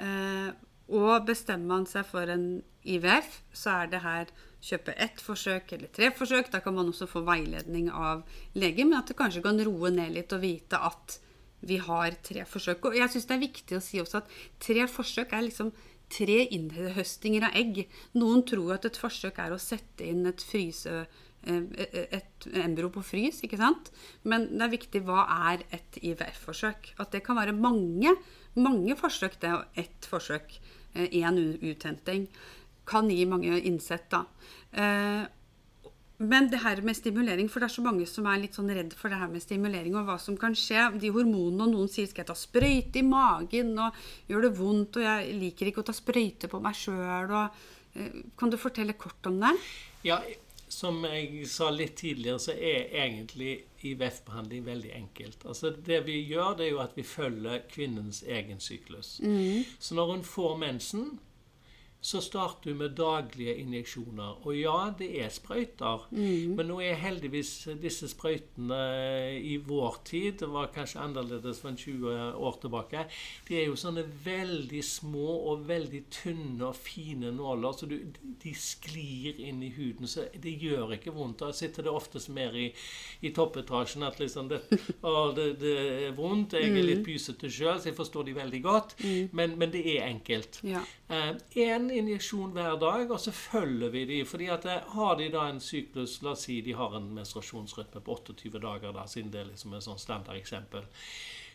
Eh, 0.01 0.51
og 0.89 1.27
bestemmer 1.29 1.75
man 1.75 1.83
seg 1.85 2.07
for 2.09 2.31
en 2.33 2.63
IVF, 2.81 3.43
så 3.53 3.83
er 3.83 3.91
det 3.93 4.01
her 4.01 4.31
kjøpe 4.65 4.95
ett 4.99 5.21
forsøk 5.23 5.73
eller 5.77 5.91
tre 5.95 6.11
forsøk. 6.15 6.51
Da 6.53 6.61
kan 6.65 6.77
man 6.77 6.91
også 6.91 7.09
få 7.11 7.23
veiledning 7.27 7.91
av 7.95 8.25
lege, 8.59 8.85
men 8.85 8.99
at 9.01 9.11
det 9.11 9.19
kanskje 9.19 9.45
kan 9.45 9.61
roe 9.69 9.93
ned 9.95 10.15
litt 10.17 10.35
og 10.35 10.43
vite 10.45 10.81
at 10.91 11.19
vi 11.69 11.79
har 11.83 12.15
tre 12.23 12.45
forsøk. 12.47 12.91
Og 12.91 12.99
jeg 12.99 13.11
syns 13.13 13.29
det 13.29 13.37
er 13.37 13.47
viktig 13.47 13.79
å 13.79 13.85
si 13.85 14.03
også 14.03 14.23
at 14.23 14.35
tre 14.63 14.87
forsøk 14.91 15.33
er 15.35 15.47
liksom 15.49 15.73
tre 16.13 16.43
innhøstinger 16.55 17.49
av 17.49 17.57
egg. 17.59 17.83
Noen 18.19 18.45
tror 18.49 18.77
at 18.79 18.87
et 18.89 18.99
forsøk 18.99 19.41
er 19.43 19.55
å 19.55 19.63
sette 19.63 20.07
inn 20.07 20.27
et 20.31 20.45
fryse 20.45 20.95
eh, 20.95 21.09
et 21.49 22.49
embryo 22.63 22.91
på 22.95 23.05
frys, 23.07 23.43
ikke 23.47 23.61
sant? 23.61 23.93
Men 24.29 24.49
det 24.55 24.65
er 24.65 24.75
viktig 24.75 25.05
hva 25.07 25.27
er 25.51 25.67
et 25.75 26.01
IVF-forsøk. 26.01 26.95
At 27.03 27.15
det 27.15 27.23
kan 27.27 27.39
være 27.39 27.57
mange, 27.57 28.15
mange 28.59 28.97
forsøk, 28.99 29.39
det 29.43 29.53
er 29.53 29.85
ett 29.85 30.09
forsøk, 30.09 30.59
én 30.99 31.37
uthenting, 31.63 32.25
kan 32.89 33.11
gi 33.13 33.25
mange 33.29 33.59
innsett, 33.69 34.09
da. 34.15 34.25
Eh, 34.73 35.27
Men 36.21 36.49
det 36.51 36.59
her 36.65 36.81
med 36.83 36.97
stimulering, 36.99 37.47
for 37.49 37.63
det 37.63 37.69
er 37.69 37.75
så 37.77 37.83
mange 37.85 38.07
som 38.11 38.27
er 38.27 38.41
litt 38.43 38.57
sånn 38.59 38.73
redd 38.75 38.91
for 38.99 39.09
det 39.13 39.21
her 39.21 39.29
med 39.31 39.39
stimulering 39.45 39.95
og 39.95 40.09
hva 40.09 40.17
som 40.19 40.35
kan 40.37 40.51
skje. 40.59 40.89
De 40.99 41.13
hormonene, 41.15 41.63
og 41.63 41.71
noen 41.71 41.89
sier 41.93 42.09
skal 42.11 42.25
jeg 42.25 42.31
ta 42.33 42.35
sprøyte 42.35 42.99
i 42.99 43.05
magen, 43.07 43.71
og 43.79 43.95
gjør 44.27 44.49
det 44.49 44.51
vondt, 44.59 44.99
og 44.99 45.05
jeg 45.07 45.37
liker 45.39 45.71
ikke 45.71 45.85
å 45.85 45.87
ta 45.87 45.95
sprøyte 45.95 46.51
på 46.51 46.59
meg 46.65 46.75
sjøl, 46.75 47.31
og 47.31 47.63
eh, 47.95 48.19
Kan 48.37 48.51
du 48.51 48.57
fortelle 48.59 48.99
kort 48.99 49.31
om 49.31 49.39
det? 49.45 49.53
Ja, 50.09 50.19
som 50.69 50.99
jeg 51.07 51.47
sa 51.49 51.71
litt 51.71 51.95
tidligere, 52.03 52.43
så 52.43 52.53
er 52.53 52.91
egentlig 53.07 53.55
IVF-behandling 53.87 54.67
veldig 54.67 54.91
enkelt. 54.99 55.47
Altså 55.47 55.71
Det 55.71 56.03
vi 56.05 56.19
gjør, 56.33 56.57
det 56.59 56.67
er 56.67 56.71
jo 56.75 56.83
at 56.83 56.99
vi 56.99 57.07
følger 57.07 57.63
kvinnens 57.71 58.25
egen 58.27 58.59
syklus. 58.61 59.21
Så 59.79 59.95
når 59.95 60.17
hun 60.17 60.27
får 60.27 60.59
mensen, 60.67 61.07
så 62.01 62.21
starter 62.23 62.71
hun 62.71 62.79
med 62.79 62.95
daglige 62.95 63.57
injeksjoner. 63.59 64.37
Og 64.47 64.55
ja, 64.55 64.93
det 64.99 65.09
er 65.19 65.33
sprøyter. 65.35 66.05
Men 66.55 66.69
nå 66.71 66.79
er 66.85 67.01
heldigvis 67.01 67.51
disse 67.83 68.07
sprøytene 68.13 68.79
i 69.43 69.57
vår 69.67 69.99
tid 70.07 70.39
Det 70.39 70.49
var 70.53 70.71
kanskje 70.75 71.03
annerledes 71.03 71.59
for 71.59 71.73
en 71.73 71.77
20 71.81 72.13
år 72.39 72.59
tilbake. 72.63 73.03
De 73.49 73.59
er 73.59 73.67
jo 73.67 73.79
sånne 73.79 74.05
veldig 74.25 74.83
små 74.87 75.27
og 75.51 75.67
veldig 75.69 76.05
tynne 76.15 76.69
og 76.69 76.79
fine 76.79 77.33
nåler, 77.35 77.75
så 77.75 77.91
du, 77.91 77.97
de 78.45 78.55
sklir 78.55 79.43
inn 79.43 79.65
i 79.67 79.73
huden. 79.75 80.07
Så 80.07 80.29
det 80.39 80.55
gjør 80.63 80.95
ikke 80.95 81.17
vondt. 81.17 81.43
Da 81.43 81.51
sitter 81.53 81.83
det 81.89 81.95
oftest 81.95 82.31
mer 82.31 82.55
i, 82.55 82.69
i 83.27 83.35
toppetasjen 83.35 84.07
at 84.07 84.23
liksom 84.23 84.53
det, 84.53 84.63
å, 85.03 85.33
det, 85.35 85.51
det 85.59 85.75
er 86.07 86.17
vondt. 86.17 86.55
Jeg 86.55 86.71
er 86.71 86.87
litt 86.87 87.05
pysete 87.07 87.51
sjøl, 87.51 87.83
så 87.83 87.91
jeg 87.91 87.99
forstår 87.99 88.31
de 88.31 88.39
veldig 88.39 88.63
godt. 88.63 88.97
Men, 89.35 89.59
men 89.59 89.75
det 89.75 89.83
er 89.97 90.07
enkelt. 90.13 90.63
Ja. 90.63 90.87
Én 91.09 91.89
injeksjon 91.89 92.51
hver 92.53 92.75
dag, 92.77 93.09
og 93.09 93.21
så 93.23 93.33
følger 93.33 93.89
vi 93.95 94.05
de. 94.05 94.19
fordi 94.29 94.49
at 94.53 94.67
eh, 94.69 94.85
Har 94.93 95.17
de 95.17 95.31
da 95.33 95.47
en 95.49 95.61
syklus 95.61 96.19
La 96.23 96.35
oss 96.35 96.45
si 96.45 96.61
de 96.61 96.75
har 96.77 96.97
en 96.97 97.09
menstruasjonsrytme 97.17 98.03
på 98.05 98.17
28 98.19 98.61
dager, 98.61 98.93
da, 98.93 99.07
siden 99.09 99.33
det 99.33 99.41
er 99.41 99.49
liksom 99.49 99.73
et 99.75 99.87
sånn 99.87 99.99
standardeksempel. 99.99 100.85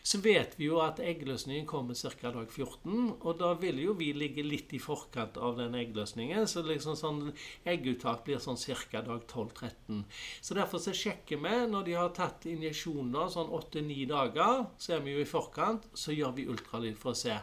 Så 0.04 0.18
vet 0.20 0.58
vi 0.58 0.66
jo 0.66 0.80
at 0.84 0.98
eggløsningen 1.00 1.64
kommer 1.70 1.94
ca. 1.94 2.32
dag 2.34 2.50
14, 2.50 3.22
og 3.22 3.38
da 3.38 3.52
vil 3.54 3.78
jo 3.80 3.94
vi 3.96 4.10
ligge 4.12 4.42
litt 4.44 4.74
i 4.74 4.80
forkant 4.82 5.38
av 5.38 5.56
den 5.56 5.78
eggløsningen. 5.78 6.44
Så 6.50 6.60
liksom 6.66 6.98
sånn 6.98 7.22
egguttak 7.64 8.26
blir 8.26 8.42
sånn 8.42 8.58
ca. 8.58 9.00
dag 9.06 9.22
12-13. 9.30 10.02
Så 10.42 10.58
derfor 10.58 10.82
så 10.82 10.92
sjekker 10.92 11.40
vi 11.46 11.54
når 11.70 11.86
de 11.86 11.96
har 11.96 12.12
tatt 12.12 12.44
injeksjoner 12.50 13.32
sånn 13.32 13.54
8-9 13.54 14.10
dager, 14.10 14.66
så 14.76 14.98
er 14.98 15.06
vi 15.06 15.14
jo 15.14 15.24
i 15.24 15.30
forkant, 15.30 15.88
så 15.94 16.12
gjør 16.12 16.36
vi 16.36 16.50
ultralyd 16.52 17.00
for 17.00 17.14
å 17.14 17.22
se. 17.22 17.38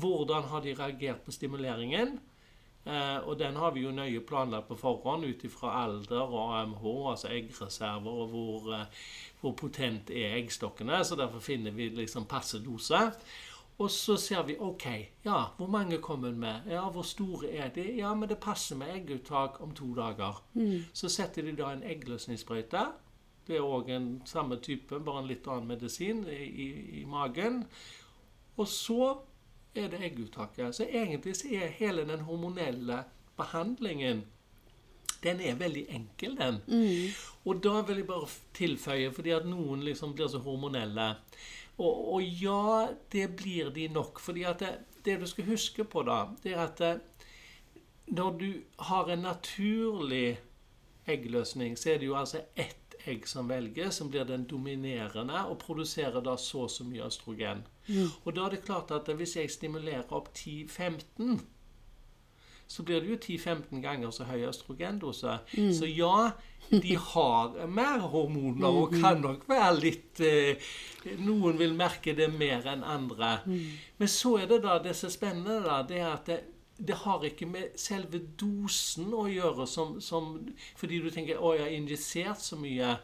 Hvordan 0.00 0.48
har 0.50 0.60
de 0.64 0.74
reagert 0.74 1.24
på 1.24 1.32
stimuleringen? 1.32 2.18
Eh, 2.86 3.28
og 3.28 3.38
den 3.38 3.56
har 3.56 3.72
vi 3.74 3.82
jo 3.82 3.90
nøye 3.90 4.20
planlagt 4.22 4.68
på 4.68 4.76
forhånd 4.78 5.26
ut 5.26 5.44
ifra 5.44 5.72
alder 5.82 6.22
og 6.22 6.52
AMH, 6.60 6.84
altså 7.10 7.32
eggreserver, 7.34 8.10
og 8.10 8.28
hvor, 8.30 8.68
eh, 8.76 8.86
hvor 9.40 9.56
potent 9.58 10.10
er 10.10 10.36
eggstokkene. 10.36 11.04
Så 11.04 11.18
derfor 11.18 11.42
finner 11.42 11.74
vi 11.74 11.88
liksom 11.88 12.28
passe 12.30 12.62
dose. 12.64 13.00
Og 13.78 13.90
så 13.90 14.16
ser 14.16 14.42
vi 14.42 14.56
OK, 14.58 14.86
ja, 15.24 15.42
hvor 15.56 15.66
mange 15.66 15.98
kommer 15.98 16.28
hun 16.28 16.38
med? 16.40 16.70
Ja, 16.70 16.88
hvor 16.88 17.02
store 17.02 17.50
er 17.50 17.68
de? 17.68 17.82
Ja, 17.96 18.14
men 18.14 18.28
det 18.28 18.38
passer 18.38 18.76
med 18.76 18.94
egguttak 18.94 19.60
om 19.60 19.74
to 19.74 19.94
dager. 19.94 20.42
Så 20.92 21.08
setter 21.08 21.42
de 21.42 21.56
da 21.56 21.72
en 21.72 21.82
eggløsningssprøyte. 21.82 22.86
Det 23.46 23.56
er 23.56 23.66
òg 23.66 23.90
en 23.90 24.22
samme 24.24 24.56
type, 24.56 25.00
bare 25.04 25.20
en 25.20 25.28
litt 25.28 25.46
annen 25.46 25.68
medisin 25.68 26.24
i, 26.24 26.44
i, 26.44 26.68
i 27.00 27.04
magen. 27.04 27.66
Og 28.56 28.68
så 28.68 29.18
er 29.76 29.92
det 29.92 30.02
egguttaket. 30.06 30.74
Så 30.74 30.86
egentlig 30.88 31.36
så 31.36 31.50
er 31.52 31.76
hele 31.78 32.06
den 32.08 32.24
hormonelle 32.28 33.04
behandlingen 33.36 34.24
den 35.22 35.40
er 35.40 35.54
veldig 35.58 35.86
enkel, 35.90 36.36
den. 36.38 36.60
Og 37.44 37.60
da 37.64 37.80
vil 37.86 38.02
jeg 38.02 38.06
bare 38.06 38.28
tilføye, 38.54 39.12
fordi 39.12 39.32
at 39.34 39.46
noen 39.48 39.82
liksom 39.86 40.14
blir 40.14 40.28
så 40.30 40.38
hormonelle. 40.44 41.08
Og, 41.78 42.14
og 42.14 42.22
ja, 42.22 42.86
det 43.12 43.28
blir 43.36 43.70
de 43.74 43.88
nok. 43.88 44.20
fordi 44.20 44.42
at 44.48 44.60
det, 44.60 44.72
det 45.04 45.20
du 45.20 45.26
skal 45.26 45.44
huske 45.50 45.84
på, 45.84 46.02
da, 46.02 46.26
det 46.42 46.52
er 46.54 46.64
at 46.64 46.78
det, 46.78 47.00
når 48.06 48.38
du 48.38 48.52
har 48.78 49.10
en 49.10 49.18
naturlig 49.18 50.38
eggløsning, 51.06 51.78
så 51.78 51.90
er 51.90 51.98
det 51.98 52.06
jo 52.06 52.16
altså 52.16 52.40
ett 52.56 52.85
egg 53.08 53.26
som 53.28 53.48
velges, 53.48 53.94
som 53.94 54.10
blir 54.10 54.24
den 54.28 54.44
dominerende, 54.50 55.44
og 55.46 55.58
produserer 55.58 56.20
da 56.20 56.36
så 56.36 56.66
og 56.66 56.70
så 56.70 56.84
mye 56.84 57.06
østrogen. 57.06 57.64
Og 58.24 58.32
da 58.36 58.46
er 58.46 58.56
det 58.56 58.64
klart 58.64 58.90
at 58.90 59.08
hvis 59.14 59.36
jeg 59.36 59.50
stimulerer 59.50 60.12
opp 60.12 60.32
10-15 60.34 61.38
så 62.66 62.82
blir 62.82 63.00
det 63.00 63.10
jo 63.12 63.16
10-15 63.16 63.80
ganger 63.82 64.10
så 64.10 64.24
høy 64.26 64.42
østrogendose. 64.48 65.36
Så 65.72 65.86
ja, 65.86 66.30
de 66.70 66.96
har 66.98 67.66
mer 67.70 68.02
hormoner 68.10 68.66
og 68.66 68.96
kan 69.00 69.20
nok 69.22 69.44
være 69.48 69.76
litt 69.78 70.20
eh, 70.20 70.58
Noen 71.22 71.60
vil 71.60 71.76
merke 71.78 72.10
det 72.18 72.26
mer 72.34 72.66
enn 72.66 72.82
andre. 72.82 73.36
Men 73.98 74.10
så 74.10 74.34
er 74.42 74.50
det 74.50 74.64
da 74.64 74.80
det 74.82 74.96
som 74.98 75.06
er 75.06 75.14
spennende, 75.14 75.60
da, 75.62 75.82
det 75.86 76.00
er 76.02 76.10
at 76.10 76.26
det, 76.26 76.40
det 76.78 76.94
har 76.94 77.24
ikke 77.24 77.46
med 77.48 77.78
selve 77.80 78.20
dosen 78.40 79.14
å 79.16 79.26
gjøre 79.30 79.66
som, 79.70 79.96
som 80.00 80.34
Fordi 80.76 81.00
du 81.00 81.10
tenker 81.10 81.38
'Å, 81.40 81.54
jeg 81.56 81.64
har 81.64 81.76
injisert 81.76 82.42
så 82.42 82.56
mye'. 82.56 82.98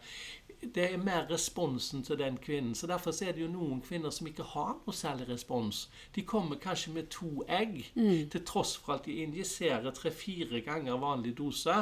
Det 0.74 0.84
er 0.94 0.96
mer 0.98 1.26
responsen 1.30 2.02
til 2.06 2.18
den 2.18 2.36
kvinnen. 2.38 2.74
Så 2.74 2.86
Derfor 2.86 3.10
så 3.10 3.24
er 3.28 3.32
det 3.32 3.42
jo 3.42 3.48
noen 3.50 3.80
kvinner 3.82 4.10
som 4.14 4.26
ikke 4.26 4.44
har 4.52 4.76
noe 4.86 4.94
særlig 4.94 5.26
respons. 5.28 5.88
De 6.14 6.22
kommer 6.22 6.56
kanskje 6.56 6.92
med 6.94 7.08
to 7.10 7.42
egg, 7.48 7.80
til 8.30 8.44
tross 8.46 8.76
for 8.76 8.92
at 8.94 9.04
de 9.04 9.16
injiserer 9.24 9.90
tre-fire 9.90 10.60
ganger 10.62 10.96
vanlig 11.02 11.34
dose. 11.38 11.74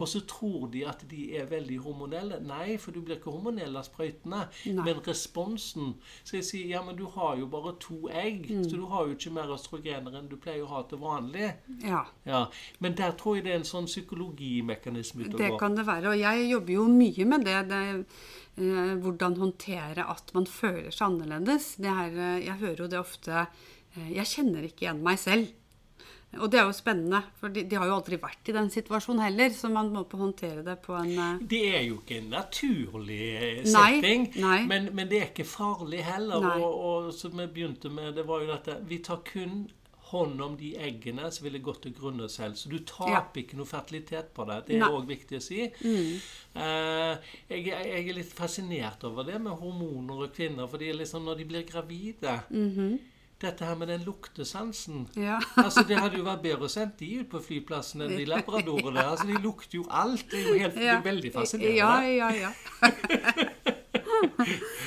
Og 0.00 0.08
så 0.08 0.20
tror 0.26 0.66
de 0.72 0.82
at 0.86 1.04
de 1.10 1.36
er 1.36 1.46
veldig 1.46 1.78
hormonelle. 1.84 2.40
Nei, 2.42 2.76
for 2.76 2.90
du 2.90 3.00
blir 3.00 3.16
ikke 3.20 3.30
hormonell 3.30 3.76
av 3.76 3.86
sprøytene. 3.86 4.48
Men 4.66 5.00
responsen 5.06 5.94
Så 6.24 6.36
jeg 6.36 6.44
sier 6.44 6.66
ja, 6.74 6.82
men 6.82 6.96
du 6.96 7.04
har 7.14 7.36
jo 7.38 7.46
bare 7.46 7.74
to 7.80 8.08
egg, 8.10 8.48
så 8.64 8.76
du 8.76 8.86
har 8.90 9.06
jo 9.06 9.14
ikke 9.14 9.30
mer 9.30 9.54
østrogener 9.54 10.18
enn 10.18 10.28
du 10.28 10.36
pleier 10.36 10.64
å 10.66 10.72
ha 10.74 10.82
til 10.90 10.98
vanlig. 10.98 11.52
Ja. 11.84 12.04
Ja, 12.26 12.46
Men 12.80 12.94
der 12.96 13.12
tror 13.12 13.36
jeg 13.36 13.44
det 13.44 13.52
er 13.52 13.56
en 13.62 13.64
sånn 13.68 13.86
psykologimekanisme 13.86 15.24
ute 15.24 15.36
Det 15.38 15.44
og 15.46 15.50
går. 15.54 15.58
kan 15.58 15.76
det 15.76 15.86
være. 15.86 16.08
Og 16.08 16.18
jeg 16.18 16.50
jobber 16.50 16.72
jo 16.74 16.86
mye 16.88 17.24
med 17.24 17.44
det. 17.44 17.68
det 17.70 18.06
hvordan 18.56 19.36
håndtere 19.40 20.06
at 20.06 20.30
man 20.34 20.46
føler 20.46 20.92
seg 20.94 21.08
annerledes. 21.08 21.74
Det 21.82 21.90
her, 21.90 22.14
eh, 22.14 22.46
jeg 22.46 22.60
hører 22.62 22.84
jo 22.84 22.90
det 22.90 23.00
ofte 23.00 23.44
eh, 23.44 24.10
Jeg 24.14 24.30
kjenner 24.30 24.66
ikke 24.66 24.86
igjen 24.86 25.02
meg 25.02 25.18
selv. 25.18 25.52
Og 26.34 26.50
det 26.50 26.58
er 26.58 26.64
jo 26.66 26.74
spennende, 26.74 27.20
for 27.38 27.52
de, 27.54 27.62
de 27.70 27.76
har 27.78 27.86
jo 27.86 27.94
aldri 27.94 28.16
vært 28.18 28.48
i 28.50 28.54
den 28.56 28.70
situasjonen 28.72 29.22
heller. 29.22 29.52
Så 29.54 29.70
man 29.70 29.92
må 29.94 30.02
på 30.10 30.18
håndtere 30.18 30.64
det 30.66 30.80
på 30.82 30.96
en 30.98 31.12
uh... 31.14 31.42
Det 31.42 31.62
er 31.76 31.84
jo 31.86 32.00
ikke 32.00 32.18
en 32.18 32.32
naturlig 32.32 33.20
setting. 33.62 34.26
Nei, 34.34 34.42
nei. 34.42 34.58
Men, 34.70 34.88
men 34.98 35.10
det 35.10 35.20
er 35.20 35.30
ikke 35.30 35.46
farlig 35.46 36.02
heller. 36.06 36.42
Og, 36.58 36.74
og 36.90 37.14
som 37.14 37.38
vi 37.38 37.46
begynte 37.46 37.92
med, 37.92 38.16
det 38.18 38.26
var 38.26 38.42
jo 38.42 38.50
dette 38.50 38.80
Vi 38.90 38.98
tar 39.06 39.22
kun 39.26 39.64
hånd 40.10 40.40
om 40.44 40.56
de 40.56 40.74
eggene 40.76 41.30
som 41.32 41.44
ville 41.46 41.58
gått 41.64 41.82
til 41.86 41.94
grunne 41.96 42.28
selv. 42.28 42.54
Så 42.60 42.68
du 42.68 42.78
taper 42.84 43.40
ikke 43.42 43.56
noe 43.56 43.66
fertilitet 43.66 44.32
på 44.36 44.44
det. 44.50 44.58
Det 44.68 44.76
er. 44.76 44.84
Mm. 44.84 44.98
òg 44.98 45.06
viktig 45.08 45.38
å 45.40 45.42
si. 45.42 45.62
Eh, 45.64 47.16
jeg, 47.50 47.64
jeg 47.72 48.04
er 48.08 48.12
litt 48.20 48.32
fascinert 48.36 49.02
over 49.08 49.24
det 49.26 49.40
med 49.40 49.56
hormoner 49.58 50.26
og 50.28 50.34
kvinner. 50.36 50.68
fordi 50.70 50.92
liksom 50.92 51.24
når 51.24 51.38
de 51.42 51.44
blir 51.44 51.66
gravide 51.66 52.40
Mhm. 52.50 52.98
Dette 53.44 53.64
her 53.66 53.74
med 53.74 53.88
den 53.88 54.04
luktesansen 54.06 55.08
Ja. 55.16 55.38
Altså, 55.56 55.82
Det 55.86 55.98
hadde 55.98 56.16
jo 56.16 56.22
vært 56.24 56.42
bedre 56.42 56.64
å 56.64 56.70
sende 56.70 56.94
de 56.98 57.08
ut 57.20 57.28
på 57.28 57.40
flyplassen 57.42 58.00
enn 58.02 58.16
de 58.16 58.24
labradorene. 58.24 59.02
Altså, 59.04 59.26
De 59.26 59.34
lukter 59.42 59.74
jo 59.80 59.86
alt. 59.90 60.24
Det 60.30 60.38
er 60.38 60.48
jo 60.48 60.58
helt, 60.58 60.76
er 60.78 61.02
veldig 61.02 61.32
fascinerende. 61.32 61.76
Ja, 61.76 62.00
ja, 62.00 62.28
ja. 62.30 62.52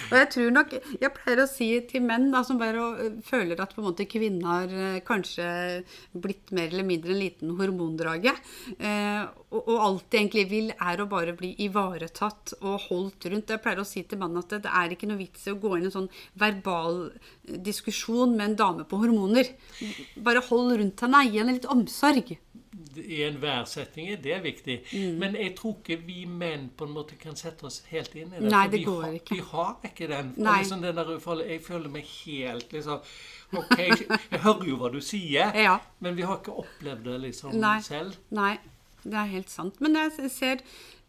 og 0.10 0.16
jeg 0.16 0.30
tror 0.34 0.54
nok 0.54 0.74
Jeg 0.78 1.12
pleier 1.16 1.42
å 1.44 1.48
si 1.50 1.70
til 1.90 2.04
menn 2.06 2.30
da, 2.34 2.44
som 2.46 2.60
bare 2.60 2.84
øh, 3.06 3.18
føler 3.26 3.60
at 3.62 3.74
på 3.76 3.82
en 3.82 3.88
måte 3.90 4.08
kvinner 4.10 4.48
har 4.48 4.74
øh, 4.74 5.00
kanskje 5.08 5.48
blitt 6.14 6.54
mer 6.56 6.72
eller 6.72 6.88
mindre 6.88 7.14
en 7.14 7.22
liten 7.22 7.54
hormondrage, 7.58 8.34
eh, 8.78 9.24
og, 9.52 9.62
og 9.62 9.76
alt 9.84 10.08
de 10.12 10.20
egentlig 10.20 10.46
vil, 10.52 10.72
er 10.76 11.02
å 11.02 11.10
bare 11.10 11.36
bli 11.38 11.54
ivaretatt 11.68 12.58
og 12.62 12.88
holdt 12.90 13.30
rundt. 13.32 13.54
Jeg 13.54 13.64
pleier 13.64 13.84
å 13.84 13.88
si 13.88 14.04
til 14.08 14.22
mannen 14.22 14.42
at 14.42 14.52
det, 14.54 14.64
det 14.66 14.74
er 14.80 14.96
ikke 14.96 15.10
noe 15.10 15.22
vits 15.22 15.48
i 15.48 15.54
å 15.54 15.60
gå 15.62 15.76
inn 15.78 15.88
i 15.88 15.90
en 15.92 15.96
sånn 16.00 16.12
verbal 16.40 17.08
eh, 17.12 17.60
diskusjon 17.70 18.36
med 18.36 18.52
en 18.52 18.60
dame 18.64 18.88
på 18.88 19.02
hormoner. 19.04 19.54
Bare 20.24 20.44
hold 20.50 20.78
rundt 20.82 21.06
henne, 21.06 21.26
gi 21.30 21.42
henne 21.42 21.58
litt 21.58 21.70
omsorg. 21.72 22.36
I 22.98 23.22
enhver 23.28 23.66
setting 23.70 24.10
er 24.12 24.20
det 24.24 24.38
viktig. 24.44 24.78
Mm. 24.94 25.18
Men 25.22 25.36
jeg 25.40 25.56
tror 25.58 25.78
ikke 25.80 25.98
vi 26.08 26.26
menn 26.26 26.70
på 26.78 26.88
en 26.88 26.94
måte 26.96 27.18
kan 27.20 27.36
sette 27.40 27.68
oss 27.70 27.82
helt 27.92 28.16
inn 28.16 28.34
i 28.34 28.42
det. 28.42 28.52
Nei, 28.52 28.66
det 28.74 28.84
går 28.86 29.04
har, 29.04 29.18
ikke. 29.20 29.36
Vi 29.36 29.46
har 29.52 29.74
ikke 29.92 30.10
den. 30.12 30.34
Liksom 30.38 30.82
den 30.86 30.96
der, 31.02 31.12
jeg 31.48 31.62
føler 31.66 31.90
meg 31.94 32.06
helt 32.26 32.74
liksom 32.74 33.00
Ok, 33.56 33.78
jeg 33.80 34.42
hører 34.44 34.66
jo 34.68 34.76
hva 34.76 34.90
du 34.92 35.00
sier, 35.00 35.54
Ja. 35.56 35.78
men 36.04 36.18
vi 36.18 36.26
har 36.28 36.42
ikke 36.42 36.58
opplevd 36.60 37.06
det 37.08 37.20
liksom 37.30 37.54
Nei. 37.56 37.78
selv. 37.86 38.18
Nei, 38.36 38.58
det 39.06 39.14
er 39.16 39.30
helt 39.32 39.50
sant. 39.50 39.80
Men 39.80 39.96
jeg 39.96 40.32
ser 40.34 40.60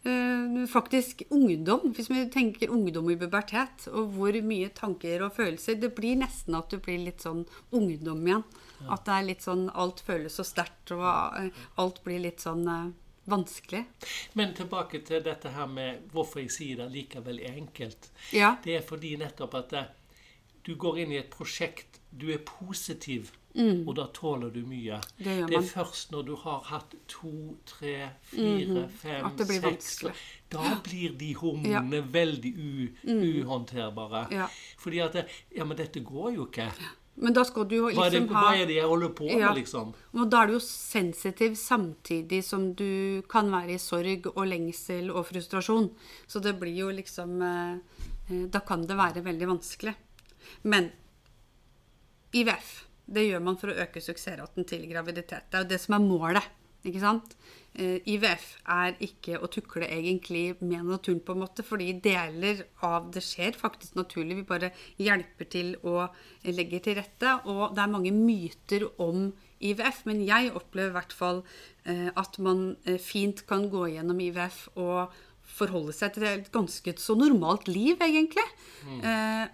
eh, 0.07 0.67
faktisk 0.71 1.25
ungdom, 1.35 1.91
hvis 1.97 2.11
vi 2.13 2.23
tenker 2.31 2.71
ungdom 2.71 3.11
i 3.11 3.17
pubertet, 3.19 3.89
og 3.91 4.15
hvor 4.15 4.39
mye 4.47 4.71
tanker 4.71 5.25
og 5.27 5.35
følelser 5.35 5.81
Det 5.83 5.91
blir 5.97 6.17
nesten 6.23 6.55
at 6.55 6.71
du 6.71 6.79
blir 6.79 7.03
litt 7.09 7.27
sånn 7.27 7.45
ungdom 7.73 8.23
igjen. 8.27 8.45
At 8.87 9.05
det 9.09 9.15
er 9.17 9.27
litt 9.27 9.45
sånn 9.45 9.67
Alt 9.75 10.01
føles 10.07 10.39
så 10.39 10.47
sterkt, 10.47 10.93
og 10.95 11.05
eh, 11.41 11.63
alt 11.83 12.03
blir 12.05 12.23
litt 12.23 12.45
sånn 12.45 12.67
eh, 12.69 12.91
vanskelig. 13.29 13.85
Men 14.39 14.55
tilbake 14.57 15.03
til 15.05 15.23
dette 15.25 15.53
her 15.53 15.67
med 15.67 16.07
hvorfor 16.13 16.41
jeg 16.45 16.55
sier 16.55 16.83
det 16.83 16.91
likevel 16.95 17.43
er 17.45 17.59
enkelt. 17.59 18.11
Ja. 18.33 18.55
Det 18.65 18.79
er 18.79 18.87
fordi 18.87 19.17
nettopp 19.21 19.59
at 19.59 19.75
eh, 19.77 19.91
du 20.69 20.75
går 20.77 21.03
inn 21.05 21.13
i 21.13 21.21
et 21.21 21.31
prosjekt, 21.33 22.01
du 22.11 22.31
er 22.33 22.41
positiv, 22.45 23.33
og 23.59 23.95
da 23.97 24.05
tåler 24.15 24.53
du 24.55 24.61
mye. 24.67 25.01
Mm. 25.19 25.25
Det 25.25 25.35
Det 25.49 25.57
er 25.57 25.67
først 25.67 26.13
når 26.13 26.23
du 26.23 26.35
har 26.37 26.61
hatt 26.69 26.95
to, 27.09 27.57
tre, 27.67 28.11
fire, 28.23 28.85
fem, 29.01 29.27
det 29.37 29.47
blir 29.49 29.61
seks 29.61 29.65
vanskelig. 29.65 30.13
Da 30.53 30.77
blir 30.85 31.17
de 31.19 31.33
hormonene 31.35 32.03
veldig 32.13 32.53
u, 32.55 32.89
uhåndterbare. 33.05 34.27
Mm. 34.31 34.37
Ja. 34.37 34.47
Fordi 34.79 34.99
at 34.99 35.17
Ja, 35.57 35.65
men 35.65 35.77
dette 35.77 36.01
går 36.01 36.35
jo 36.35 36.47
ikke. 36.47 36.71
Men 37.21 37.35
da 37.35 37.43
skal 37.45 37.67
du 37.67 37.75
jo 37.75 37.89
Hva 37.91 38.07
er, 38.07 38.13
det, 38.15 38.21
liksom 38.21 38.35
ha 38.37 38.43
hva 38.45 38.51
er 38.61 38.69
det 38.71 38.77
jeg 38.77 38.87
holder 38.87 39.15
på 39.19 39.27
med, 39.27 39.41
Ja. 39.41 39.53
liksom? 39.55 39.95
Og 40.15 40.29
da 40.31 40.43
er 40.43 40.47
du 40.47 40.53
jo 40.55 40.61
sensitiv 40.63 41.57
samtidig 41.59 42.45
som 42.47 42.69
du 42.79 43.23
kan 43.29 43.51
være 43.51 43.75
i 43.75 43.79
sorg 43.83 44.29
og 44.35 44.45
lengsel 44.47 45.11
og 45.11 45.27
frustrasjon. 45.27 45.91
Så 46.31 46.43
det 46.45 46.55
blir 46.61 46.77
jo 46.79 46.93
liksom 46.95 47.43
eh, 47.43 48.05
eh, 48.31 48.45
Da 48.47 48.61
kan 48.61 48.87
det 48.87 48.97
være 48.97 49.25
veldig 49.27 49.49
vanskelig. 49.51 49.95
Men 50.63 50.93
IVF, 52.33 52.87
det 53.09 53.25
gjør 53.27 53.43
man 53.43 53.57
for 53.57 53.73
å 53.73 53.79
øke 53.83 54.01
suksessraten 54.05 54.67
til 54.69 54.87
graviditet. 54.91 55.49
Det 55.51 55.59
er 55.59 55.65
jo 55.65 55.73
det 55.75 55.81
som 55.81 55.95
er 55.99 56.05
målet. 56.07 56.49
Ikke 56.87 57.01
sant? 57.03 57.35
Eh, 57.79 57.99
IVF 58.11 58.45
er 58.75 58.97
ikke 59.05 59.39
å 59.39 59.49
tukle 59.51 59.87
egentlig 59.87 60.57
med 60.59 60.87
naturen, 60.89 61.21
på 61.23 61.35
en 61.35 61.43
måte, 61.45 61.65
fordi 61.67 61.93
deler 62.03 62.65
av 62.87 63.11
det 63.15 63.23
skjer 63.23 63.59
faktisk 63.59 63.99
naturlig. 63.99 64.41
Vi 64.41 64.47
bare 64.49 64.73
hjelper 64.99 65.51
til 65.51 65.75
og 65.87 66.17
legger 66.47 66.83
til 66.83 66.99
rette. 66.99 67.37
Og 67.51 67.77
det 67.77 67.85
er 67.85 67.93
mange 67.93 68.15
myter 68.15 68.89
om 69.03 69.29
IVF, 69.59 70.05
men 70.11 70.25
jeg 70.27 70.53
opplever 70.59 70.91
i 70.91 70.97
hvert 70.99 71.15
fall 71.15 71.43
eh, 71.85 72.11
at 72.15 72.39
man 72.43 72.73
eh, 72.87 72.99
fint 73.03 73.45
kan 73.47 73.69
gå 73.71 73.89
gjennom 73.95 74.23
IVF 74.27 74.65
og 74.79 75.15
forholde 75.49 75.95
seg 75.97 76.15
til 76.15 76.27
et 76.29 76.51
ganske 76.55 76.95
så 77.01 77.15
normalt 77.19 77.71
liv, 77.71 77.97
egentlig. 78.05 78.45
Mm. 78.85 79.01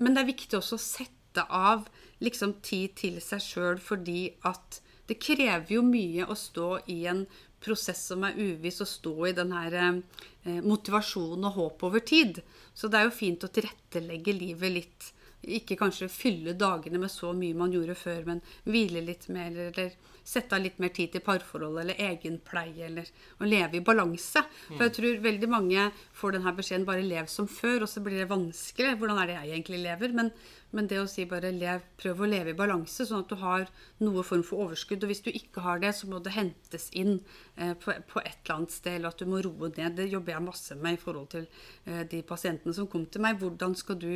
men 0.02 0.16
det 0.16 0.20
er 0.20 0.26
viktig 0.26 0.56
også 0.58 0.74
å 0.74 0.82
sette 0.82 1.44
av 1.46 1.84
liksom 2.18 2.56
tid 2.66 2.96
til 2.98 3.20
seg 3.22 3.40
sjøl, 3.40 3.78
fordi 3.80 4.32
at 4.42 4.80
det 5.06 5.18
krever 5.20 5.76
jo 5.76 5.82
mye 5.86 6.26
å 6.26 6.36
stå 6.38 6.68
i 6.92 7.04
en 7.10 7.24
prosess 7.64 8.06
som 8.10 8.24
er 8.26 8.36
uviss, 8.36 8.82
og 8.84 8.88
stå 8.88 9.14
i 9.28 9.34
den 9.36 9.52
her 9.56 9.76
eh, 9.80 10.60
motivasjon 10.64 11.44
og 11.48 11.58
håp 11.58 11.84
over 11.88 12.04
tid. 12.04 12.40
Så 12.74 12.90
det 12.90 13.00
er 13.00 13.08
jo 13.08 13.18
fint 13.18 13.44
å 13.44 13.52
tilrettelegge 13.52 14.36
livet 14.36 14.74
litt. 14.78 15.12
Ikke 15.44 15.76
kanskje 15.76 16.08
fylle 16.08 16.54
dagene 16.56 17.00
med 17.02 17.12
så 17.12 17.34
mye 17.36 17.56
man 17.56 17.72
gjorde 17.72 17.96
før, 18.00 18.22
men 18.28 18.42
hvile 18.64 19.02
litt 19.04 19.28
mer, 19.32 19.52
eller 19.68 19.92
sette 20.24 20.56
av 20.56 20.62
litt 20.64 20.78
mer 20.80 20.92
tid 20.96 21.12
til 21.12 21.22
parforhold 21.24 21.82
eller 21.82 22.00
egenpleie, 22.00 22.86
eller 22.88 23.08
å 23.40 23.48
leve 23.48 23.76
i 23.76 23.84
balanse. 23.84 24.40
For 24.70 24.86
jeg 24.86 24.94
tror 24.96 25.24
veldig 25.26 25.50
mange 25.52 25.90
får 26.16 26.38
denne 26.38 26.54
beskjeden 26.56 26.88
bare 26.88 27.04
lev 27.04 27.28
som 27.32 27.48
før, 27.50 27.84
og 27.84 27.92
så 27.92 28.00
blir 28.04 28.22
det 28.22 28.30
vanskelig. 28.32 28.96
Hvordan 29.00 29.20
er 29.20 29.30
det 29.30 29.36
jeg 29.36 29.52
egentlig 29.52 29.82
lever? 29.84 30.16
Men 30.16 30.32
Men 30.74 30.88
det 30.90 30.98
å 30.98 31.08
si 31.10 31.24
bare 31.30 31.52
lev, 31.54 31.84
prøv 32.00 32.24
å 32.24 32.28
leve 32.28 32.50
i 32.50 32.58
balanse, 32.58 33.06
sånn 33.06 33.22
at 33.22 33.30
du 33.30 33.38
har 33.38 33.68
noe 34.02 34.24
form 34.26 34.42
for 34.46 34.66
overskudd. 34.66 35.04
Og 35.04 35.12
hvis 35.12 35.22
du 35.24 35.30
ikke 35.30 35.62
har 35.64 35.82
det, 35.82 35.92
så 35.94 36.08
må 36.10 36.18
det 36.22 36.34
hentes 36.34 36.88
inn 36.98 37.20
eh, 37.56 37.74
på, 37.78 37.94
på, 38.10 38.22
et 38.24 38.40
eller 38.42 38.56
annet 38.56 38.74
sted, 38.74 38.98
eller 38.98 39.14
at 39.14 39.22
du 39.22 39.30
må 39.30 39.42
roe 39.44 39.70
ned. 39.76 39.96
Det 40.00 40.08
jobber 40.10 40.34
jeg 40.34 40.46
masse 40.48 40.78
med 40.80 40.98
i 40.98 41.00
forhold 41.00 41.30
til 41.36 41.46
eh, 41.46 42.02
de 42.10 42.24
pasientene 42.26 42.74
som 42.76 42.88
kom 42.90 43.06
til 43.06 43.22
meg. 43.24 43.38
Hvordan 43.42 43.78
skal 43.78 44.00
du 44.02 44.10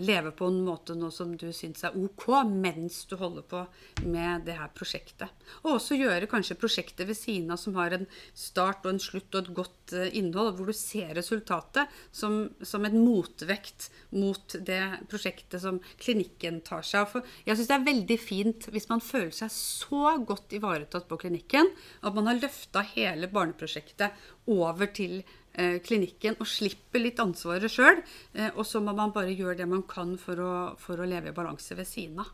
leve 0.00 0.32
på 0.36 0.48
en 0.50 0.60
måte 0.64 0.96
nå 0.98 1.10
som 1.14 1.32
du 1.38 1.48
syns 1.54 1.84
er 1.86 1.96
ok, 1.98 2.26
mens 2.50 3.02
du 3.10 3.16
holder 3.20 3.46
på 3.46 3.62
med 4.08 4.46
det 4.48 4.56
her 4.58 4.70
prosjektet. 4.74 5.30
Og 5.62 5.76
også 5.76 5.98
gjøre 5.98 6.28
kanskje 6.30 6.58
prosjektet 6.60 7.08
ved 7.08 7.18
siden 7.18 7.52
av 7.52 7.60
som 7.60 7.76
har 7.78 7.94
en 7.96 8.06
start 8.34 8.86
og 8.86 8.94
en 8.94 9.02
slutt 9.02 9.34
og 9.34 9.44
et 9.44 9.54
godt 9.60 9.94
eh, 9.96 10.10
innhold, 10.18 10.54
hvor 10.56 10.70
du 10.70 10.76
ser 10.76 11.14
resultatet 11.18 11.90
som, 12.10 12.42
som 12.62 12.86
en 12.86 12.98
motvekt 12.98 13.90
mot 14.16 14.58
det 14.66 14.82
prosjektet 15.10 15.62
som 15.62 15.80
klinikken 16.00 16.60
tar 16.66 16.84
seg 16.86 17.04
av. 17.04 17.10
For 17.12 17.34
jeg 17.46 17.58
syns 17.58 17.70
det 17.70 17.76
er 17.76 17.86
veldig 17.88 18.18
fint 18.20 18.68
hvis 18.72 18.88
man 18.90 19.02
føler 19.04 19.34
seg 19.36 19.52
så 19.54 20.14
godt 20.26 20.56
ivaretatt 20.56 21.08
på 21.10 21.20
klinikken 21.24 21.70
at 22.00 22.16
man 22.16 22.30
har 22.30 22.40
løfta 22.40 22.84
hele 22.94 23.30
barneprosjektet 23.32 24.16
over 24.50 24.90
til 24.96 25.20
eh, 25.20 25.78
klinikken 25.84 26.38
og 26.40 26.48
slipper 26.50 27.04
litt 27.04 27.20
ansvaret 27.22 27.72
sjøl. 27.72 28.02
Eh, 28.34 28.50
og 28.54 28.64
så 28.68 28.82
må 28.84 28.96
man 28.96 29.14
bare 29.16 29.36
gjøre 29.36 29.60
det 29.62 29.68
man 29.70 29.84
kan 29.88 30.16
for 30.20 30.40
å, 30.40 30.54
for 30.80 31.00
å 31.00 31.08
leve 31.08 31.32
i 31.32 31.36
balanse 31.36 31.76
ved 31.78 31.88
siden 31.88 32.22
av. 32.24 32.32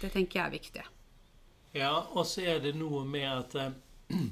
Det 0.00 0.10
tenker 0.12 0.40
jeg 0.40 0.46
er 0.46 0.56
viktig. 0.56 0.88
Ja, 1.76 1.94
og 2.10 2.26
så 2.26 2.42
er 2.50 2.58
det 2.64 2.74
noe 2.78 3.04
med 3.08 3.28
at 3.30 3.60
eh, 3.60 3.76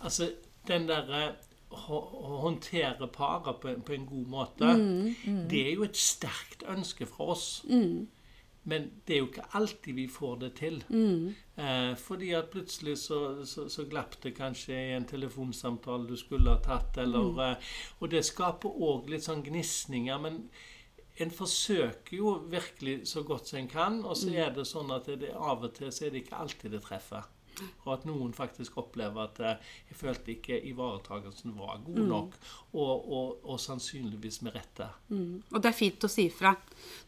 Altså, 0.00 0.30
den 0.64 0.86
derre 0.88 1.34
håndtere 1.70 3.06
paret 3.12 3.60
på, 3.62 3.74
på, 3.86 3.92
en 3.92 4.06
god 4.06 4.26
måte, 4.26 4.72
mm, 4.76 5.14
mm. 5.24 5.42
det 5.50 5.60
er 5.68 5.76
jo 5.76 5.84
et 5.86 5.96
sterkt 5.96 6.64
ønske 6.68 7.06
fra 7.06 7.30
oss. 7.34 7.64
Mm. 7.68 8.08
Men 8.62 8.90
det 9.06 9.14
er 9.14 9.22
jo 9.22 9.28
ikke 9.30 9.46
alltid 9.56 9.94
vi 9.96 10.06
får 10.08 10.34
det 10.42 10.50
til. 10.58 10.82
Mm. 10.88 11.34
Eh, 11.56 11.94
fordi 11.96 12.32
at 12.36 12.50
plutselig 12.52 12.98
så, 12.98 13.20
så, 13.46 13.68
så, 13.68 13.86
glapp 13.88 14.18
det 14.22 14.34
kanskje 14.36 14.74
i 14.74 14.92
en 14.96 15.08
telefonsamtale 15.08 16.08
du 16.08 16.16
skulle 16.16 16.50
ha 16.50 16.60
tatt. 16.64 16.98
Eller, 17.00 17.30
mm. 17.30 17.40
eh, 17.46 17.72
og 18.00 18.12
det 18.12 18.24
skaper 18.26 18.82
òg 18.90 19.08
litt 19.10 19.24
sånn 19.24 19.42
gnisninger. 19.46 20.20
Men 20.20 20.42
en 21.20 21.32
forsøker 21.32 22.16
jo 22.16 22.36
virkelig 22.52 23.00
så 23.08 23.24
godt 23.24 23.48
som 23.48 23.62
en 23.62 23.72
kan. 23.72 24.00
Og 24.04 24.16
så 24.16 24.28
mm. 24.28 24.38
er 24.44 24.54
det 24.58 24.68
sånn 24.68 24.92
at 24.92 25.08
det, 25.08 25.32
av 25.34 25.64
og 25.64 25.74
til 25.78 25.92
så 25.92 26.06
er 26.06 26.14
det 26.14 26.26
ikke 26.26 26.44
alltid 26.44 26.76
det 26.76 26.84
treffer. 26.84 27.30
Og 27.84 27.92
at 27.94 28.06
noen 28.08 28.32
faktisk 28.36 28.78
opplever 28.80 29.26
at 29.26 29.40
eh, 29.44 29.72
jeg 29.90 29.98
følte 30.00 30.34
ikke 30.34 30.60
ivaretakelsen 30.70 31.54
var 31.58 31.80
god 31.84 32.00
mm. 32.00 32.08
nok. 32.10 32.36
Og, 32.70 33.10
og, 33.12 33.40
og 33.50 33.60
sannsynligvis 33.60 34.40
med 34.46 34.54
rette. 34.54 34.86
Mm. 35.10 35.42
Og 35.50 35.58
det 35.58 35.72
er 35.72 35.76
fint 35.76 36.06
å 36.06 36.10
si 36.10 36.28
fra. 36.32 36.54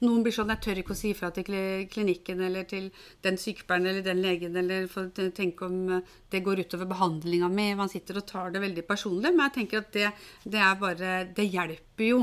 Noen 0.02 0.24
blir 0.24 0.34
sånn 0.34 0.50
'Jeg 0.52 0.64
tør 0.64 0.82
ikke 0.82 0.96
å 0.96 1.02
si 1.02 1.12
fra 1.14 1.30
til 1.30 1.48
klinikken 1.92 2.42
eller 2.42 2.66
til 2.68 2.90
den 3.22 3.38
sykepleieren 3.38 3.86
eller 3.86 4.06
den 4.06 4.22
legen', 4.24 4.58
eller 4.58 4.88
for 4.90 5.08
å 5.08 5.30
tenke 5.30 5.68
om 5.68 5.78
eh, 5.98 6.12
det 6.32 6.42
går 6.44 6.64
utover 6.66 6.90
behandlinga 6.90 7.48
mi. 7.48 7.72
Man 7.78 7.92
sitter 7.92 8.20
og 8.20 8.26
tar 8.26 8.50
det 8.50 8.62
veldig 8.64 8.86
personlig. 8.88 9.32
Men 9.32 9.48
jeg 9.48 9.58
tenker 9.60 9.84
at 9.84 9.92
det, 9.92 10.12
det 10.44 10.62
er 10.62 10.78
bare 10.80 11.10
Det 11.32 11.44
hjelper 11.46 12.08
jo 12.08 12.22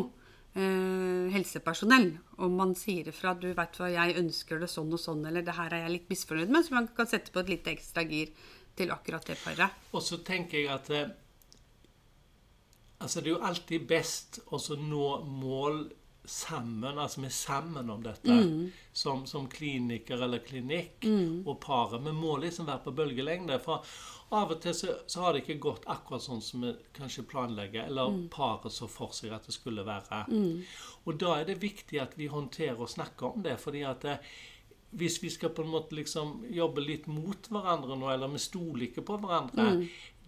eh, 0.59 1.29
helsepersonell. 1.33 2.11
Om 2.43 2.57
man 2.59 2.75
sier 2.77 3.09
ifra 3.11 3.33
du 3.39 3.47
vet 3.53 3.79
hva, 3.79 3.89
jeg 3.93 4.17
ønsker 4.21 4.61
det 4.61 4.69
sånn 4.71 4.91
og 4.95 5.01
sånn, 5.01 5.25
eller 5.29 5.45
det 5.45 5.55
her 5.57 5.75
er 5.75 5.85
jeg 5.85 5.95
litt 5.95 6.11
misfornøyd 6.11 6.53
med, 6.53 6.67
så 6.67 6.77
man 6.77 6.89
kan 6.95 7.09
sette 7.09 7.33
på 7.33 7.43
et 7.43 7.53
lite 7.55 7.73
ekstra 7.73 8.05
gir 8.07 8.33
til 8.79 8.93
akkurat 8.95 9.25
det 9.27 9.39
paret. 9.41 9.89
Og 9.93 10.03
så 10.05 10.21
tenker 10.25 10.61
jeg 10.61 10.71
at 10.73 10.91
eh, 10.95 11.09
altså 12.99 13.23
det 13.23 13.31
er 13.31 13.35
jo 13.37 13.47
alltid 13.51 13.87
best 13.89 14.41
å 14.51 14.61
nå 14.79 15.07
mål 15.25 15.81
sammen, 16.29 16.99
altså 16.99 17.23
vi 17.23 17.27
er 17.29 17.35
sammen 17.35 17.89
om 17.89 18.03
dette, 18.05 18.31
mm. 18.31 18.69
som, 18.93 19.25
som, 19.27 19.47
kliniker 19.49 20.21
eller 20.21 20.43
klinikk 20.45 21.03
mm. 21.03 21.47
og 21.47 21.59
paret. 21.63 22.03
Vi 22.05 22.13
må 22.15 22.37
liksom 22.41 22.69
være 22.69 22.83
på 22.85 22.93
bølgelengde. 22.99 23.57
For 23.63 23.85
av 24.37 24.53
og 24.53 24.61
til 24.61 24.75
så, 24.77 24.99
så, 25.09 25.23
har 25.23 25.33
det 25.33 25.43
ikke 25.43 25.57
gått 25.63 25.87
akkurat 25.89 26.23
sånn 26.23 26.43
som 26.45 26.67
vi 26.67 26.75
kanskje 26.95 27.25
planlegger, 27.31 27.89
eller 27.89 28.13
mm. 28.13 28.21
paret 28.33 28.75
så 28.75 28.89
for 28.91 29.15
seg 29.17 29.33
at 29.33 29.49
det 29.49 29.57
skulle 29.57 29.85
være. 29.87 30.21
Mm. 30.29 30.61
Og 31.09 31.19
da 31.21 31.39
er 31.39 31.49
det 31.49 31.59
viktig 31.63 32.01
at 32.03 32.15
vi 32.19 32.29
håndterer 32.29 32.79
og 32.79 32.91
snakker 32.93 33.33
om 33.33 33.43
det. 33.45 33.57
fordi 33.59 33.83
at 33.89 34.05
det, 34.05 34.19
eh, 34.19 34.39
hvis 34.91 35.19
vi 35.21 35.29
skal 35.29 35.51
på 35.53 35.61
en 35.61 35.69
måte 35.69 35.93
liksom 35.93 36.45
jobbe 36.49 36.81
litt 36.81 37.05
mot 37.07 37.49
hverandre 37.53 37.97
nå, 37.97 38.07
eller 38.09 38.31
vi 38.33 38.41
stoler 38.41 38.87
ikke 38.87 39.03
på 39.05 39.19
hverandre, 39.21 39.67
mm. 39.77 39.83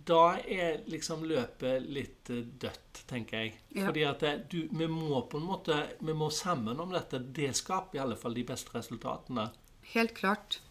Da 0.05 0.37
er 0.39 0.81
liksom 0.89 1.23
løpet 1.27 1.85
litt 1.91 2.31
eh, 2.31 2.43
dødt, 2.45 3.03
tenker 3.09 3.43
jeg. 3.43 3.53
Ja. 3.75 3.87
Fordi 3.89 4.03
at 4.07 4.23
det, 4.23 4.31
eh, 4.31 4.43
du, 4.51 4.59
vi 4.77 4.87
må 4.89 5.21
på 5.29 5.39
en 5.41 5.47
måte 5.47 5.77
vi 5.99 6.15
må 6.17 6.29
sammen 6.33 6.79
om 6.81 6.93
dette. 6.93 7.21
Det 7.21 7.51
skaper 7.57 7.99
i 7.99 8.03
alle 8.03 8.17
fall 8.19 8.37
de 8.37 8.45
beste 8.47 8.73
resultatene. 8.75 9.49
Helt 9.93 10.15
klart. 10.17 10.61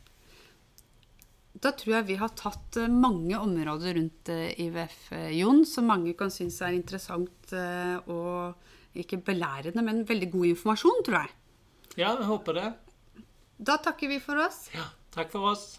Da 1.61 1.73
tror 1.77 1.97
jeg 1.99 2.09
vi 2.13 2.19
har 2.21 2.33
tatt 2.39 2.81
eh, 2.81 2.91
mange 2.91 3.39
områder 3.39 3.99
rundt 3.99 4.33
IVF, 4.33 5.11
Jon, 5.37 5.65
som 5.69 5.91
mange 5.91 6.15
kan 6.19 6.33
synes 6.33 6.61
er 6.65 6.79
interessant 6.79 7.55
og 8.11 8.97
ikke 9.01 9.21
belærende, 9.23 9.83
men 9.87 10.03
veldig 10.07 10.31
god 10.33 10.49
informasjon, 10.49 11.05
tror 11.07 11.21
jeg. 11.21 11.37
Ja, 11.99 12.15
jeg 12.15 12.27
håper 12.27 12.57
det. 12.57 12.71
Da 13.61 13.77
takker 13.83 14.11
vi 14.11 14.19
for 14.23 14.41
oss. 14.41 14.65
Ja, 14.75 14.89
takk 15.15 15.31
for 15.35 15.53
oss. 15.53 15.75